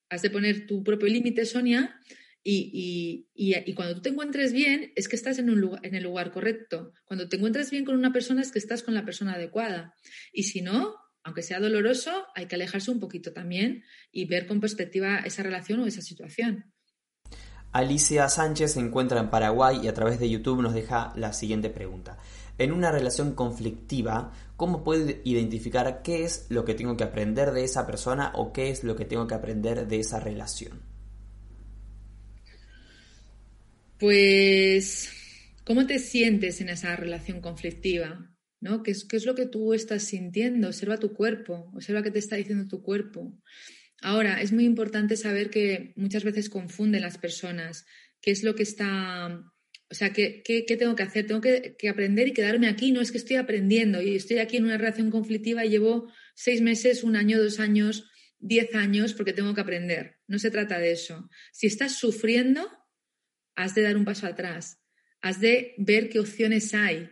Has 0.08 0.22
de 0.22 0.30
poner 0.30 0.66
tu 0.66 0.82
propio 0.82 1.08
límite, 1.08 1.46
Sonia, 1.46 1.98
y, 2.46 3.26
y, 3.34 3.72
cuando 3.72 3.94
tú 3.94 4.02
te 4.02 4.10
encuentres 4.10 4.52
bien, 4.52 4.92
es 4.96 5.08
que 5.08 5.16
estás 5.16 5.38
en, 5.38 5.48
un 5.48 5.62
lugar, 5.62 5.80
en 5.82 5.94
el 5.94 6.02
lugar 6.02 6.30
correcto. 6.30 6.92
Cuando 7.06 7.26
te 7.26 7.36
encuentras 7.36 7.70
bien 7.70 7.86
con 7.86 7.96
una 7.96 8.12
persona, 8.12 8.42
es 8.42 8.52
que 8.52 8.58
estás 8.58 8.82
con 8.82 8.92
la 8.92 9.06
persona 9.06 9.32
adecuada. 9.32 9.94
Y 10.30 10.42
si 10.42 10.60
no, 10.60 10.94
aunque 11.24 11.42
sea 11.42 11.58
doloroso, 11.58 12.26
hay 12.34 12.46
que 12.46 12.54
alejarse 12.54 12.90
un 12.90 13.00
poquito 13.00 13.32
también 13.32 13.82
y 14.12 14.26
ver 14.26 14.46
con 14.46 14.60
perspectiva 14.60 15.18
esa 15.18 15.42
relación 15.42 15.80
o 15.80 15.86
esa 15.86 16.02
situación. 16.02 16.70
Alicia 17.72 18.28
Sánchez 18.28 18.74
se 18.74 18.80
encuentra 18.80 19.18
en 19.18 19.30
Paraguay 19.30 19.80
y 19.82 19.88
a 19.88 19.94
través 19.94 20.20
de 20.20 20.30
YouTube 20.30 20.62
nos 20.62 20.74
deja 20.74 21.12
la 21.16 21.32
siguiente 21.32 21.70
pregunta. 21.70 22.18
En 22.56 22.70
una 22.70 22.92
relación 22.92 23.34
conflictiva, 23.34 24.32
¿cómo 24.56 24.84
puedo 24.84 25.10
identificar 25.24 26.02
qué 26.02 26.22
es 26.22 26.46
lo 26.50 26.64
que 26.64 26.74
tengo 26.74 26.96
que 26.96 27.02
aprender 27.02 27.50
de 27.50 27.64
esa 27.64 27.84
persona 27.84 28.30
o 28.36 28.52
qué 28.52 28.70
es 28.70 28.84
lo 28.84 28.94
que 28.94 29.06
tengo 29.06 29.26
que 29.26 29.34
aprender 29.34 29.88
de 29.88 29.98
esa 29.98 30.20
relación? 30.20 30.82
Pues, 33.98 35.10
¿cómo 35.64 35.86
te 35.86 35.98
sientes 35.98 36.60
en 36.60 36.68
esa 36.68 36.94
relación 36.94 37.40
conflictiva? 37.40 38.33
¿No? 38.64 38.82
¿Qué 38.82 38.92
es, 38.92 39.04
¿Qué 39.04 39.16
es 39.16 39.26
lo 39.26 39.34
que 39.34 39.44
tú 39.44 39.74
estás 39.74 40.04
sintiendo? 40.04 40.68
Observa 40.68 40.96
tu 40.96 41.12
cuerpo, 41.12 41.70
observa 41.74 42.02
qué 42.02 42.10
te 42.10 42.18
está 42.18 42.36
diciendo 42.36 42.66
tu 42.66 42.82
cuerpo. 42.82 43.38
Ahora, 44.00 44.40
es 44.40 44.52
muy 44.52 44.64
importante 44.64 45.16
saber 45.16 45.50
que 45.50 45.92
muchas 45.96 46.24
veces 46.24 46.48
confunden 46.48 47.02
las 47.02 47.18
personas 47.18 47.84
qué 48.22 48.30
es 48.30 48.42
lo 48.42 48.54
que 48.54 48.62
está, 48.62 49.44
o 49.90 49.94
sea, 49.94 50.14
qué, 50.14 50.42
qué, 50.42 50.64
qué 50.64 50.78
tengo 50.78 50.96
que 50.96 51.02
hacer, 51.02 51.26
tengo 51.26 51.42
que, 51.42 51.76
que, 51.78 51.90
aprender 51.90 52.28
y 52.28 52.32
quedarme 52.32 52.68
aquí, 52.68 52.90
no 52.90 53.02
es 53.02 53.12
que 53.12 53.18
estoy 53.18 53.36
aprendiendo 53.36 54.00
y 54.00 54.14
estoy 54.14 54.38
aquí 54.38 54.56
en 54.56 54.64
una 54.64 54.78
relación 54.78 55.10
conflictiva 55.10 55.66
y 55.66 55.68
llevo 55.68 56.10
seis 56.34 56.62
meses, 56.62 57.04
un 57.04 57.16
año, 57.16 57.42
dos 57.42 57.60
años, 57.60 58.08
diez 58.38 58.74
años 58.74 59.12
porque 59.12 59.34
tengo 59.34 59.54
que 59.54 59.60
aprender. 59.60 60.20
No 60.26 60.38
se 60.38 60.50
trata 60.50 60.78
de 60.78 60.92
eso. 60.92 61.28
Si 61.52 61.66
estás 61.66 61.98
sufriendo, 61.98 62.66
has 63.56 63.74
de 63.74 63.82
dar 63.82 63.98
un 63.98 64.06
paso 64.06 64.26
atrás, 64.26 64.78
has 65.20 65.38
de 65.38 65.74
ver 65.76 66.08
qué 66.08 66.18
opciones 66.18 66.72
hay 66.72 67.10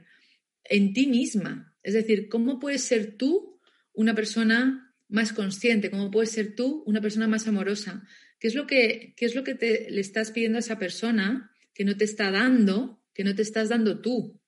en 0.65 0.93
ti 0.93 1.07
misma. 1.07 1.75
Es 1.83 1.95
decir, 1.95 2.29
¿cómo 2.29 2.59
puedes 2.59 2.83
ser 2.83 3.17
tú 3.17 3.61
una 3.93 4.15
persona 4.15 4.95
más 5.09 5.33
consciente? 5.33 5.91
¿Cómo 5.91 6.11
puedes 6.11 6.31
ser 6.31 6.55
tú 6.55 6.83
una 6.87 7.01
persona 7.01 7.29
más 7.29 7.47
amorosa? 7.47 8.07
¿Qué 8.39 8.49
es 8.49 8.55
lo 8.55 8.67
que, 8.67 9.15
qué 9.17 9.27
es 9.27 9.35
lo 9.35 9.45
que 9.45 9.55
te, 9.55 9.91
le 9.91 10.01
estás 10.01 10.31
pidiendo 10.31 10.59
a 10.59 10.61
esa 10.61 10.79
persona 10.79 11.51
que 11.75 11.85
no 11.85 11.97
te 11.97 12.05
está 12.05 12.31
dando, 12.31 13.03
que 13.15 13.25
no 13.25 13.35
te 13.35 13.43
estás 13.43 13.69
dando 13.69 14.01
tú? 14.01 14.41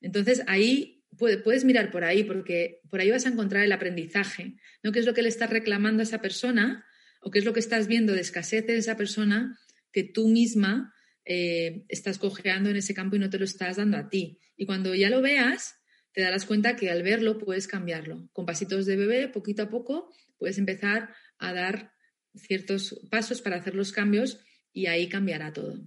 Entonces 0.00 0.42
ahí 0.46 1.04
puedes 1.16 1.64
mirar 1.64 1.90
por 1.90 2.04
ahí, 2.04 2.24
porque 2.24 2.80
por 2.90 3.00
ahí 3.00 3.10
vas 3.10 3.26
a 3.26 3.28
encontrar 3.28 3.64
el 3.64 3.72
aprendizaje, 3.72 4.56
¿no? 4.82 4.92
¿Qué 4.92 4.98
es 4.98 5.06
lo 5.06 5.14
que 5.14 5.22
le 5.22 5.28
estás 5.28 5.50
reclamando 5.50 6.00
a 6.00 6.04
esa 6.04 6.20
persona 6.20 6.84
o 7.20 7.30
qué 7.30 7.38
es 7.38 7.44
lo 7.44 7.52
que 7.52 7.60
estás 7.60 7.86
viendo 7.86 8.12
de 8.12 8.20
escasez 8.20 8.64
en 8.68 8.76
esa 8.76 8.96
persona 8.96 9.58
que 9.92 10.02
tú 10.02 10.28
misma 10.28 10.91
eh, 11.24 11.84
estás 11.88 12.18
cojeando 12.18 12.70
en 12.70 12.76
ese 12.76 12.94
campo 12.94 13.16
y 13.16 13.18
no 13.18 13.30
te 13.30 13.38
lo 13.38 13.44
estás 13.44 13.76
dando 13.76 13.96
a 13.96 14.08
ti. 14.08 14.38
Y 14.56 14.66
cuando 14.66 14.94
ya 14.94 15.10
lo 15.10 15.22
veas, 15.22 15.76
te 16.12 16.22
darás 16.22 16.46
cuenta 16.46 16.76
que 16.76 16.90
al 16.90 17.02
verlo 17.02 17.38
puedes 17.38 17.66
cambiarlo. 17.66 18.28
Con 18.32 18.46
pasitos 18.46 18.86
de 18.86 18.96
bebé, 18.96 19.28
poquito 19.28 19.62
a 19.62 19.70
poco, 19.70 20.10
puedes 20.38 20.58
empezar 20.58 21.14
a 21.38 21.52
dar 21.52 21.92
ciertos 22.34 23.00
pasos 23.10 23.40
para 23.42 23.56
hacer 23.56 23.74
los 23.74 23.92
cambios 23.92 24.40
y 24.72 24.86
ahí 24.86 25.08
cambiará 25.08 25.52
todo. 25.52 25.78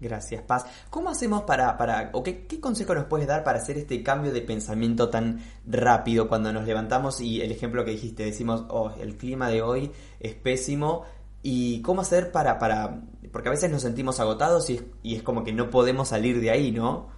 Gracias, 0.00 0.42
Paz. 0.42 0.64
¿Cómo 0.90 1.10
hacemos 1.10 1.42
para, 1.42 1.76
para 1.76 2.10
o 2.12 2.22
qué, 2.22 2.46
qué, 2.46 2.60
consejo 2.60 2.94
nos 2.94 3.06
puedes 3.06 3.26
dar 3.26 3.42
para 3.42 3.58
hacer 3.58 3.78
este 3.78 4.02
cambio 4.04 4.32
de 4.32 4.42
pensamiento 4.42 5.08
tan 5.08 5.40
rápido 5.66 6.28
cuando 6.28 6.52
nos 6.52 6.66
levantamos 6.66 7.20
y 7.20 7.40
el 7.40 7.50
ejemplo 7.50 7.84
que 7.84 7.90
dijiste, 7.92 8.24
decimos, 8.24 8.64
oh, 8.68 8.94
el 9.00 9.16
clima 9.16 9.50
de 9.50 9.60
hoy 9.60 9.90
es 10.20 10.34
pésimo 10.34 11.04
y 11.42 11.82
cómo 11.82 12.02
hacer 12.02 12.30
para, 12.30 12.58
para, 12.58 13.02
porque 13.32 13.48
a 13.48 13.52
veces 13.52 13.70
nos 13.70 13.82
sentimos 13.82 14.20
agotados 14.20 14.70
y 14.70 15.14
es, 15.14 15.22
como 15.22 15.44
que 15.44 15.52
no 15.52 15.70
podemos 15.70 16.08
salir 16.08 16.40
de 16.40 16.50
ahí, 16.50 16.72
¿no? 16.72 17.12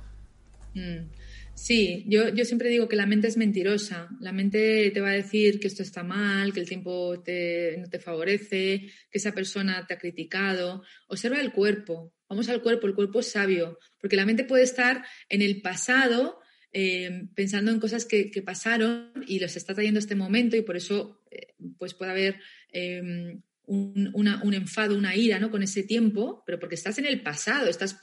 Mm. 0.75 1.11
Sí, 1.55 2.05
yo, 2.09 2.31
yo, 2.31 2.45
siempre 2.47 2.71
digo 2.71 2.89
que 2.89 2.97
la 2.97 3.05
mente 3.05 3.29
es 3.29 3.37
mentirosa. 3.37 4.09
La 4.19 4.33
mente 4.33 4.91
te 4.93 5.01
va 5.01 5.11
a 5.11 5.13
decir 5.13 5.61
que 5.61 5.67
esto 5.67 5.83
está 5.83 6.03
mal, 6.03 6.55
que 6.55 6.61
el 6.61 6.69
tiempo 6.69 7.17
no 7.17 7.23
te 7.23 8.01
favorece, 8.03 8.89
que 9.11 9.19
esa 9.19 9.33
persona 9.33 9.87
te 9.87 9.95
ha 9.95 9.99
criticado. 9.99 10.83
Observa 11.09 11.39
el 11.39 11.53
cuerpo. 11.53 12.15
Vamos 12.31 12.49
al 12.49 12.63
cuerpo, 12.63 12.87
el 12.87 12.95
cuerpo 12.95 13.21
es 13.21 13.33
sabio, 13.33 13.79
porque 14.01 14.17
la 14.17 14.25
mente 14.25 14.45
puede 14.45 14.63
estar 14.63 15.05
en 15.29 15.43
el 15.43 15.61
pasado 15.61 16.41
eh, 16.73 17.29
pensando 17.35 17.73
en 17.73 17.81
cosas 17.81 18.05
que, 18.05 18.31
pasaron 18.45 19.13
y 19.27 19.41
los 19.41 19.57
está 19.57 19.75
trayendo 19.75 19.99
este 19.99 20.15
momento 20.15 20.57
y 20.57 20.63
por 20.63 20.77
eso 20.77 21.21
eh, 21.31 21.55
pues 21.77 21.95
puede 21.95 22.13
haber 22.13 22.41
em, 22.71 23.43
un, 23.71 24.11
un, 24.14 24.55
enfado, 24.55 24.97
una 24.97 25.14
ira 25.16 25.39
¿no? 25.39 25.51
con 25.51 25.62
ese 25.62 25.83
tiempo, 25.83 26.43
pero 26.47 26.59
porque 26.59 26.75
estás 26.75 26.99
en 26.99 27.07
el 27.07 27.23
pasado, 27.23 27.68
estás 27.68 27.99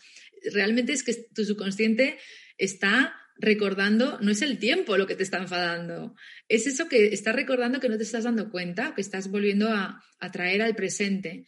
realmente 0.53 0.93
es 0.93 1.03
que 1.03 1.13
tu 1.33 1.43
subconsciente 1.43 2.17
está 2.57 3.15
recordando, 3.39 4.17
no 4.21 4.31
es 4.31 4.41
el 4.41 4.57
tiempo 4.57 4.97
lo 4.97 5.05
que 5.05 5.15
te 5.15 5.23
está 5.23 5.37
enfadando, 5.37 6.15
es 6.47 6.67
eso 6.67 6.87
que 6.87 7.07
estás 7.07 7.35
recordando 7.35 7.79
que 7.79 7.89
no 7.89 7.97
te 7.97 8.03
estás 8.03 8.23
dando 8.23 8.49
cuenta, 8.49 8.93
que 8.95 9.01
estás 9.01 9.29
volviendo 9.29 9.69
a, 9.69 10.01
a 10.19 10.31
traer 10.31 10.61
al 10.61 10.75
presente 10.75 11.45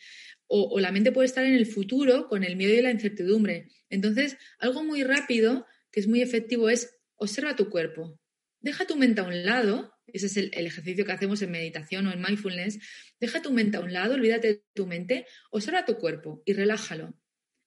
o, 0.52 0.80
la 0.80 0.92
mente 0.92 1.12
puede 1.12 1.28
estar 1.28 1.46
en 1.46 1.54
el 1.54 1.68
futuro 1.68 2.28
con 2.28 2.44
el 2.44 2.56
miedo 2.56 2.74
y 2.74 2.82
la 2.82 2.90
incertidumbre. 2.90 3.68
Entonces, 3.90 4.36
algo 4.58 4.84
muy 4.84 5.04
rápido 5.04 5.68
que 5.92 6.00
es 6.00 6.08
muy 6.08 6.22
efectivo 6.22 6.70
es 6.70 6.98
observa 7.18 7.56
tu 7.56 7.70
cuerpo. 7.70 8.20
Deja 8.60 8.88
tu 8.88 8.96
mente 8.96 9.22
a 9.22 9.26
un 9.26 9.46
lado, 9.46 9.94
ese 10.14 10.28
es 10.28 10.38
el, 10.38 10.52
ejercicio 10.54 11.06
que 11.06 11.12
hacemos 11.12 11.42
en 11.42 11.52
meditación 11.52 12.08
o 12.08 12.12
en 12.12 12.22
mindfulness. 12.22 12.80
Deja 13.20 13.42
tu 13.42 13.52
mente 13.52 13.78
a 13.78 13.82
un 13.82 13.94
lado, 13.94 14.16
olvídate 14.16 14.48
de 14.48 14.64
tu 14.74 14.88
mente, 14.88 15.26
observa 15.52 15.86
tu 15.86 15.98
cuerpo 15.98 16.44
y 16.46 16.54
relájalo. 16.54 17.20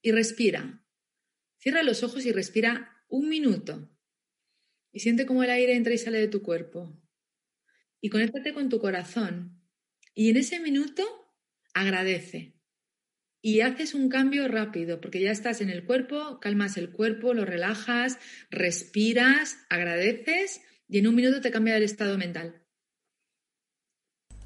Y 0.02 0.12
respira. 0.12 0.84
Cierra 1.58 1.82
los 1.82 2.02
ojos 2.02 2.26
y 2.26 2.32
respira 2.32 3.04
un 3.08 3.28
minuto. 3.28 3.90
Y 4.92 5.00
siente 5.00 5.26
cómo 5.26 5.44
el 5.44 5.50
aire 5.50 5.74
entra 5.74 5.94
y 5.94 5.98
sale 5.98 6.18
de 6.18 6.28
tu 6.28 6.42
cuerpo. 6.42 7.00
Y 8.00 8.08
conéctate 8.08 8.52
con 8.52 8.68
tu 8.68 8.80
corazón. 8.80 9.62
Y 10.14 10.30
en 10.30 10.36
ese 10.36 10.60
minuto 10.60 11.04
agradece 11.72 12.54
y 13.42 13.60
haces 13.60 13.94
un 13.94 14.08
cambio 14.08 14.46
rápido, 14.46 15.00
porque 15.00 15.20
ya 15.20 15.32
estás 15.32 15.60
en 15.60 15.68
el 15.68 15.84
cuerpo, 15.84 16.38
calmas 16.40 16.76
el 16.76 16.90
cuerpo, 16.90 17.34
lo 17.34 17.44
relajas, 17.44 18.18
respiras, 18.50 19.58
agradeces 19.68 20.62
y 20.92 20.98
en 20.98 21.06
un 21.06 21.14
minuto 21.14 21.40
te 21.40 21.50
cambia 21.50 21.74
el 21.78 21.84
estado 21.84 22.18
mental. 22.18 22.60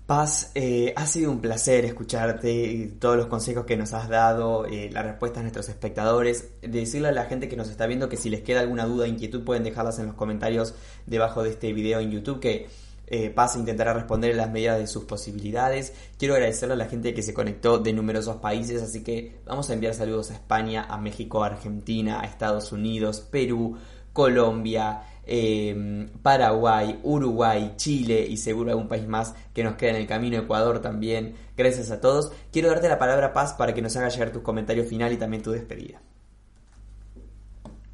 Paz, 0.06 0.52
eh, 0.54 0.92
ha 0.94 1.04
sido 1.04 1.32
un 1.32 1.40
placer 1.40 1.84
escucharte 1.84 2.52
y 2.52 2.86
todos 3.00 3.16
los 3.16 3.26
consejos 3.26 3.66
que 3.66 3.76
nos 3.76 3.92
has 3.92 4.08
dado, 4.08 4.64
eh, 4.64 4.88
la 4.92 5.02
respuesta 5.02 5.40
a 5.40 5.42
nuestros 5.42 5.68
espectadores. 5.68 6.52
Decirle 6.62 7.08
a 7.08 7.12
la 7.12 7.24
gente 7.24 7.48
que 7.48 7.56
nos 7.56 7.68
está 7.68 7.88
viendo 7.88 8.08
que 8.08 8.16
si 8.16 8.30
les 8.30 8.42
queda 8.42 8.60
alguna 8.60 8.86
duda 8.86 9.08
inquietud 9.08 9.42
pueden 9.42 9.64
dejarlas 9.64 9.98
en 9.98 10.06
los 10.06 10.14
comentarios 10.14 10.76
debajo 11.06 11.42
de 11.42 11.50
este 11.50 11.72
video 11.72 11.98
en 11.98 12.12
YouTube 12.12 12.38
que 12.38 12.68
eh, 13.08 13.30
Paz 13.30 13.56
intentará 13.56 13.92
responder 13.92 14.30
en 14.30 14.36
las 14.36 14.52
medidas 14.52 14.78
de 14.78 14.86
sus 14.86 15.02
posibilidades. 15.02 15.94
Quiero 16.16 16.34
agradecerle 16.34 16.74
a 16.74 16.78
la 16.78 16.86
gente 16.86 17.12
que 17.12 17.22
se 17.22 17.34
conectó 17.34 17.78
de 17.78 17.92
numerosos 17.92 18.36
países, 18.36 18.80
así 18.82 19.02
que 19.02 19.40
vamos 19.46 19.68
a 19.68 19.74
enviar 19.74 19.94
saludos 19.94 20.30
a 20.30 20.34
España, 20.34 20.86
a 20.88 20.96
México, 20.96 21.42
a 21.42 21.48
Argentina, 21.48 22.20
a 22.20 22.26
Estados 22.26 22.70
Unidos, 22.70 23.18
Perú, 23.18 23.76
Colombia, 24.12 25.02
em, 25.26 26.08
Paraguay, 26.22 26.98
Uruguay, 27.02 27.72
Chile 27.76 28.26
y 28.28 28.36
seguro 28.36 28.70
algún 28.70 28.88
país 28.88 29.06
más 29.06 29.34
que 29.52 29.64
nos 29.64 29.76
queda 29.76 29.90
en 29.90 29.96
el 29.96 30.06
camino, 30.06 30.38
Ecuador 30.38 30.80
también. 30.80 31.34
Gracias 31.56 31.90
a 31.90 32.00
todos. 32.00 32.32
Quiero 32.52 32.68
darte 32.68 32.88
la 32.88 32.98
palabra 32.98 33.32
Paz 33.32 33.54
para 33.54 33.74
que 33.74 33.82
nos 33.82 33.96
haga 33.96 34.08
llegar 34.08 34.32
tu 34.32 34.42
comentario 34.42 34.84
final 34.84 35.12
y 35.12 35.16
también 35.16 35.42
tu 35.42 35.50
despedida. 35.50 36.00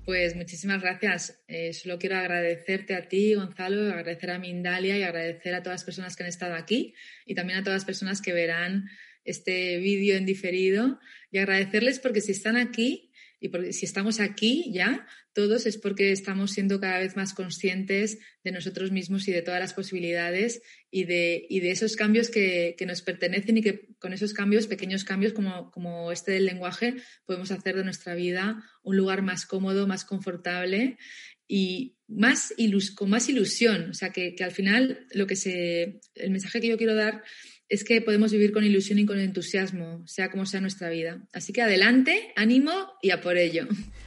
Pues 0.05 0.35
muchísimas 0.35 0.83
gracias. 0.83 1.41
Eh, 1.47 1.72
solo 1.72 1.97
quiero 1.97 2.16
agradecerte 2.16 2.95
a 2.97 3.07
ti, 3.07 3.35
Gonzalo, 3.35 3.93
agradecer 3.93 4.33
a 4.33 4.39
Mindalia 4.39 4.99
y 4.99 5.05
agradecer 5.05 5.55
a 5.55 5.62
todas 5.62 5.80
las 5.80 5.85
personas 5.85 6.16
que 6.16 6.24
han 6.24 6.28
estado 6.28 6.55
aquí 6.55 6.95
y 7.24 7.37
también 7.37 7.61
a 7.61 7.62
todas 7.62 7.76
las 7.76 7.85
personas 7.85 8.20
que 8.20 8.33
verán 8.33 8.89
este 9.24 9.78
vídeo 9.78 10.16
en 10.16 10.26
diferido 10.26 10.99
y 11.30 11.39
agradecerles 11.39 12.01
porque 12.01 12.20
si 12.20 12.33
están 12.33 12.57
aquí 12.57 13.12
y 13.43 13.49
porque 13.49 13.72
si 13.72 13.86
estamos 13.86 14.20
aquí 14.20 14.70
ya, 14.72 15.05
todos 15.32 15.66
es 15.66 15.76
porque 15.76 16.12
estamos 16.12 16.53
siendo 16.53 16.78
cada 16.78 17.01
vez 17.01 17.16
más 17.16 17.34
conscientes 17.34 18.18
de 18.45 18.53
nosotros 18.53 18.93
mismos 18.93 19.26
y 19.26 19.32
de 19.32 19.43
todas 19.43 19.59
las 19.59 19.74
posibilidades 19.74 20.62
y 20.93 21.05
de, 21.05 21.45
y 21.51 21.59
de 21.59 21.72
esos 21.72 21.97
cambios 21.97 22.30
que, 22.30 22.76
que, 22.78 22.86
nos 22.86 23.03
pertenecen 23.03 23.59
y 23.59 23.62
que 23.62 23.88
con 23.99 24.12
esos 24.12 24.32
cambios, 24.32 24.68
pequeños 24.68 25.03
cambios 25.03 25.32
como, 25.32 25.72
como 25.72 26.12
este 26.12 26.30
del 26.30 26.47
lenguaje, 26.47 26.95
podemos 27.26 27.51
hacer 27.51 27.74
de 27.74 27.82
nuestra 27.82 28.14
vida 28.14 28.62
un 28.84 28.97
lugar 28.97 29.22
más 29.22 29.45
cómodo, 29.45 29.88
más 29.88 30.05
confortable 30.05 30.97
y 31.49 31.97
más 32.07 32.55
con 32.95 33.11
más 33.11 33.28
ilusión. 33.28 33.90
O 33.90 33.95
sea, 33.95 34.11
que, 34.11 34.36
que 34.36 34.45
al 34.45 34.53
final 34.53 35.09
lo 35.11 35.26
que 35.26 35.34
se, 35.34 36.01
el 36.14 36.30
mensaje 36.30 36.61
que 36.61 36.68
yo 36.68 36.78
quiero 36.78 36.95
dar 36.95 37.24
es 37.73 37.85
que 37.85 38.03
podemos 38.03 38.31
vivir 38.31 38.53
con 38.53 38.64
ilusión 38.64 38.99
y 38.99 39.07
con 39.07 39.18
entusiasmo, 39.18 40.07
sea 40.07 40.31
como 40.31 40.45
sea 40.45 40.61
nuestra 40.61 40.91
vida. 40.91 41.23
Así 41.33 41.55
que 41.55 41.62
adelante, 41.62 42.31
ánimo 42.37 42.70
y 43.01 43.12
a 43.12 43.23
por 43.23 43.39
ello. 43.39 43.66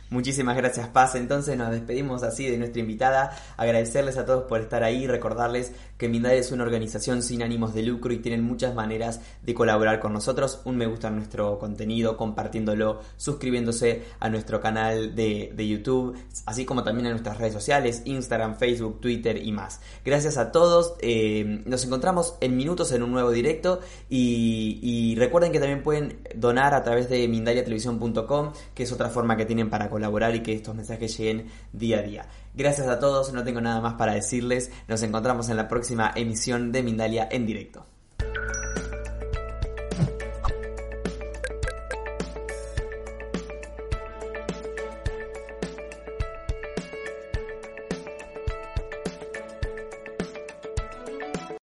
Muchísimas 0.09 0.55
gracias, 0.55 0.87
Paz. 0.87 1.15
Entonces 1.15 1.57
nos 1.57 1.71
despedimos 1.71 2.23
así 2.23 2.49
de 2.49 2.57
nuestra 2.57 2.79
invitada. 2.79 3.35
Agradecerles 3.57 4.17
a 4.17 4.25
todos 4.25 4.43
por 4.43 4.61
estar 4.61 4.83
ahí. 4.83 5.07
Recordarles 5.07 5.71
que 5.97 6.09
Mindad 6.09 6.35
es 6.35 6.51
una 6.51 6.63
organización 6.63 7.23
sin 7.23 7.41
ánimos 7.41 7.73
de 7.73 7.83
lucro 7.83 8.13
y 8.13 8.17
tienen 8.17 8.43
muchas 8.43 8.75
maneras 8.75 9.21
de 9.41 9.53
colaborar 9.53 9.99
con 9.99 10.13
nosotros. 10.13 10.61
Un 10.65 10.77
me 10.77 10.85
gusta 10.85 11.07
a 11.07 11.11
nuestro 11.11 11.57
contenido, 11.57 12.17
compartiéndolo, 12.17 12.99
suscribiéndose 13.17 14.03
a 14.19 14.29
nuestro 14.29 14.59
canal 14.59 15.15
de, 15.15 15.65
YouTube, 15.65 16.15
así 16.45 16.65
como 16.65 16.83
también 16.83 17.07
a 17.07 17.09
nuestras 17.09 17.39
redes 17.39 17.53
sociales, 17.53 18.03
Instagram, 18.05 18.57
Facebook, 18.57 19.01
Twitter 19.01 19.37
y 19.43 19.51
más. 19.51 19.81
Gracias 20.03 20.37
a 20.37 20.51
todos. 20.51 20.95
Eh, 20.99 21.63
nos 21.65 21.83
encontramos 21.85 22.35
en 22.41 22.55
minutos 22.55 22.91
en 22.91 23.01
un 23.01 23.11
nuevo 23.11 23.31
directo 23.31 23.79
y, 24.09 25.15
recuerden 25.17 25.51
que 25.51 25.59
también 25.59 25.81
pueden 25.81 26.19
donar 26.35 26.73
a 26.73 26.83
través 26.83 27.09
de 27.09 27.27
mindaliatelevisión.com, 27.27 28.51
que 28.73 28.83
es 28.83 28.91
otra 28.91 29.09
forma 29.09 29.37
que 29.37 29.45
tienen 29.45 29.69
para 29.69 29.89
colaborar 29.95 30.35
y 30.35 30.41
que 30.41 30.51
estos 30.51 30.75
mensajes 30.75 31.17
lleguen 31.17 31.47
día 31.71 31.99
a 31.99 32.01
día. 32.01 32.25
Gracias 32.53 32.87
a 32.87 32.99
todos, 32.99 33.31
no 33.31 33.45
tengo 33.45 33.61
nada 33.61 33.79
más 33.79 33.93
para 33.93 34.13
decirles. 34.13 34.69
Nos 34.89 35.01
encontramos 35.03 35.47
en 35.47 35.55
la 35.55 35.69
próxima 35.69 36.11
emisión 36.13 36.73
de 36.73 36.83
Mindalia 36.83 37.29
en 37.31 37.45
directo. 37.45 37.85